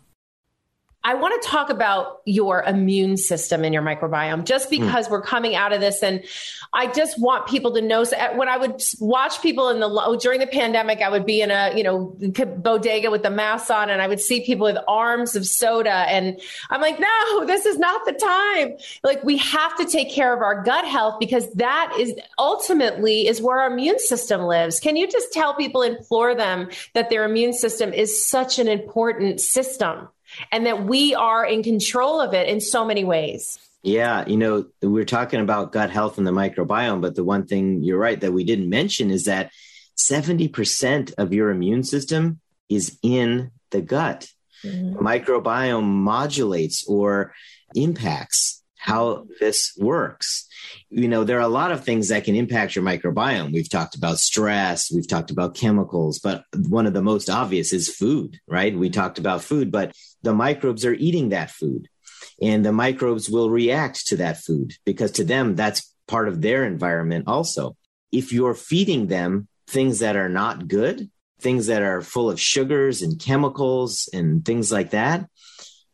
I 1.04 1.14
want 1.14 1.40
to 1.42 1.48
talk 1.48 1.68
about 1.70 2.20
your 2.24 2.62
immune 2.62 3.16
system 3.16 3.64
and 3.64 3.74
your 3.74 3.82
microbiome 3.82 4.44
just 4.44 4.68
Hmm. 4.68 4.80
because 4.80 5.10
we're 5.10 5.22
coming 5.22 5.54
out 5.54 5.72
of 5.72 5.80
this. 5.80 6.02
And 6.02 6.22
I 6.72 6.86
just 6.86 7.20
want 7.20 7.46
people 7.46 7.74
to 7.74 7.80
know 7.80 8.04
so 8.04 8.16
when 8.36 8.48
I 8.48 8.56
would 8.56 8.80
watch 9.00 9.42
people 9.42 9.68
in 9.68 9.80
the 9.80 10.18
during 10.20 10.40
the 10.40 10.46
pandemic, 10.46 11.00
I 11.00 11.08
would 11.08 11.26
be 11.26 11.40
in 11.40 11.50
a, 11.50 11.72
you 11.76 11.82
know, 11.82 12.16
bodega 12.58 13.10
with 13.10 13.22
the 13.22 13.30
mask 13.30 13.70
on 13.70 13.90
and 13.90 14.00
I 14.00 14.06
would 14.06 14.20
see 14.20 14.44
people 14.44 14.64
with 14.64 14.78
arms 14.86 15.34
of 15.34 15.46
soda. 15.46 15.90
And 15.90 16.40
I'm 16.70 16.80
like, 16.80 17.00
no, 17.00 17.44
this 17.46 17.66
is 17.66 17.78
not 17.78 18.04
the 18.04 18.12
time. 18.12 18.76
Like 19.02 19.22
we 19.24 19.36
have 19.38 19.76
to 19.78 19.84
take 19.84 20.10
care 20.10 20.32
of 20.32 20.40
our 20.40 20.62
gut 20.62 20.86
health 20.86 21.16
because 21.18 21.52
that 21.54 21.94
is 21.98 22.14
ultimately 22.38 23.26
is 23.26 23.42
where 23.42 23.60
our 23.60 23.72
immune 23.72 23.98
system 23.98 24.42
lives. 24.42 24.80
Can 24.80 24.96
you 24.96 25.08
just 25.08 25.32
tell 25.32 25.54
people, 25.54 25.82
implore 25.82 26.34
them 26.34 26.68
that 26.94 27.10
their 27.10 27.24
immune 27.24 27.52
system 27.52 27.92
is 27.92 28.26
such 28.26 28.58
an 28.58 28.68
important 28.68 29.40
system? 29.40 30.08
And 30.50 30.66
that 30.66 30.84
we 30.84 31.14
are 31.14 31.44
in 31.44 31.62
control 31.62 32.20
of 32.20 32.34
it 32.34 32.48
in 32.48 32.60
so 32.60 32.84
many 32.84 33.04
ways. 33.04 33.58
Yeah, 33.82 34.26
you 34.26 34.36
know, 34.36 34.66
we're 34.80 35.04
talking 35.04 35.40
about 35.40 35.72
gut 35.72 35.90
health 35.90 36.16
and 36.16 36.26
the 36.26 36.30
microbiome, 36.30 37.00
but 37.00 37.16
the 37.16 37.24
one 37.24 37.46
thing 37.46 37.82
you're 37.82 37.98
right 37.98 38.20
that 38.20 38.32
we 38.32 38.44
didn't 38.44 38.70
mention 38.70 39.10
is 39.10 39.24
that 39.24 39.50
70% 39.98 41.14
of 41.18 41.32
your 41.32 41.50
immune 41.50 41.82
system 41.82 42.40
is 42.68 42.98
in 43.02 43.50
the 43.70 43.82
gut. 43.82 44.28
Mm-hmm. 44.64 45.04
Microbiome 45.04 45.84
modulates 45.84 46.86
or 46.86 47.34
impacts 47.74 48.62
how 48.76 49.26
this 49.40 49.72
works. 49.78 50.48
You 50.90 51.08
know, 51.08 51.24
there 51.24 51.38
are 51.38 51.40
a 51.40 51.48
lot 51.48 51.72
of 51.72 51.84
things 51.84 52.08
that 52.08 52.24
can 52.24 52.34
impact 52.34 52.74
your 52.74 52.84
microbiome. 52.84 53.52
We've 53.52 53.68
talked 53.68 53.94
about 53.94 54.18
stress, 54.18 54.90
we've 54.90 55.08
talked 55.08 55.30
about 55.30 55.54
chemicals, 55.54 56.18
but 56.18 56.44
one 56.68 56.86
of 56.86 56.92
the 56.92 57.02
most 57.02 57.30
obvious 57.30 57.72
is 57.72 57.88
food, 57.88 58.40
right? 58.46 58.76
We 58.76 58.90
talked 58.90 59.18
about 59.18 59.42
food, 59.42 59.70
but 59.70 59.92
the 60.22 60.34
microbes 60.34 60.84
are 60.84 60.94
eating 60.94 61.30
that 61.30 61.50
food 61.50 61.88
and 62.40 62.64
the 62.64 62.72
microbes 62.72 63.28
will 63.28 63.50
react 63.50 64.06
to 64.06 64.16
that 64.16 64.38
food 64.38 64.72
because 64.84 65.12
to 65.12 65.24
them 65.24 65.54
that's 65.54 65.94
part 66.06 66.28
of 66.28 66.40
their 66.40 66.64
environment 66.64 67.24
also. 67.26 67.76
If 68.10 68.32
you're 68.32 68.54
feeding 68.54 69.06
them 69.06 69.48
things 69.66 70.00
that 70.00 70.16
are 70.16 70.28
not 70.28 70.68
good 70.68 71.10
things 71.40 71.66
that 71.66 71.82
are 71.82 72.00
full 72.00 72.30
of 72.30 72.40
sugars 72.40 73.02
and 73.02 73.18
chemicals 73.18 74.08
and 74.12 74.44
things 74.44 74.70
like 74.70 74.90
that 74.90 75.28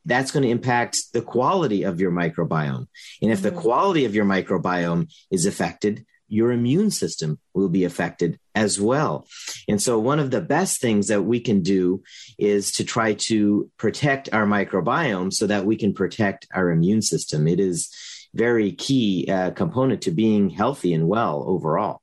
that's 0.05 0.31
going 0.31 0.43
to 0.43 0.49
impact 0.49 0.97
the 1.13 1.21
quality 1.21 1.83
of 1.83 2.01
your 2.01 2.11
microbiome. 2.11 2.87
And 3.21 3.31
if 3.31 3.43
the 3.43 3.51
mm-hmm. 3.51 3.59
quality 3.59 4.05
of 4.07 4.15
your 4.15 4.25
microbiome 4.25 5.13
is 5.31 5.45
affected 5.45 6.07
your 6.29 6.53
immune 6.53 6.91
system 6.91 7.39
will 7.55 7.69
be 7.69 7.85
affected 7.85 8.39
as 8.55 8.81
well. 8.81 9.27
And 9.69 9.81
so, 9.81 9.99
one 9.99 10.19
of 10.19 10.31
the 10.31 10.41
best 10.41 10.81
things 10.81 11.09
that 11.09 11.23
we 11.23 11.41
can 11.41 11.63
do 11.63 12.03
is 12.39 12.73
to 12.73 12.85
try 12.85 13.15
to 13.15 13.71
protect 13.77 14.29
our 14.33 14.47
microbiome 14.47 15.33
so 15.33 15.47
that 15.47 15.65
we 15.65 15.77
can 15.77 15.95
protect 15.95 16.47
our 16.55 16.71
immune 16.71 17.03
system. 17.03 17.47
It 17.47 17.61
is 17.61 17.91
very 18.35 18.73
key 18.73 19.29
uh, 19.31 19.51
component 19.53 20.03
to 20.03 20.11
being 20.11 20.51
healthy 20.51 20.93
and 20.93 21.09
well 21.09 21.45
overall. 21.47 22.03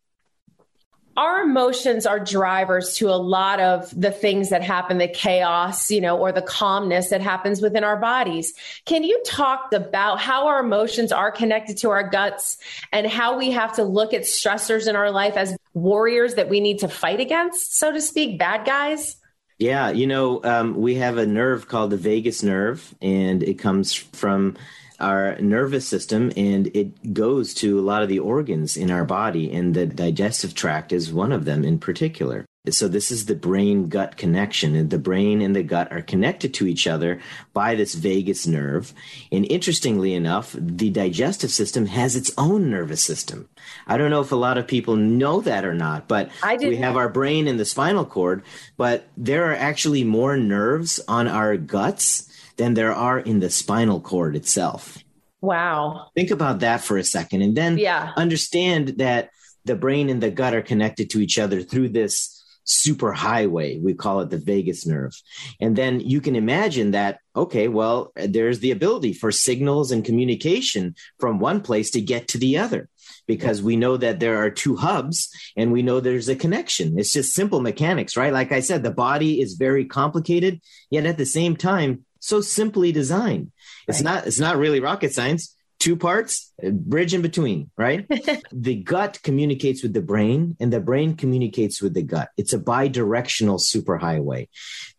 Our 1.17 1.41
emotions 1.41 2.05
are 2.05 2.19
drivers 2.19 2.95
to 2.97 3.09
a 3.09 3.15
lot 3.15 3.59
of 3.59 3.89
the 3.99 4.11
things 4.11 4.49
that 4.49 4.61
happen, 4.61 4.97
the 4.97 5.07
chaos, 5.07 5.89
you 5.89 6.01
know, 6.01 6.17
or 6.17 6.31
the 6.31 6.41
calmness 6.41 7.09
that 7.09 7.21
happens 7.21 7.61
within 7.61 7.83
our 7.83 7.97
bodies. 7.97 8.53
Can 8.85 9.03
you 9.03 9.21
talk 9.25 9.71
about 9.71 10.19
how 10.19 10.47
our 10.47 10.59
emotions 10.59 11.11
are 11.11 11.31
connected 11.31 11.77
to 11.77 11.89
our 11.89 12.07
guts 12.09 12.57
and 12.91 13.07
how 13.07 13.37
we 13.37 13.51
have 13.51 13.73
to 13.75 13.83
look 13.83 14.13
at 14.13 14.23
stressors 14.23 14.87
in 14.87 14.95
our 14.95 15.09
life 15.09 15.37
as 15.37 15.57
warriors 15.73 16.35
that 16.35 16.49
we 16.49 16.59
need 16.59 16.79
to 16.79 16.87
fight 16.87 17.19
against, 17.19 17.77
so 17.77 17.91
to 17.91 18.01
speak, 18.01 18.37
bad 18.37 18.65
guys? 18.65 19.15
Yeah, 19.57 19.91
you 19.91 20.05
know, 20.05 20.43
um, 20.43 20.75
we 20.75 20.95
have 20.95 21.17
a 21.17 21.25
nerve 21.25 21.69
called 21.69 21.91
the 21.91 21.97
vagus 21.97 22.43
nerve, 22.43 22.93
and 23.01 23.41
it 23.41 23.53
comes 23.53 23.93
from 23.93 24.57
our 24.99 25.37
nervous 25.39 25.87
system 25.87 26.31
and 26.35 26.67
it 26.75 27.13
goes 27.13 27.53
to 27.55 27.79
a 27.79 27.81
lot 27.81 28.03
of 28.03 28.09
the 28.09 28.19
organs 28.19 28.77
in 28.77 28.91
our 28.91 29.05
body, 29.05 29.51
and 29.51 29.73
the 29.73 29.85
digestive 29.85 30.53
tract 30.53 30.91
is 30.91 31.13
one 31.13 31.31
of 31.31 31.45
them 31.45 31.63
in 31.63 31.79
particular. 31.79 32.45
So, 32.69 32.87
this 32.87 33.11
is 33.11 33.25
the 33.25 33.35
brain 33.35 33.89
gut 33.89 34.17
connection. 34.17 34.75
And 34.75 34.89
the 34.89 34.97
brain 34.97 35.41
and 35.41 35.55
the 35.55 35.63
gut 35.63 35.91
are 35.91 36.01
connected 36.01 36.53
to 36.55 36.67
each 36.67 36.87
other 36.87 37.19
by 37.53 37.75
this 37.75 37.93
vagus 37.93 38.47
nerve. 38.47 38.93
And 39.31 39.45
interestingly 39.51 40.13
enough, 40.13 40.55
the 40.57 40.89
digestive 40.89 41.51
system 41.51 41.85
has 41.85 42.15
its 42.15 42.31
own 42.37 42.71
nervous 42.71 43.03
system. 43.03 43.47
I 43.87 43.97
don't 43.97 44.09
know 44.09 44.21
if 44.21 44.31
a 44.31 44.35
lot 44.35 44.57
of 44.57 44.67
people 44.67 44.95
know 44.95 45.41
that 45.41 45.65
or 45.65 45.73
not, 45.73 46.07
but 46.07 46.31
we 46.59 46.77
have 46.77 46.95
our 46.95 47.09
brain 47.09 47.47
and 47.47 47.59
the 47.59 47.65
spinal 47.65 48.05
cord, 48.05 48.43
but 48.77 49.07
there 49.15 49.51
are 49.51 49.55
actually 49.55 50.03
more 50.03 50.37
nerves 50.37 50.99
on 51.07 51.27
our 51.27 51.57
guts 51.57 52.31
than 52.57 52.73
there 52.73 52.93
are 52.93 53.19
in 53.19 53.39
the 53.39 53.49
spinal 53.49 53.99
cord 53.99 54.35
itself. 54.35 54.97
Wow. 55.41 56.07
Think 56.15 56.31
about 56.31 56.59
that 56.59 56.81
for 56.81 56.97
a 56.97 57.03
second 57.03 57.41
and 57.41 57.55
then 57.55 57.77
Yeah. 57.77 58.11
understand 58.17 58.95
that 58.97 59.29
the 59.65 59.75
brain 59.75 60.09
and 60.09 60.21
the 60.21 60.31
gut 60.31 60.53
are 60.53 60.61
connected 60.61 61.09
to 61.11 61.19
each 61.19 61.37
other 61.39 61.61
through 61.61 61.89
this 61.89 62.31
super 62.67 63.13
highway. 63.13 63.77
We 63.77 63.93
call 63.93 64.21
it 64.21 64.31
the 64.31 64.39
vagus 64.39 64.87
nerve. 64.87 65.13
And 65.61 65.75
then 65.75 65.99
you 65.99 66.19
can 66.19 66.35
imagine 66.35 66.91
that, 66.91 67.19
okay, 67.35 67.67
well, 67.67 68.11
there's 68.15 68.59
the 68.59 68.71
ability 68.71 69.13
for 69.13 69.31
signals 69.31 69.91
and 69.91 70.03
communication 70.03 70.95
from 71.19 71.37
one 71.39 71.61
place 71.61 71.91
to 71.91 72.01
get 72.01 72.27
to 72.29 72.39
the 72.39 72.57
other 72.57 72.89
because 73.27 73.61
we 73.61 73.75
know 73.75 73.97
that 73.97 74.19
there 74.19 74.37
are 74.37 74.49
two 74.49 74.75
hubs 74.75 75.29
and 75.55 75.71
we 75.71 75.83
know 75.83 75.99
there's 75.99 76.29
a 76.29 76.35
connection. 76.35 76.97
It's 76.97 77.13
just 77.13 77.33
simple 77.33 77.59
mechanics, 77.59 78.17
right? 78.17 78.33
Like 78.33 78.51
I 78.51 78.61
said, 78.61 78.81
the 78.81 78.91
body 78.91 79.41
is 79.41 79.53
very 79.53 79.85
complicated, 79.85 80.61
yet 80.89 81.05
at 81.05 81.17
the 81.17 81.25
same 81.25 81.55
time, 81.55 82.04
so 82.25 82.41
simply 82.41 82.91
designed. 82.91 83.51
It's 83.87 84.01
not 84.01 84.27
it's 84.27 84.39
not 84.39 84.57
really 84.57 84.79
rocket 84.79 85.13
science. 85.13 85.54
Two 85.85 85.95
parts, 85.95 86.51
a 86.63 86.71
bridge 86.71 87.13
in 87.13 87.21
between, 87.21 87.69
right? 87.77 88.07
the 88.51 88.75
gut 88.77 89.19
communicates 89.21 89.83
with 89.83 89.93
the 89.93 90.01
brain 90.01 90.57
and 90.59 90.73
the 90.73 90.79
brain 90.79 91.15
communicates 91.15 91.79
with 91.79 91.93
the 91.93 92.01
gut. 92.01 92.29
It's 92.37 92.53
a 92.53 92.57
bi-directional 92.57 93.59
superhighway 93.59 94.47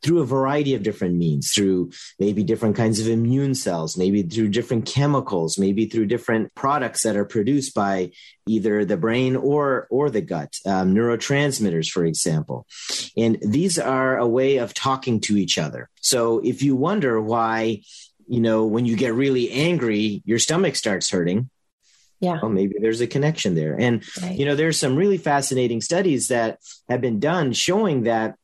through 0.00 0.20
a 0.20 0.24
variety 0.24 0.76
of 0.76 0.84
different 0.84 1.16
means, 1.16 1.50
through 1.52 1.90
maybe 2.20 2.44
different 2.44 2.76
kinds 2.76 3.00
of 3.00 3.08
immune 3.08 3.56
cells, 3.56 3.96
maybe 3.96 4.22
through 4.22 4.50
different 4.50 4.86
chemicals, 4.86 5.58
maybe 5.58 5.86
through 5.86 6.06
different 6.06 6.54
products 6.54 7.02
that 7.02 7.16
are 7.16 7.24
produced 7.24 7.74
by 7.74 8.12
either 8.46 8.84
the 8.84 8.96
brain 8.96 9.34
or 9.34 9.88
or 9.90 10.08
the 10.08 10.20
gut, 10.20 10.54
um, 10.66 10.94
neurotransmitters, 10.94 11.88
for 11.88 12.04
example. 12.04 12.64
And 13.16 13.38
these 13.42 13.76
are 13.76 14.16
a 14.16 14.28
way 14.28 14.58
of 14.58 14.72
talking 14.72 15.18
to 15.22 15.36
each 15.36 15.58
other. 15.58 15.90
So 16.00 16.38
if 16.44 16.62
you 16.62 16.76
wonder 16.76 17.20
why, 17.20 17.82
you 18.28 18.40
know, 18.40 18.64
when 18.64 18.86
you 18.86 18.96
get 18.96 19.14
really 19.14 19.50
angry, 19.50 20.22
your 20.24 20.38
stomach 20.38 20.76
starts 20.76 21.10
hurting, 21.10 21.50
Yeah. 22.20 22.38
well, 22.40 22.50
maybe 22.50 22.76
there's 22.80 23.00
a 23.00 23.06
connection 23.06 23.54
there. 23.54 23.78
And, 23.78 24.02
Right. 24.20 24.38
you 24.38 24.44
know, 24.44 24.56
there's 24.56 24.78
some 24.78 24.96
really 24.96 25.18
fascinating 25.18 25.80
studies 25.80 26.28
that 26.28 26.58
have 26.88 27.00
been 27.00 27.20
done 27.20 27.52
showing 27.52 28.04
that 28.04 28.36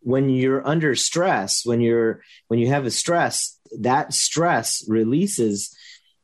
when 0.00 0.28
you're 0.28 0.66
under 0.66 0.96
stress, 0.96 1.64
when 1.64 1.80
you're, 1.80 2.22
when 2.48 2.58
you 2.58 2.68
have 2.68 2.86
a 2.86 2.90
stress, 2.90 3.58
that 3.80 4.12
stress 4.12 4.84
releases 4.88 5.74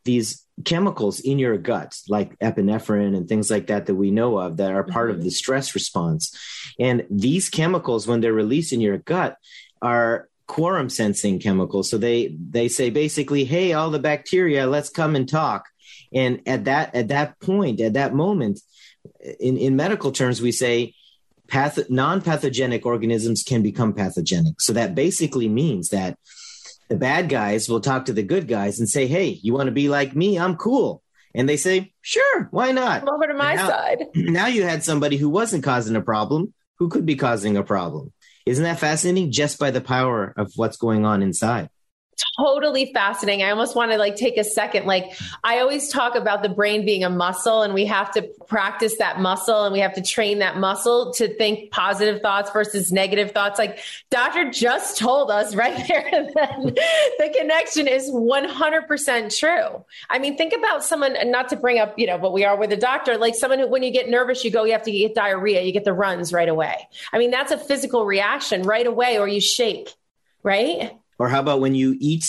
these 0.04 0.44
chemicals 0.64 1.20
in 1.20 1.38
your 1.38 1.56
gut, 1.56 1.96
like 2.08 2.36
epinephrine 2.40 3.16
and 3.16 3.28
things 3.28 3.50
like 3.50 3.68
that, 3.68 3.86
that 3.86 3.94
we 3.94 4.10
know 4.10 4.38
of 4.38 4.56
that 4.56 4.72
are 4.72 4.82
part 4.82 5.10
of 5.10 5.16
mm-hmm. 5.16 5.26
the 5.26 5.30
stress 5.30 5.74
response. 5.74 6.36
And 6.80 7.06
these 7.10 7.48
chemicals, 7.48 8.06
when 8.06 8.20
they're 8.20 8.32
released 8.32 8.72
in 8.72 8.80
your 8.80 8.98
gut, 8.98 9.36
are 9.80 10.27
quorum 10.48 10.88
sensing 10.90 11.38
chemicals. 11.38 11.88
So 11.88 11.98
they, 11.98 12.36
they 12.50 12.66
say 12.66 12.90
basically, 12.90 13.44
Hey, 13.44 13.72
all 13.74 13.90
the 13.90 14.00
bacteria, 14.00 14.66
let's 14.66 14.90
come 14.90 15.14
and 15.14 15.28
talk 15.28 15.66
and 16.12 16.40
at 16.46 16.64
that 16.64 16.94
at 16.94 17.08
that 17.08 17.38
point 17.40 17.80
at 17.80 17.92
that 17.94 18.14
moment 18.14 18.60
in 19.40 19.58
in 19.58 19.76
medical 19.76 20.10
terms 20.10 20.40
we 20.40 20.52
say 20.52 20.94
path 21.48 21.78
non-pathogenic 21.90 22.86
organisms 22.86 23.42
can 23.42 23.62
become 23.62 23.92
pathogenic 23.92 24.58
so 24.58 24.72
that 24.72 24.94
basically 24.94 25.48
means 25.48 25.90
that 25.90 26.18
The 26.88 26.96
bad 26.96 27.28
guys 27.28 27.68
will 27.68 27.80
talk 27.80 28.06
to 28.06 28.14
the 28.14 28.22
good 28.22 28.48
guys 28.48 28.78
and 28.78 28.88
say, 28.88 29.06
Hey, 29.06 29.38
you 29.42 29.52
want 29.52 29.66
to 29.66 29.72
be 29.72 29.88
like 29.88 30.16
me? 30.16 30.38
I'm 30.38 30.56
cool. 30.56 31.02
And 31.34 31.48
they 31.48 31.56
say, 31.56 31.92
Sure, 32.00 32.48
why 32.50 32.72
not? 32.72 33.00
Come 33.04 33.14
over 33.14 33.26
to 33.26 33.34
my 33.34 33.54
now, 33.54 33.68
side. 33.68 34.06
Now 34.14 34.46
you 34.46 34.62
had 34.62 34.82
somebody 34.82 35.16
who 35.16 35.28
wasn't 35.28 35.64
causing 35.64 35.96
a 35.96 36.00
problem 36.00 36.54
who 36.78 36.88
could 36.88 37.04
be 37.04 37.16
causing 37.16 37.56
a 37.56 37.62
problem. 37.62 38.12
Isn't 38.48 38.64
that 38.64 38.80
fascinating? 38.80 39.30
Just 39.30 39.58
by 39.58 39.70
the 39.70 39.80
power 39.80 40.32
of 40.36 40.52
what's 40.56 40.76
going 40.76 41.04
on 41.04 41.22
inside 41.22 41.68
totally 42.36 42.92
fascinating. 42.92 43.44
I 43.44 43.50
almost 43.50 43.76
want 43.76 43.92
to 43.92 43.98
like 43.98 44.16
take 44.16 44.36
a 44.36 44.44
second. 44.44 44.86
Like 44.86 45.12
I 45.44 45.60
always 45.60 45.88
talk 45.88 46.14
about 46.14 46.42
the 46.42 46.48
brain 46.48 46.84
being 46.84 47.04
a 47.04 47.10
muscle 47.10 47.62
and 47.62 47.74
we 47.74 47.86
have 47.86 48.12
to 48.12 48.22
practice 48.46 48.96
that 48.98 49.20
muscle 49.20 49.64
and 49.64 49.72
we 49.72 49.80
have 49.80 49.94
to 49.94 50.02
train 50.02 50.38
that 50.38 50.56
muscle 50.56 51.12
to 51.14 51.32
think 51.36 51.70
positive 51.70 52.20
thoughts 52.22 52.50
versus 52.50 52.92
negative 52.92 53.32
thoughts. 53.32 53.58
Like 53.58 53.78
doctor 54.10 54.50
just 54.50 54.98
told 54.98 55.30
us 55.30 55.54
right 55.54 55.76
there 55.88 56.10
that 56.34 57.14
the 57.18 57.34
connection 57.38 57.86
is 57.86 58.10
100% 58.10 59.38
true. 59.38 59.84
I 60.10 60.18
mean, 60.18 60.36
think 60.36 60.52
about 60.52 60.84
someone, 60.84 61.16
not 61.30 61.48
to 61.50 61.56
bring 61.56 61.78
up, 61.78 61.98
you 61.98 62.06
know, 62.06 62.18
but 62.18 62.32
we 62.32 62.44
are 62.44 62.56
with 62.56 62.72
a 62.72 62.76
doctor, 62.76 63.16
like 63.16 63.34
someone 63.34 63.58
who, 63.58 63.66
when 63.68 63.82
you 63.82 63.90
get 63.90 64.08
nervous, 64.08 64.44
you 64.44 64.50
go, 64.50 64.64
you 64.64 64.72
have 64.72 64.82
to 64.82 64.92
get 64.92 65.14
diarrhea, 65.14 65.62
you 65.62 65.72
get 65.72 65.84
the 65.84 65.92
runs 65.92 66.32
right 66.32 66.48
away. 66.48 66.88
I 67.12 67.18
mean, 67.18 67.30
that's 67.30 67.52
a 67.52 67.58
physical 67.58 68.04
reaction 68.04 68.62
right 68.62 68.86
away 68.86 69.18
or 69.18 69.28
you 69.28 69.40
shake, 69.40 69.92
right? 70.42 70.92
Or 71.18 71.28
how 71.28 71.40
about 71.40 71.60
when 71.60 71.74
you 71.74 71.96
eat 71.98 72.24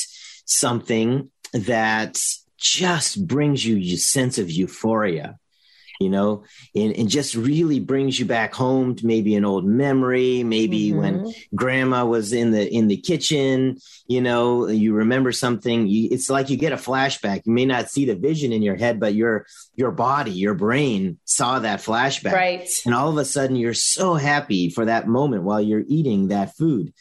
something 0.46 1.30
that 1.54 2.20
just 2.58 3.26
brings 3.28 3.66
you 3.66 3.78
a 3.78 3.98
sense 3.98 4.38
of 4.38 4.50
euphoria? 4.50 5.40
you 6.00 6.10
know, 6.10 6.44
and, 6.74 6.96
and 6.96 7.10
just 7.10 7.36
really 7.36 7.82
brings 7.82 8.18
you 8.18 8.26
back 8.26 8.56
home 8.56 8.96
to 8.96 9.06
maybe 9.06 9.36
an 9.36 9.44
old 9.44 9.66
memory, 9.66 10.44
maybe 10.44 10.90
mm-hmm. 10.90 10.98
when 10.98 11.34
grandma 11.54 12.06
was 12.06 12.32
in 12.32 12.52
the 12.52 12.74
in 12.74 12.88
the 12.88 12.96
kitchen, 12.96 13.78
you 14.08 14.22
know, 14.22 14.68
you 14.68 14.94
remember 14.94 15.34
something. 15.34 15.88
You, 15.88 16.08
it's 16.12 16.30
like 16.30 16.50
you 16.50 16.56
get 16.56 16.72
a 16.72 16.78
flashback. 16.78 17.42
You 17.46 17.52
may 17.52 17.66
not 17.66 17.90
see 17.90 18.06
the 18.06 18.16
vision 18.16 18.54
in 18.54 18.62
your 18.62 18.78
head, 18.78 19.00
but 19.00 19.14
your 19.14 19.46
your 19.76 19.92
body, 19.92 20.32
your 20.32 20.54
brain 20.54 21.20
saw 21.26 21.60
that 21.60 21.82
flashback, 21.82 22.32
right? 22.32 22.70
And 22.86 22.96
all 22.96 23.10
of 23.10 23.18
a 23.18 23.26
sudden, 23.26 23.58
you're 23.58 23.74
so 23.74 24.14
happy 24.14 24.70
for 24.70 24.86
that 24.86 25.08
moment 25.08 25.44
while 25.44 25.62
you're 25.62 25.84
eating 25.86 26.30
that 26.30 26.56
food. 26.56 26.94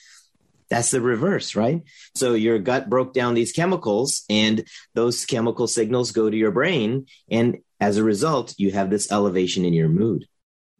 That's 0.70 0.90
the 0.90 1.00
reverse, 1.00 1.54
right? 1.54 1.82
So 2.14 2.34
your 2.34 2.58
gut 2.58 2.90
broke 2.90 3.14
down 3.14 3.34
these 3.34 3.52
chemicals, 3.52 4.24
and 4.28 4.64
those 4.94 5.24
chemical 5.24 5.66
signals 5.66 6.12
go 6.12 6.28
to 6.28 6.36
your 6.36 6.50
brain. 6.50 7.06
And 7.30 7.58
as 7.80 7.96
a 7.96 8.04
result, 8.04 8.54
you 8.58 8.72
have 8.72 8.90
this 8.90 9.10
elevation 9.10 9.64
in 9.64 9.72
your 9.72 9.88
mood. 9.88 10.26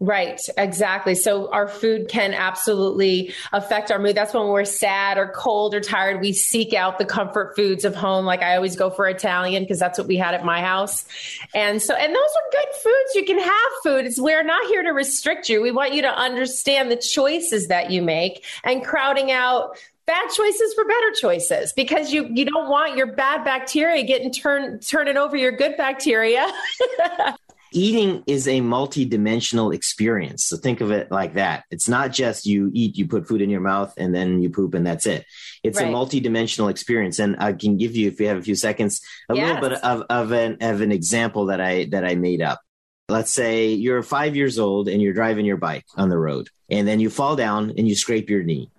Right, 0.01 0.41
exactly. 0.57 1.17
So 1.17 1.51
our 1.51 1.67
food 1.67 2.07
can 2.09 2.33
absolutely 2.33 3.35
affect 3.53 3.91
our 3.91 3.99
mood. 3.99 4.15
That's 4.15 4.33
when 4.33 4.47
we're 4.47 4.65
sad 4.65 5.19
or 5.19 5.27
cold 5.35 5.75
or 5.75 5.81
tired. 5.81 6.21
We 6.21 6.33
seek 6.33 6.73
out 6.73 6.99
the 6.99 7.05
comfort 7.05 7.57
foods 7.57 7.85
of 7.85 7.97
home. 7.97 8.25
Like 8.25 8.41
I 8.41 8.55
always 8.55 8.77
go 8.77 8.91
for 8.91 9.09
Italian 9.09 9.65
because 9.65 9.81
that's 9.81 9.99
what 9.99 10.07
we 10.07 10.17
had 10.17 10.35
at 10.35 10.45
my 10.45 10.61
house. 10.61 11.05
And 11.53 11.83
so, 11.83 11.95
and 11.97 12.15
those 12.15 12.17
are 12.17 12.51
good 12.53 12.75
foods. 12.81 13.15
You 13.17 13.25
can 13.25 13.41
have 13.41 13.71
food. 13.83 14.07
It's, 14.07 14.21
we're 14.21 14.45
not 14.45 14.65
here 14.69 14.85
to 14.85 14.91
restrict 14.91 15.49
you. 15.49 15.61
We 15.61 15.73
want 15.73 15.95
you 15.95 16.03
to 16.03 16.17
understand 16.17 16.93
the 16.93 16.97
choices 16.97 17.67
that 17.67 17.91
you 17.91 18.01
make 18.01 18.45
and 18.63 18.85
crowding 18.85 19.33
out 19.33 19.77
bad 20.07 20.31
choices 20.31 20.73
for 20.75 20.85
better 20.87 21.13
choices 21.21 21.73
because 21.75 22.13
you 22.13 22.27
you 22.33 22.47
don't 22.47 22.71
want 22.71 22.97
your 22.97 23.13
bad 23.15 23.45
bacteria 23.45 24.03
getting 24.05 24.33
turn 24.33 24.79
turning 24.79 25.17
over 25.17 25.37
your 25.37 25.53
good 25.53 25.77
bacteria. 25.77 26.51
Eating 27.73 28.25
is 28.27 28.49
a 28.49 28.61
multi-dimensional 28.61 29.73
experience. 29.73 30.45
So 30.47 30.57
think 30.57 30.81
of 30.81 30.91
it 30.91 31.11
like 31.11 31.35
that. 31.35 31.65
It's 31.71 31.89
not 31.89 32.13
just 32.13 32.47
you 32.47 32.71
eat, 32.73 32.97
you 32.97 33.07
put 33.07 33.29
food 33.29 33.43
in 33.43 33.51
your 33.51 33.61
mouth 33.61 33.93
and 33.97 34.15
then 34.15 34.41
you 34.41 34.51
poop 34.51 34.75
and 34.75 34.87
that's 34.87 35.07
it. 35.07 35.27
It's 35.63 35.79
right. 35.79 35.89
a 35.89 35.91
multi-dimensional 35.91 36.69
experience. 36.69 37.19
And 37.19 37.37
I 37.39 37.53
can 37.53 37.77
give 37.77 37.95
you, 37.97 38.09
if 38.09 38.21
you 38.21 38.29
have 38.29 38.39
a 38.39 38.43
few 38.43 38.55
seconds, 38.55 39.01
a 39.29 39.35
yes. 39.35 39.47
little 39.47 39.69
bit 39.69 39.85
of, 39.85 40.05
of 40.09 40.33
an 40.33 40.59
of 40.61 40.81
an 40.81 40.93
example 40.93 41.47
that 41.47 41.61
I 41.61 41.85
that 41.91 42.05
I 42.05 42.15
made 42.15 42.43
up. 42.43 42.61
Let's 43.09 43.33
say 43.33 43.73
you're 43.73 44.03
five 44.03 44.37
years 44.37 44.59
old 44.59 44.89
and 44.89 45.01
you're 45.01 45.15
driving 45.15 45.47
your 45.47 45.57
bike 45.57 45.85
on 45.97 46.09
the 46.09 46.19
road, 46.19 46.49
and 46.69 46.87
then 46.87 47.01
you 47.01 47.11
fall 47.11 47.37
down 47.37 47.73
and 47.77 47.89
you 47.89 47.95
scrape 47.95 48.29
your 48.29 48.43
knee 48.43 48.71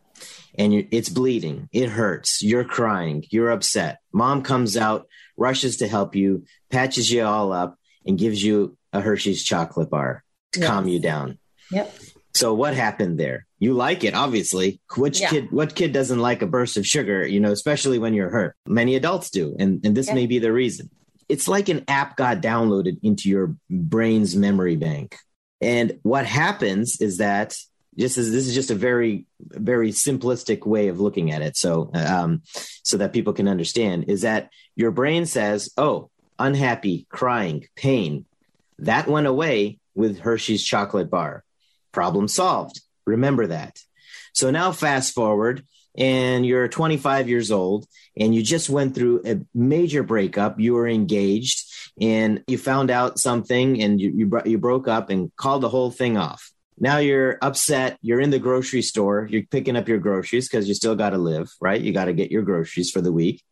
and 0.59 0.87
it's 0.91 1.09
bleeding. 1.09 1.69
It 1.71 1.89
hurts. 1.89 2.41
You're 2.41 2.65
crying. 2.65 3.25
You're 3.29 3.49
upset. 3.49 3.99
Mom 4.11 4.41
comes 4.43 4.75
out, 4.75 5.07
rushes 5.37 5.77
to 5.77 5.87
help 5.87 6.15
you, 6.15 6.45
patches 6.69 7.11
you 7.11 7.23
all 7.23 7.53
up, 7.53 7.77
and 8.05 8.17
gives 8.17 8.43
you 8.43 8.77
a 8.93 9.01
Hershey's 9.01 9.43
chocolate 9.43 9.89
bar 9.89 10.23
to 10.53 10.59
yes. 10.59 10.69
calm 10.69 10.87
you 10.87 10.99
down. 10.99 11.37
Yep. 11.71 11.93
So 12.33 12.53
what 12.53 12.73
happened 12.73 13.19
there? 13.19 13.45
You 13.59 13.73
like 13.73 14.03
it, 14.03 14.13
obviously. 14.13 14.79
Which 14.95 15.19
yeah. 15.19 15.29
kid? 15.29 15.51
What 15.51 15.75
kid 15.75 15.91
doesn't 15.91 16.19
like 16.19 16.41
a 16.41 16.47
burst 16.47 16.77
of 16.77 16.85
sugar? 16.85 17.25
You 17.27 17.39
know, 17.39 17.51
especially 17.51 17.99
when 17.99 18.13
you're 18.13 18.29
hurt. 18.29 18.55
Many 18.65 18.95
adults 18.95 19.29
do, 19.29 19.55
and 19.59 19.85
and 19.85 19.95
this 19.95 20.07
yeah. 20.07 20.13
may 20.13 20.25
be 20.25 20.39
the 20.39 20.53
reason. 20.53 20.89
It's 21.27 21.47
like 21.47 21.69
an 21.69 21.83
app 21.87 22.15
got 22.15 22.41
downloaded 22.41 22.99
into 23.03 23.29
your 23.29 23.55
brain's 23.69 24.35
memory 24.35 24.77
bank, 24.77 25.17
and 25.61 25.99
what 26.03 26.25
happens 26.25 27.01
is 27.01 27.17
that 27.17 27.55
just 27.97 28.17
as 28.17 28.31
this 28.31 28.47
is 28.47 28.55
just 28.55 28.71
a 28.71 28.75
very 28.75 29.25
very 29.41 29.91
simplistic 29.91 30.65
way 30.65 30.87
of 30.87 30.99
looking 30.99 31.31
at 31.31 31.41
it 31.41 31.57
so 31.57 31.91
um, 31.93 32.41
so 32.83 32.97
that 32.97 33.13
people 33.13 33.33
can 33.33 33.47
understand 33.47 34.05
is 34.07 34.21
that 34.21 34.49
your 34.75 34.91
brain 34.91 35.25
says 35.25 35.69
oh 35.77 36.09
unhappy 36.37 37.05
crying 37.09 37.67
pain 37.75 38.25
that 38.83 39.07
went 39.07 39.27
away 39.27 39.79
with 39.95 40.19
hershey's 40.19 40.63
chocolate 40.63 41.09
bar 41.09 41.43
problem 41.91 42.27
solved 42.27 42.81
remember 43.05 43.47
that 43.47 43.79
so 44.33 44.51
now 44.51 44.71
fast 44.71 45.13
forward 45.13 45.65
and 45.97 46.45
you're 46.45 46.67
25 46.67 47.27
years 47.27 47.51
old 47.51 47.85
and 48.17 48.33
you 48.33 48.43
just 48.43 48.69
went 48.69 48.95
through 48.95 49.21
a 49.25 49.39
major 49.53 50.03
breakup 50.03 50.59
you 50.59 50.73
were 50.73 50.87
engaged 50.87 51.65
and 51.99 52.43
you 52.47 52.57
found 52.57 52.89
out 52.89 53.19
something 53.19 53.81
and 53.81 53.99
you, 53.99 54.11
you, 54.15 54.41
you 54.45 54.57
broke 54.57 54.87
up 54.87 55.09
and 55.09 55.35
called 55.35 55.61
the 55.61 55.69
whole 55.69 55.91
thing 55.91 56.17
off 56.17 56.51
now 56.79 56.97
you're 56.97 57.37
upset. 57.41 57.97
You're 58.01 58.21
in 58.21 58.29
the 58.29 58.39
grocery 58.39 58.81
store. 58.81 59.27
You're 59.29 59.43
picking 59.43 59.75
up 59.75 59.89
your 59.89 59.97
groceries 59.97 60.47
because 60.47 60.67
you 60.67 60.73
still 60.73 60.95
got 60.95 61.09
to 61.09 61.17
live, 61.17 61.51
right? 61.59 61.79
You 61.79 61.91
got 61.91 62.05
to 62.05 62.13
get 62.13 62.31
your 62.31 62.43
groceries 62.43 62.89
for 62.89 63.01
the 63.01 63.11
week. 63.11 63.43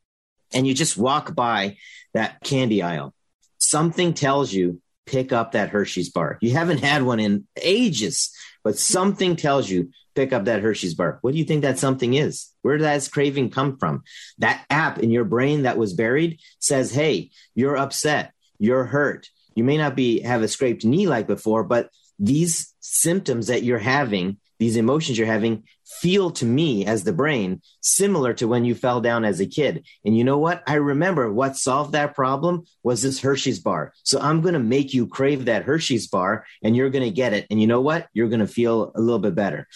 And 0.53 0.65
you 0.65 0.73
just 0.73 0.97
walk 0.97 1.35
by 1.35 1.77
that 2.13 2.41
candy 2.41 2.81
aisle. 2.81 3.13
Something 3.57 4.13
tells 4.13 4.53
you 4.53 4.81
pick 5.07 5.31
up 5.31 5.53
that 5.53 5.69
Hershey's 5.69 6.09
bar. 6.09 6.37
You 6.41 6.51
haven't 6.51 6.79
had 6.79 7.03
one 7.03 7.19
in 7.19 7.47
ages, 7.61 8.31
but 8.63 8.77
something 8.77 9.35
tells 9.35 9.69
you 9.69 9.89
pick 10.13 10.33
up 10.33 10.45
that 10.45 10.61
Hershey's 10.61 10.93
bar. 10.93 11.19
What 11.21 11.31
do 11.31 11.37
you 11.37 11.45
think 11.45 11.61
that 11.61 11.79
something 11.79 12.13
is? 12.13 12.51
Where 12.61 12.77
does 12.77 13.05
that 13.05 13.11
craving 13.11 13.51
come 13.51 13.77
from? 13.77 14.03
That 14.39 14.65
app 14.69 14.99
in 14.99 15.09
your 15.09 15.25
brain 15.25 15.63
that 15.63 15.77
was 15.77 15.93
buried 15.93 16.39
says, 16.59 16.91
Hey, 16.91 17.31
you're 17.55 17.77
upset. 17.77 18.33
You're 18.59 18.85
hurt. 18.85 19.29
You 19.55 19.63
may 19.63 19.77
not 19.77 19.95
be 19.95 20.21
have 20.21 20.43
a 20.43 20.47
scraped 20.47 20.85
knee 20.85 21.07
like 21.07 21.27
before, 21.27 21.63
but 21.63 21.89
these 22.19 22.73
symptoms 22.79 23.47
that 23.47 23.63
you're 23.63 23.79
having, 23.79 24.37
these 24.59 24.75
emotions 24.75 25.17
you're 25.17 25.27
having, 25.27 25.63
feel 25.87 26.31
to 26.31 26.45
me 26.45 26.85
as 26.85 27.03
the 27.03 27.13
brain 27.13 27.61
similar 27.81 28.33
to 28.33 28.47
when 28.47 28.65
you 28.65 28.75
fell 28.75 29.01
down 29.01 29.23
as 29.23 29.39
a 29.39 29.45
kid. 29.45 29.85
And 30.05 30.17
you 30.17 30.23
know 30.23 30.37
what? 30.37 30.61
I 30.67 30.75
remember 30.75 31.31
what 31.31 31.55
solved 31.55 31.93
that 31.93 32.13
problem 32.13 32.65
was 32.83 33.01
this 33.01 33.21
Hershey's 33.21 33.59
bar. 33.59 33.93
So 34.03 34.19
I'm 34.19 34.41
going 34.41 34.53
to 34.53 34.59
make 34.59 34.93
you 34.93 35.07
crave 35.07 35.45
that 35.45 35.63
Hershey's 35.63 36.07
bar 36.07 36.45
and 36.61 36.75
you're 36.75 36.89
going 36.89 37.05
to 37.05 37.11
get 37.11 37.33
it. 37.33 37.47
And 37.49 37.61
you 37.61 37.67
know 37.67 37.81
what? 37.81 38.07
You're 38.13 38.29
going 38.29 38.41
to 38.41 38.47
feel 38.47 38.91
a 38.95 38.99
little 38.99 39.19
bit 39.19 39.35
better. 39.35 39.67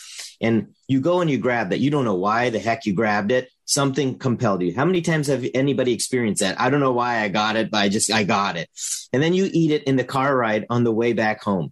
And 0.42 0.74
you 0.88 1.00
go 1.00 1.22
and 1.22 1.30
you 1.30 1.38
grab 1.38 1.70
that. 1.70 1.80
You 1.80 1.90
don't 1.90 2.06
know 2.06 2.16
why 2.16 2.50
the 2.50 2.60
heck 2.60 2.86
you 2.86 2.94
grabbed 2.94 3.32
it. 3.32 3.50
Something 3.66 4.20
compelled 4.20 4.62
you. 4.64 4.76
How 4.76 4.84
many 4.84 5.02
times 5.02 5.28
have 5.28 5.46
anybody 5.54 5.94
experienced 5.94 6.42
that? 6.42 6.60
I 6.60 6.70
don't 6.70 6.82
know 6.82 6.92
why 6.92 7.20
I 7.20 7.30
got 7.30 7.56
it, 7.56 7.72
but 7.72 7.78
I 7.78 7.88
just, 7.90 8.12
I 8.12 8.26
got 8.26 8.58
it. 8.58 8.70
And 9.14 9.24
then 9.24 9.34
you 9.34 9.50
eat 9.52 9.72
it 9.72 9.86
in 9.86 9.96
the 9.96 10.04
car 10.04 10.36
ride 10.36 10.66
on 10.70 10.84
the 10.84 10.92
way 10.92 11.14
back 11.14 11.42
home. 11.42 11.72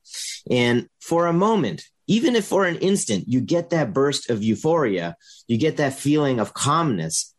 And 0.50 0.88
for 1.02 1.28
a 1.28 1.34
moment, 1.34 1.84
even 2.10 2.36
if 2.36 2.46
for 2.46 2.66
an 2.66 2.78
instant 2.78 3.26
you 3.28 3.40
get 3.40 3.70
that 3.70 3.94
burst 3.94 4.32
of 4.32 4.44
euphoria, 4.44 5.16
you 5.48 5.58
get 5.58 5.78
that 5.78 5.94
feeling 5.94 6.40
of 6.40 6.56
calmness, 6.56 7.36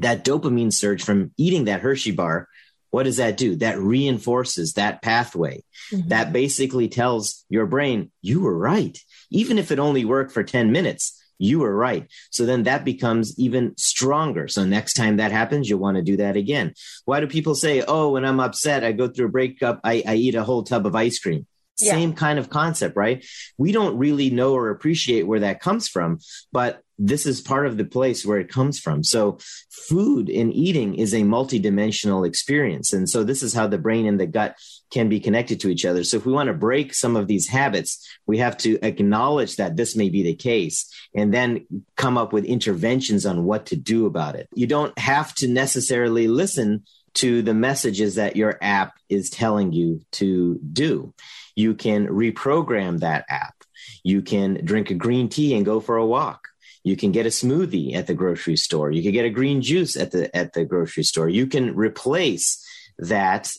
that 0.00 0.24
dopamine 0.24 0.72
surge 0.72 1.04
from 1.04 1.32
eating 1.36 1.66
that 1.66 1.82
Hershey 1.82 2.10
bar, 2.10 2.48
what 2.88 3.02
does 3.02 3.18
that 3.18 3.36
do? 3.36 3.56
That 3.56 3.78
reinforces 3.78 4.72
that 4.72 5.02
pathway. 5.02 5.62
Mm-hmm. 5.92 6.08
That 6.08 6.32
basically 6.32 6.88
tells 6.88 7.44
your 7.50 7.66
brain, 7.66 8.10
you 8.22 8.40
were 8.40 8.56
right. 8.56 8.98
Even 9.30 9.58
if 9.58 9.70
it 9.70 9.78
only 9.78 10.06
worked 10.06 10.32
for 10.32 10.42
10 10.42 10.72
minutes, 10.72 11.22
you 11.38 11.58
were 11.60 11.74
right. 11.74 12.10
So 12.30 12.46
then 12.46 12.62
that 12.64 12.86
becomes 12.86 13.38
even 13.38 13.76
stronger. 13.76 14.48
So 14.48 14.64
next 14.64 14.94
time 14.94 15.18
that 15.18 15.30
happens, 15.30 15.68
you'll 15.68 15.78
want 15.78 15.98
to 15.98 16.02
do 16.02 16.16
that 16.16 16.36
again. 16.36 16.72
Why 17.04 17.20
do 17.20 17.26
people 17.26 17.54
say, 17.54 17.82
oh, 17.86 18.12
when 18.12 18.24
I'm 18.24 18.40
upset, 18.40 18.82
I 18.82 18.92
go 18.92 19.08
through 19.08 19.26
a 19.26 19.30
breakup, 19.30 19.80
I, 19.84 20.02
I 20.06 20.14
eat 20.14 20.34
a 20.34 20.42
whole 20.42 20.62
tub 20.62 20.86
of 20.86 20.96
ice 20.96 21.18
cream? 21.18 21.46
Same 21.88 22.12
kind 22.12 22.38
of 22.38 22.50
concept, 22.50 22.96
right? 22.96 23.24
We 23.58 23.72
don't 23.72 23.98
really 23.98 24.30
know 24.30 24.54
or 24.54 24.70
appreciate 24.70 25.26
where 25.26 25.40
that 25.40 25.60
comes 25.60 25.88
from, 25.88 26.18
but 26.52 26.82
this 27.00 27.24
is 27.24 27.40
part 27.40 27.66
of 27.66 27.78
the 27.78 27.84
place 27.84 28.26
where 28.26 28.38
it 28.38 28.50
comes 28.50 28.78
from. 28.78 29.02
So, 29.02 29.38
food 29.70 30.28
and 30.28 30.52
eating 30.52 30.94
is 30.96 31.14
a 31.14 31.22
multidimensional 31.22 32.26
experience. 32.26 32.92
And 32.92 33.08
so, 33.08 33.24
this 33.24 33.42
is 33.42 33.54
how 33.54 33.66
the 33.66 33.78
brain 33.78 34.06
and 34.06 34.20
the 34.20 34.26
gut 34.26 34.56
can 34.90 35.08
be 35.08 35.18
connected 35.18 35.60
to 35.60 35.70
each 35.70 35.86
other. 35.86 36.04
So, 36.04 36.18
if 36.18 36.26
we 36.26 36.32
want 36.32 36.48
to 36.48 36.54
break 36.54 36.92
some 36.92 37.16
of 37.16 37.26
these 37.26 37.48
habits, 37.48 38.06
we 38.26 38.38
have 38.38 38.56
to 38.58 38.78
acknowledge 38.82 39.56
that 39.56 39.76
this 39.76 39.96
may 39.96 40.10
be 40.10 40.22
the 40.22 40.34
case 40.34 40.92
and 41.14 41.32
then 41.32 41.66
come 41.96 42.18
up 42.18 42.34
with 42.34 42.44
interventions 42.44 43.24
on 43.24 43.44
what 43.44 43.66
to 43.66 43.76
do 43.76 44.04
about 44.04 44.36
it. 44.36 44.48
You 44.54 44.66
don't 44.66 44.96
have 44.98 45.34
to 45.36 45.48
necessarily 45.48 46.28
listen 46.28 46.84
to 47.14 47.42
the 47.42 47.54
messages 47.54 48.16
that 48.16 48.36
your 48.36 48.58
app 48.60 48.94
is 49.08 49.30
telling 49.30 49.72
you 49.72 50.02
to 50.12 50.58
do. 50.58 51.12
You 51.54 51.74
can 51.74 52.08
reprogram 52.08 53.00
that 53.00 53.24
app. 53.28 53.54
You 54.02 54.22
can 54.22 54.64
drink 54.64 54.90
a 54.90 54.94
green 54.94 55.28
tea 55.28 55.54
and 55.54 55.64
go 55.64 55.80
for 55.80 55.96
a 55.96 56.06
walk. 56.06 56.48
You 56.82 56.96
can 56.96 57.12
get 57.12 57.26
a 57.26 57.30
smoothie 57.30 57.94
at 57.94 58.06
the 58.06 58.14
grocery 58.14 58.56
store. 58.56 58.90
You 58.90 59.02
can 59.02 59.12
get 59.12 59.26
a 59.26 59.30
green 59.30 59.60
juice 59.60 59.96
at 59.96 60.12
the 60.12 60.34
at 60.34 60.54
the 60.54 60.64
grocery 60.64 61.02
store. 61.02 61.28
You 61.28 61.46
can 61.46 61.74
replace 61.74 62.64
that 62.98 63.50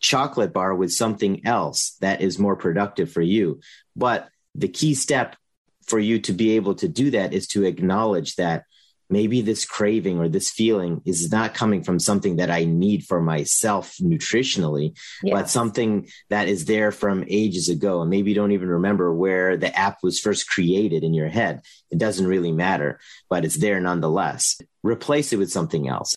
chocolate 0.00 0.52
bar 0.52 0.74
with 0.74 0.90
something 0.90 1.46
else 1.46 1.96
that 2.00 2.20
is 2.20 2.38
more 2.38 2.56
productive 2.56 3.10
for 3.12 3.22
you. 3.22 3.60
But 3.96 4.28
the 4.54 4.68
key 4.68 4.94
step 4.94 5.36
for 5.86 5.98
you 5.98 6.20
to 6.20 6.32
be 6.32 6.56
able 6.56 6.74
to 6.76 6.88
do 6.88 7.10
that 7.10 7.32
is 7.32 7.46
to 7.48 7.64
acknowledge 7.64 8.36
that 8.36 8.64
maybe 9.10 9.42
this 9.42 9.64
craving 9.64 10.18
or 10.18 10.28
this 10.28 10.50
feeling 10.50 11.02
is 11.04 11.30
not 11.30 11.54
coming 11.54 11.82
from 11.82 11.98
something 11.98 12.36
that 12.36 12.50
I 12.50 12.64
need 12.64 13.04
for 13.04 13.20
myself 13.20 13.96
nutritionally, 14.00 14.96
yes. 15.22 15.32
but 15.32 15.50
something 15.50 16.08
that 16.28 16.48
is 16.48 16.64
there 16.64 16.92
from 16.92 17.24
ages 17.28 17.68
ago. 17.68 18.00
And 18.00 18.10
maybe 18.10 18.30
you 18.30 18.36
don't 18.36 18.52
even 18.52 18.68
remember 18.68 19.12
where 19.12 19.56
the 19.56 19.76
app 19.76 19.98
was 20.02 20.20
first 20.20 20.48
created 20.48 21.04
in 21.04 21.14
your 21.14 21.28
head. 21.28 21.62
It 21.90 21.98
doesn't 21.98 22.26
really 22.26 22.52
matter, 22.52 23.00
but 23.28 23.44
it's 23.44 23.58
there 23.58 23.80
nonetheless. 23.80 24.58
Replace 24.82 25.32
it 25.32 25.38
with 25.38 25.50
something 25.50 25.88
else 25.88 26.14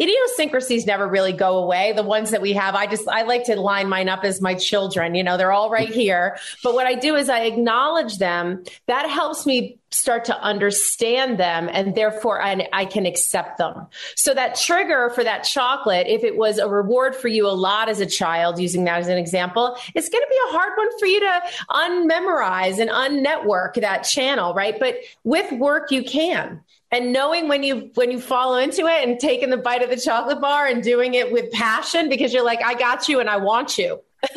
idiosyncrasies 0.00 0.86
never 0.86 1.06
really 1.08 1.32
go 1.32 1.58
away. 1.58 1.92
The 1.92 2.02
ones 2.02 2.30
that 2.30 2.42
we 2.42 2.52
have, 2.52 2.74
I 2.74 2.86
just, 2.86 3.08
I 3.08 3.22
like 3.22 3.44
to 3.44 3.60
line 3.60 3.88
mine 3.88 4.08
up 4.08 4.24
as 4.24 4.40
my 4.40 4.54
children. 4.54 5.14
You 5.14 5.24
know, 5.24 5.36
they're 5.36 5.52
all 5.52 5.70
right 5.70 5.88
mm-hmm. 5.88 5.98
here. 5.98 6.38
But 6.62 6.74
what 6.74 6.86
I 6.86 6.94
do 6.94 7.16
is 7.16 7.28
I 7.28 7.40
acknowledge 7.40 8.18
them. 8.18 8.64
That 8.86 9.08
helps 9.08 9.46
me 9.46 9.78
start 9.90 10.24
to 10.26 10.38
understand 10.42 11.38
them 11.38 11.70
and 11.72 11.94
therefore 11.94 12.42
I, 12.42 12.68
I, 12.72 12.84
can 12.84 13.06
accept 13.06 13.56
them. 13.56 13.86
So 14.14 14.34
that 14.34 14.56
trigger 14.56 15.10
for 15.14 15.24
that 15.24 15.44
chocolate, 15.44 16.06
if 16.08 16.22
it 16.22 16.36
was 16.36 16.58
a 16.58 16.68
reward 16.68 17.14
for 17.14 17.28
you 17.28 17.46
a 17.46 17.52
lot 17.52 17.88
as 17.88 18.00
a 18.00 18.06
child, 18.06 18.58
using 18.58 18.84
that 18.84 18.98
as 18.98 19.08
an 19.08 19.16
example, 19.16 19.76
it's 19.94 20.08
going 20.08 20.22
to 20.22 20.28
be 20.28 20.38
a 20.48 20.52
hard 20.52 20.72
one 20.76 20.98
for 20.98 21.06
you 21.06 21.20
to 21.20 21.42
unmemorize 21.70 22.78
and 22.78 22.90
unnetwork 22.90 23.80
that 23.80 24.02
channel, 24.02 24.52
right? 24.54 24.78
But 24.78 24.96
with 25.24 25.50
work, 25.52 25.90
you 25.90 26.02
can 26.02 26.60
and 26.90 27.12
knowing 27.12 27.48
when 27.48 27.62
you 27.62 27.90
when 27.94 28.10
you 28.10 28.20
follow 28.20 28.58
into 28.58 28.86
it 28.86 29.06
and 29.06 29.18
taking 29.18 29.50
the 29.50 29.56
bite 29.56 29.82
of 29.82 29.90
the 29.90 29.96
chocolate 29.96 30.40
bar 30.40 30.66
and 30.66 30.82
doing 30.82 31.14
it 31.14 31.32
with 31.32 31.50
passion 31.52 32.08
because 32.08 32.32
you're 32.32 32.44
like 32.44 32.62
i 32.64 32.74
got 32.74 33.08
you 33.08 33.20
and 33.20 33.28
i 33.28 33.36
want 33.36 33.78
you. 33.78 34.00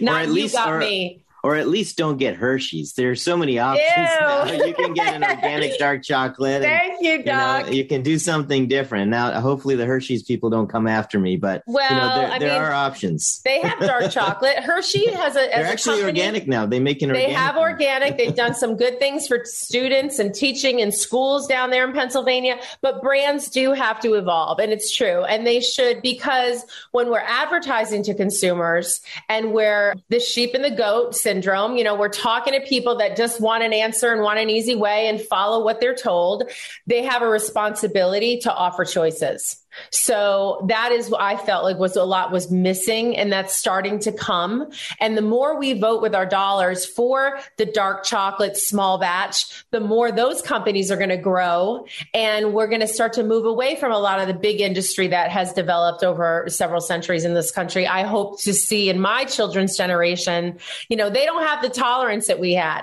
Not 0.00 0.26
you 0.26 0.32
least, 0.32 0.54
got 0.54 0.72
or, 0.72 0.78
me 0.78 1.24
or 1.42 1.56
at 1.56 1.68
least 1.68 1.96
don't 1.96 2.16
get 2.16 2.36
Hershey's. 2.36 2.94
There's 2.94 3.22
so 3.22 3.36
many 3.36 3.58
options 3.58 3.86
Ew. 3.96 4.20
now. 4.20 4.44
You 4.50 4.74
can 4.74 4.92
get 4.94 5.14
an 5.14 5.24
organic 5.24 5.78
dark 5.78 6.02
chocolate. 6.02 6.62
Thank 6.62 7.02
you, 7.02 7.22
Doc. 7.22 7.66
You, 7.66 7.70
know, 7.70 7.76
you, 7.76 7.84
can 7.84 8.02
do 8.02 8.18
something 8.18 8.66
different. 8.66 9.10
Now, 9.10 9.40
hopefully, 9.40 9.76
the 9.76 9.86
Hershey's 9.86 10.22
people 10.22 10.50
don't 10.50 10.68
come 10.68 10.86
after 10.86 11.18
me, 11.18 11.36
but 11.36 11.62
well, 11.66 11.88
you 11.90 11.96
know, 11.96 12.14
there, 12.14 12.38
there 12.40 12.60
mean, 12.60 12.62
are 12.62 12.72
options. 12.72 13.40
They 13.44 13.60
have 13.60 13.78
dark 13.80 14.10
chocolate. 14.10 14.56
Hershey 14.58 15.10
has 15.10 15.36
a. 15.36 15.40
They're 15.40 15.66
actually 15.66 16.00
company, 16.00 16.20
organic 16.20 16.48
now. 16.48 16.66
They 16.66 16.80
make 16.80 17.02
an. 17.02 17.12
They 17.12 17.30
have 17.30 17.56
organic. 17.56 18.16
They've 18.16 18.34
done 18.34 18.54
some 18.56 18.76
good 18.76 18.98
things 18.98 19.26
for 19.26 19.42
students 19.44 20.18
and 20.18 20.34
teaching 20.34 20.80
in 20.80 20.90
schools 20.92 21.46
down 21.46 21.70
there 21.70 21.86
in 21.86 21.94
Pennsylvania. 21.94 22.58
But 22.80 23.00
brands 23.00 23.48
do 23.48 23.72
have 23.72 24.00
to 24.00 24.14
evolve, 24.14 24.58
and 24.58 24.72
it's 24.72 24.94
true, 24.94 25.24
and 25.24 25.46
they 25.46 25.60
should 25.60 26.02
because 26.02 26.64
when 26.92 27.10
we're 27.10 27.20
advertising 27.20 28.02
to 28.04 28.14
consumers 28.14 29.00
and 29.28 29.52
we're 29.52 29.94
the 30.08 30.20
sheep 30.20 30.54
and 30.54 30.64
the 30.64 30.70
goat 30.70 31.14
syndrome, 31.28 31.76
you 31.76 31.84
know, 31.84 31.94
we're 31.94 32.08
talking 32.08 32.54
to 32.54 32.60
people 32.60 32.96
that 32.96 33.14
just 33.14 33.38
want 33.38 33.62
an 33.62 33.74
answer 33.74 34.10
and 34.14 34.22
want 34.22 34.38
an 34.38 34.48
easy 34.48 34.74
way 34.74 35.08
and 35.08 35.20
follow 35.20 35.62
what 35.62 35.78
they're 35.78 35.94
told. 35.94 36.50
They 36.86 37.02
have 37.04 37.20
a 37.20 37.28
responsibility 37.28 38.38
to 38.38 38.54
offer 38.54 38.86
choices. 38.86 39.62
So 39.90 40.64
that 40.68 40.92
is 40.92 41.10
what 41.10 41.20
I 41.20 41.36
felt 41.36 41.64
like 41.64 41.78
was 41.78 41.96
a 41.96 42.04
lot 42.04 42.32
was 42.32 42.50
missing 42.50 43.16
and 43.16 43.32
that's 43.32 43.56
starting 43.56 43.98
to 44.00 44.12
come. 44.12 44.70
And 45.00 45.16
the 45.16 45.22
more 45.22 45.58
we 45.58 45.72
vote 45.78 46.02
with 46.02 46.14
our 46.14 46.26
dollars 46.26 46.86
for 46.86 47.38
the 47.56 47.66
dark 47.66 48.04
chocolate 48.04 48.56
small 48.56 48.98
batch, 48.98 49.64
the 49.70 49.80
more 49.80 50.12
those 50.12 50.42
companies 50.42 50.90
are 50.90 50.96
going 50.96 51.08
to 51.08 51.16
grow. 51.16 51.86
And 52.14 52.52
we're 52.52 52.68
going 52.68 52.80
to 52.80 52.88
start 52.88 53.14
to 53.14 53.24
move 53.24 53.44
away 53.44 53.76
from 53.76 53.92
a 53.92 53.98
lot 53.98 54.20
of 54.20 54.28
the 54.28 54.34
big 54.34 54.60
industry 54.60 55.08
that 55.08 55.30
has 55.30 55.52
developed 55.52 56.04
over 56.04 56.44
several 56.48 56.80
centuries 56.80 57.24
in 57.24 57.34
this 57.34 57.50
country. 57.50 57.86
I 57.86 58.04
hope 58.04 58.40
to 58.42 58.54
see 58.54 58.88
in 58.88 59.00
my 59.00 59.24
children's 59.24 59.76
generation, 59.76 60.58
you 60.88 60.96
know, 60.96 61.10
they 61.10 61.24
don't 61.24 61.44
have 61.44 61.62
the 61.62 61.68
tolerance 61.68 62.26
that 62.26 62.40
we 62.40 62.54
had. 62.54 62.82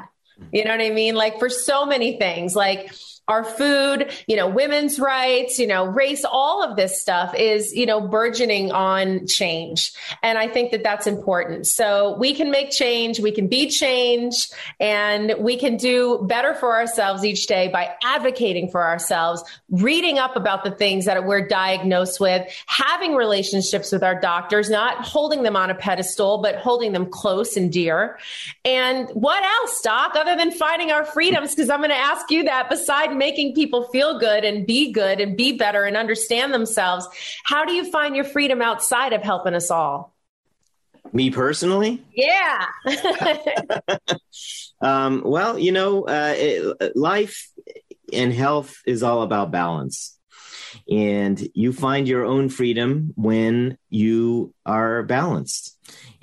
You 0.51 0.65
know 0.65 0.71
what 0.71 0.81
I 0.81 0.89
mean? 0.89 1.15
Like 1.15 1.39
for 1.39 1.49
so 1.49 1.85
many 1.85 2.17
things, 2.17 2.55
like, 2.55 2.93
our 3.28 3.43
food, 3.43 4.11
you 4.28 4.36
know, 4.36 4.47
women's 4.47 4.99
rights, 4.99 5.57
you 5.57 5.65
know, 5.65 5.86
race, 5.86 6.23
all 6.23 6.63
of 6.63 6.76
this 6.76 7.01
stuff 7.01 7.34
is, 7.36 7.73
you 7.73 7.86
know, 7.86 7.99
burgeoning 7.99 8.71
on 8.71 9.26
change. 9.28 9.93
And 10.21 10.38
I 10.38 10.47
think 10.47 10.71
that 10.71 10.84
that's 10.84 11.07
important. 11.07 11.65
So 11.65 12.15
we 12.17 12.36
can 12.36 12.51
make 12.51 12.71
change, 12.71 13.19
we 13.19 13.32
can 13.32 13.47
be 13.47 13.69
change, 13.69 14.49
and 14.80 15.34
we 15.39 15.57
can 15.57 15.78
do 15.78 16.19
better 16.28 16.53
for 16.53 16.76
ourselves 16.76 17.26
each 17.26 17.47
day 17.47 17.67
by 17.67 17.95
advocating 18.03 18.69
for 18.69 18.84
ourselves, 18.84 19.43
reading 19.71 20.19
up 20.19 20.36
about 20.36 20.63
the 20.63 20.71
things 20.71 21.05
that 21.05 21.26
we're 21.26 21.47
diagnosed 21.47 22.19
with, 22.19 22.47
having 22.67 23.15
relationships 23.15 23.91
with 23.91 24.03
our 24.03 24.19
doctors, 24.19 24.69
not 24.69 25.03
holding 25.03 25.43
them 25.43 25.55
on 25.55 25.69
a 25.69 25.76
pedestal, 25.76 26.39
but 26.41 26.55
holding 26.57 26.91
them 26.91 27.09
close 27.09 27.57
and 27.57 27.71
dear. 27.71 28.19
And 28.63 29.09
what 29.09 29.43
else, 29.43 29.82
Doc, 29.82 30.15
other 30.15 30.36
than 30.36 30.51
finding 30.51 30.91
our 30.91 31.05
freedoms? 31.05 31.55
Because 31.55 31.69
I'm 31.69 31.80
going 31.80 31.89
to 31.89 31.95
ask 31.95 32.30
you 32.30 32.43
that 32.43 32.69
beside 32.69 33.14
making 33.18 33.55
people 33.55 33.84
feel 33.86 34.20
good 34.20 34.43
and 34.43 34.66
be 34.66 34.91
good 34.91 35.20
and 35.20 35.36
be 35.36 35.57
better 35.57 35.84
and 35.84 35.97
understand 35.97 36.53
themselves, 36.53 37.07
how 37.43 37.66
do 37.66 37.74
you 37.74 37.89
find 37.89 38.16
your 38.16 38.26
freedom 38.26 38.61
outside 38.61 39.13
of 39.13 39.22
helping 39.22 39.53
us 39.53 39.72
all? 39.72 40.16
Me 41.13 41.30
personally? 41.30 42.03
Yeah. 42.13 42.66
um, 44.82 45.22
well, 45.24 45.57
you 45.57 45.72
know, 45.72 46.03
uh, 46.03 46.34
it, 46.36 46.95
life 46.95 47.49
and 48.11 48.34
health 48.34 48.76
is 48.86 49.03
all 49.03 49.22
about 49.22 49.51
balance. 49.51 50.18
And 50.89 51.41
you 51.53 51.72
find 51.72 52.07
your 52.07 52.26
own 52.26 52.49
freedom 52.49 53.13
when 53.16 53.78
you 53.89 54.53
are 54.66 55.03
balanced. 55.03 55.74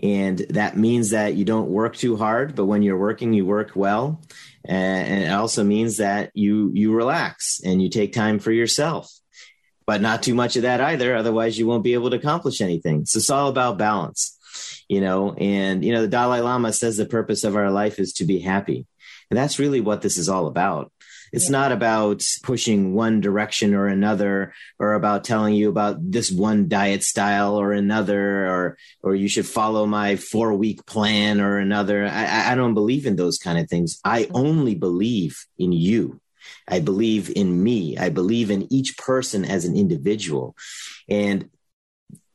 And 0.03 0.39
that 0.51 0.77
means 0.77 1.11
that 1.11 1.35
you 1.35 1.45
don't 1.45 1.71
work 1.71 1.97
too 1.97 2.17
hard, 2.17 2.55
but 2.55 2.67
when 2.67 2.83
you're 2.83 2.99
working, 2.99 3.33
you 3.33 3.47
work 3.47 3.73
well. 3.75 4.21
And 4.65 5.25
it 5.25 5.33
also 5.33 5.65
means 5.65 5.97
that 5.97 6.31
you 6.35 6.71
you 6.73 6.93
relax 6.95 7.61
and 7.65 7.83
you 7.83 7.89
take 7.89 8.13
time 8.13 8.39
for 8.39 8.53
yourself. 8.53 9.11
But 9.87 10.01
not 10.01 10.23
too 10.23 10.35
much 10.35 10.57
of 10.57 10.63
that 10.63 10.81
either 10.81 11.17
otherwise 11.17 11.59
you 11.59 11.67
won't 11.67 11.83
be 11.83 11.95
able 11.95 12.11
to 12.11 12.17
accomplish 12.17 12.61
anything. 12.61 13.05
So 13.05 13.19
it's 13.19 13.31
all 13.31 13.49
about 13.49 13.79
balance 13.79 14.39
you 14.89 15.01
know? 15.01 15.35
And 15.35 15.85
you 15.85 15.93
know 15.93 16.03
the 16.03 16.09
dalai 16.09 16.41
lama 16.41 16.73
says 16.73 16.97
the 16.97 17.07
purpose 17.07 17.45
of 17.45 17.57
our 17.57 17.71
life 17.71 17.99
is 17.99 18.13
to 18.15 18.25
be 18.25 18.41
happy. 18.41 18.87
And 19.31 19.39
that's 19.39 19.59
really 19.59 19.81
what 19.81 20.03
this 20.03 20.19
is 20.19 20.29
all 20.29 20.47
about 20.47 20.93
it's 21.33 21.47
yeah. 21.47 21.53
not 21.53 21.73
about 21.73 22.23
pushing 22.43 22.95
one 22.95 23.21
direction 23.21 23.75
or 23.75 23.87
another, 23.87 24.53
or 24.79 24.95
about 24.95 25.25
telling 25.25 25.55
you 25.55 25.69
about 25.69 25.97
this 25.99 26.31
one 26.31 26.69
diet 26.69 27.03
style 27.03 27.57
or 27.57 27.73
another, 27.73 28.47
or 28.47 28.79
or 29.03 29.15
you 29.15 29.29
should 29.29 29.47
follow 29.47 29.87
my 29.87 30.17
four 30.17 30.55
week 30.55 30.85
plan 30.87 31.41
or 31.41 31.59
another. 31.59 32.07
I, 32.07 32.53
I 32.53 32.55
don't 32.55 32.75
believe 32.75 33.07
in 33.07 33.17
those 33.17 33.39
kind 33.39 33.59
of 33.59 33.69
things. 33.69 33.99
I 34.05 34.29
only 34.35 34.75
believe 34.75 35.45
in 35.59 35.73
you. 35.73 36.21
I 36.69 36.81
believe 36.81 37.31
in 37.35 37.63
me. 37.63 37.97
I 37.97 38.11
believe 38.11 38.51
in 38.51 38.73
each 38.73 38.97
person 38.99 39.45
as 39.45 39.65
an 39.65 39.77
individual. 39.77 40.55
And 41.09 41.49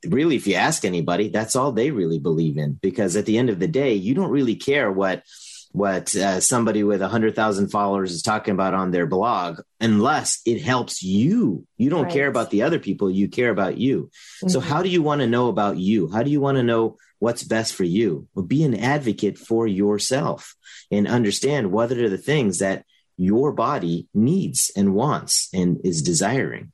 really, 0.05 0.35
if 0.35 0.47
you 0.47 0.55
ask 0.55 0.85
anybody, 0.85 1.29
that's 1.29 1.55
all 1.55 1.71
they 1.71 1.91
really 1.91 2.19
believe 2.19 2.57
in. 2.57 2.73
Because 2.81 3.15
at 3.15 3.25
the 3.25 3.37
end 3.37 3.49
of 3.49 3.59
the 3.59 3.67
day, 3.67 3.93
you 3.93 4.13
don't 4.13 4.31
really 4.31 4.55
care 4.55 4.91
what 4.91 5.23
what 5.71 6.15
uh, 6.15 6.39
somebody 6.39 6.83
with 6.83 7.01
100,000 7.01 7.69
followers 7.69 8.11
is 8.11 8.21
talking 8.21 8.53
about 8.53 8.73
on 8.73 8.91
their 8.91 9.05
blog 9.05 9.59
unless 9.79 10.41
it 10.45 10.61
helps 10.61 11.03
you. 11.03 11.65
You 11.77 11.89
don't 11.89 12.05
right. 12.05 12.13
care 12.13 12.27
about 12.27 12.49
the 12.49 12.63
other 12.63 12.79
people, 12.79 13.11
you 13.11 13.27
care 13.27 13.49
about 13.49 13.77
you. 13.77 14.03
Mm-hmm. 14.03 14.49
So, 14.49 14.59
how 14.59 14.81
do 14.81 14.89
you 14.89 15.01
want 15.01 15.21
to 15.21 15.27
know 15.27 15.49
about 15.49 15.77
you? 15.77 16.09
How 16.09 16.23
do 16.23 16.31
you 16.31 16.41
want 16.41 16.57
to 16.57 16.63
know 16.63 16.97
what's 17.19 17.43
best 17.43 17.75
for 17.75 17.83
you? 17.83 18.27
Well, 18.33 18.45
be 18.45 18.63
an 18.63 18.75
advocate 18.75 19.37
for 19.37 19.67
yourself 19.67 20.55
and 20.91 21.07
understand 21.07 21.71
what 21.71 21.91
are 21.91 22.09
the 22.09 22.17
things 22.17 22.59
that 22.59 22.85
your 23.17 23.51
body 23.51 24.07
needs 24.13 24.71
and 24.75 24.93
wants 24.93 25.49
and 25.53 25.81
is 25.83 26.01
desiring. 26.01 26.71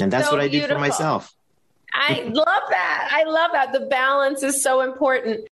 And 0.00 0.12
that's 0.12 0.28
so 0.28 0.32
what 0.32 0.40
I 0.40 0.48
beautiful. 0.48 0.68
do 0.68 0.74
for 0.74 0.80
myself. 0.80 1.32
I 1.92 2.22
love 2.22 2.62
that. 2.70 3.08
I 3.12 3.24
love 3.24 3.50
that. 3.52 3.72
The 3.72 3.86
balance 3.86 4.42
is 4.42 4.62
so 4.62 4.80
important. 4.80 5.46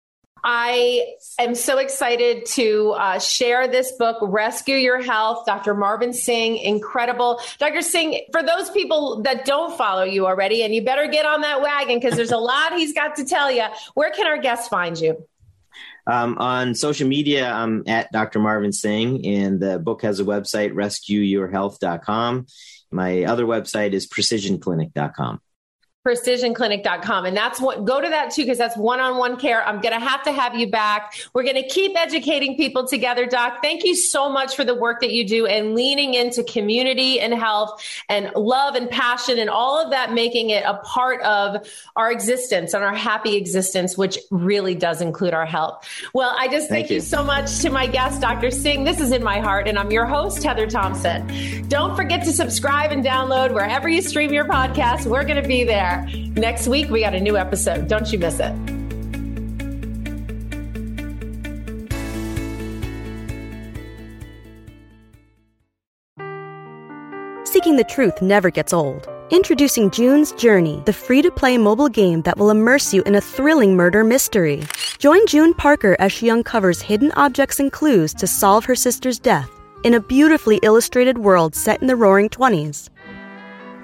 I 0.49 1.15
am 1.41 1.57
so 1.57 1.79
excited 1.79 2.47
to 2.51 2.93
uh, 2.93 3.19
share 3.19 3.67
this 3.67 3.91
book, 3.99 4.19
Rescue 4.23 4.77
Your 4.77 5.03
Health. 5.03 5.45
Dr. 5.45 5.75
Marvin 5.75 6.13
Singh, 6.13 6.59
incredible. 6.59 7.41
Dr. 7.59 7.83
Singh, 7.83 8.27
for 8.31 8.45
those 8.45 8.71
people 8.71 9.23
that 9.23 9.45
don't 9.45 9.77
follow 9.77 10.05
you 10.05 10.25
already, 10.25 10.63
and 10.63 10.73
you 10.73 10.85
better 10.85 11.09
get 11.09 11.27
on 11.27 11.41
that 11.41 11.63
wagon 11.63 11.99
because 11.99 12.15
there's 12.15 12.31
a 12.31 12.39
lot 12.39 12.75
he's 12.75 12.95
got 12.95 13.17
to 13.17 13.25
tell 13.25 13.51
you, 13.51 13.65
where 13.95 14.13
can 14.13 14.29
our 14.29 14.39
guests 14.39 14.69
find 14.69 14.97
you? 14.97 15.17
Um, 16.07 16.39
on 16.39 16.77
social 16.77 17.09
media, 17.09 17.51
I'm 17.51 17.83
at 17.89 18.13
Dr. 18.13 18.39
Marvin 18.39 18.73
Singh, 18.73 19.27
and 19.27 19.59
the 19.59 19.81
book 19.81 20.03
has 20.03 20.21
a 20.21 20.25
website, 20.25 20.73
rescueyourhealth.com. 20.75 22.47
My 22.93 23.25
other 23.25 23.47
website 23.47 23.95
is 23.95 24.09
precisionclinic.com 24.09 25.41
precisionclinic.com 26.07 27.25
and 27.25 27.37
that's 27.37 27.61
what 27.61 27.85
go 27.85 28.01
to 28.01 28.09
that 28.09 28.31
too 28.31 28.43
because 28.43 28.59
that's 28.59 28.77
one-on-one 28.77 29.37
care. 29.39 29.67
I'm 29.67 29.81
going 29.81 29.93
to 29.93 30.07
have 30.07 30.23
to 30.23 30.33
have 30.33 30.55
you 30.55 30.71
back. 30.71 31.15
We're 31.35 31.43
going 31.43 31.57
to 31.57 31.69
keep 31.69 31.99
educating 31.99 32.57
people 32.57 32.87
together 32.87 33.27
doc. 33.27 33.59
Thank 33.61 33.85
you 33.85 33.97
so 33.97 34.29
much 34.29 34.55
for 34.55 34.65
the 34.65 34.75
work 34.75 35.01
that 35.01 35.11
you 35.11 35.27
do 35.27 35.47
and 35.47 35.75
leaning 35.75 36.15
into 36.15 36.45
community 36.45 37.19
and 37.19 37.35
health 37.35 37.83
and 38.09 38.31
love 38.37 38.77
and 38.77 38.89
passion 38.89 39.41
and 39.41 39.51
all 39.51 39.83
of 39.83 39.91
that 39.91 40.13
making 40.13 40.51
it 40.51 40.63
a 40.65 40.75
part 40.75 41.21
of 41.23 41.69
our 41.97 42.13
existence 42.13 42.73
and 42.73 42.85
our 42.85 42.95
happy 42.95 43.35
existence 43.35 43.99
which 43.99 44.17
really 44.31 44.77
does 44.77 45.01
include 45.01 45.35
our 45.35 45.47
health. 45.47 45.85
Well 46.15 46.33
i 46.39 46.47
just 46.47 46.69
thank, 46.69 46.87
thank 46.87 46.91
you. 46.91 46.97
you. 46.97 47.01
so 47.01 47.25
much 47.25 47.59
to 47.63 47.71
my 47.71 47.89
guest 47.89 48.21
dr 48.21 48.51
singh. 48.53 48.85
This 48.85 49.01
is 49.01 49.11
in 49.11 49.25
my 49.25 49.41
heart 49.41 49.67
and 49.67 49.77
i'm 49.77 49.91
your 49.91 50.07
host 50.07 50.45
heather 50.45 50.69
thompson. 50.69 51.67
Don't 51.67 51.97
forget 51.97 52.23
to 52.25 52.33
subscribe 52.33 52.93
and 52.93 53.05
download 53.05 53.53
wherever 53.53 53.89
you 53.89 54.03
stream 54.03 54.33
your 54.33 54.45
podcast. 54.45 55.07
We're 55.07 55.25
going 55.25 55.43
to 55.43 55.49
be 55.49 55.65
Next 56.37 56.69
week, 56.69 56.91
we 56.91 57.01
got 57.01 57.15
a 57.15 57.21
new 57.21 57.37
episode. 57.37 57.89
Don't 57.89 58.13
you 58.13 58.19
miss 58.19 58.41
it. 58.41 58.53
Seeking 67.47 67.77
the 67.77 67.85
truth 67.85 68.21
never 68.21 68.51
gets 68.51 68.73
old. 68.73 69.09
Introducing 69.31 69.91
June's 69.91 70.31
Journey, 70.33 70.83
the 70.87 70.93
free 70.93 71.21
to 71.21 71.33
play 71.33 71.59
mobile 71.59 71.89
game 71.89 72.23
that 72.23 72.39
will 72.39 72.51
immerse 72.51 72.95
you 72.95 73.03
in 73.03 73.17
a 73.17 73.21
thrilling 73.21 73.75
murder 73.75 74.05
mystery. 74.05 74.63
Join 74.99 75.27
June 75.27 75.53
Parker 75.53 75.97
as 75.99 76.13
she 76.13 76.31
uncovers 76.31 76.81
hidden 76.81 77.11
objects 77.17 77.59
and 77.59 77.73
clues 77.73 78.15
to 78.15 78.27
solve 78.27 78.65
her 78.67 78.77
sister's 78.77 79.19
death 79.19 79.51
in 79.83 79.95
a 79.95 80.01
beautifully 80.01 80.61
illustrated 80.63 81.19
world 81.19 81.55
set 81.55 81.81
in 81.81 81.89
the 81.89 81.97
roaring 81.97 82.29
20s. 82.29 82.89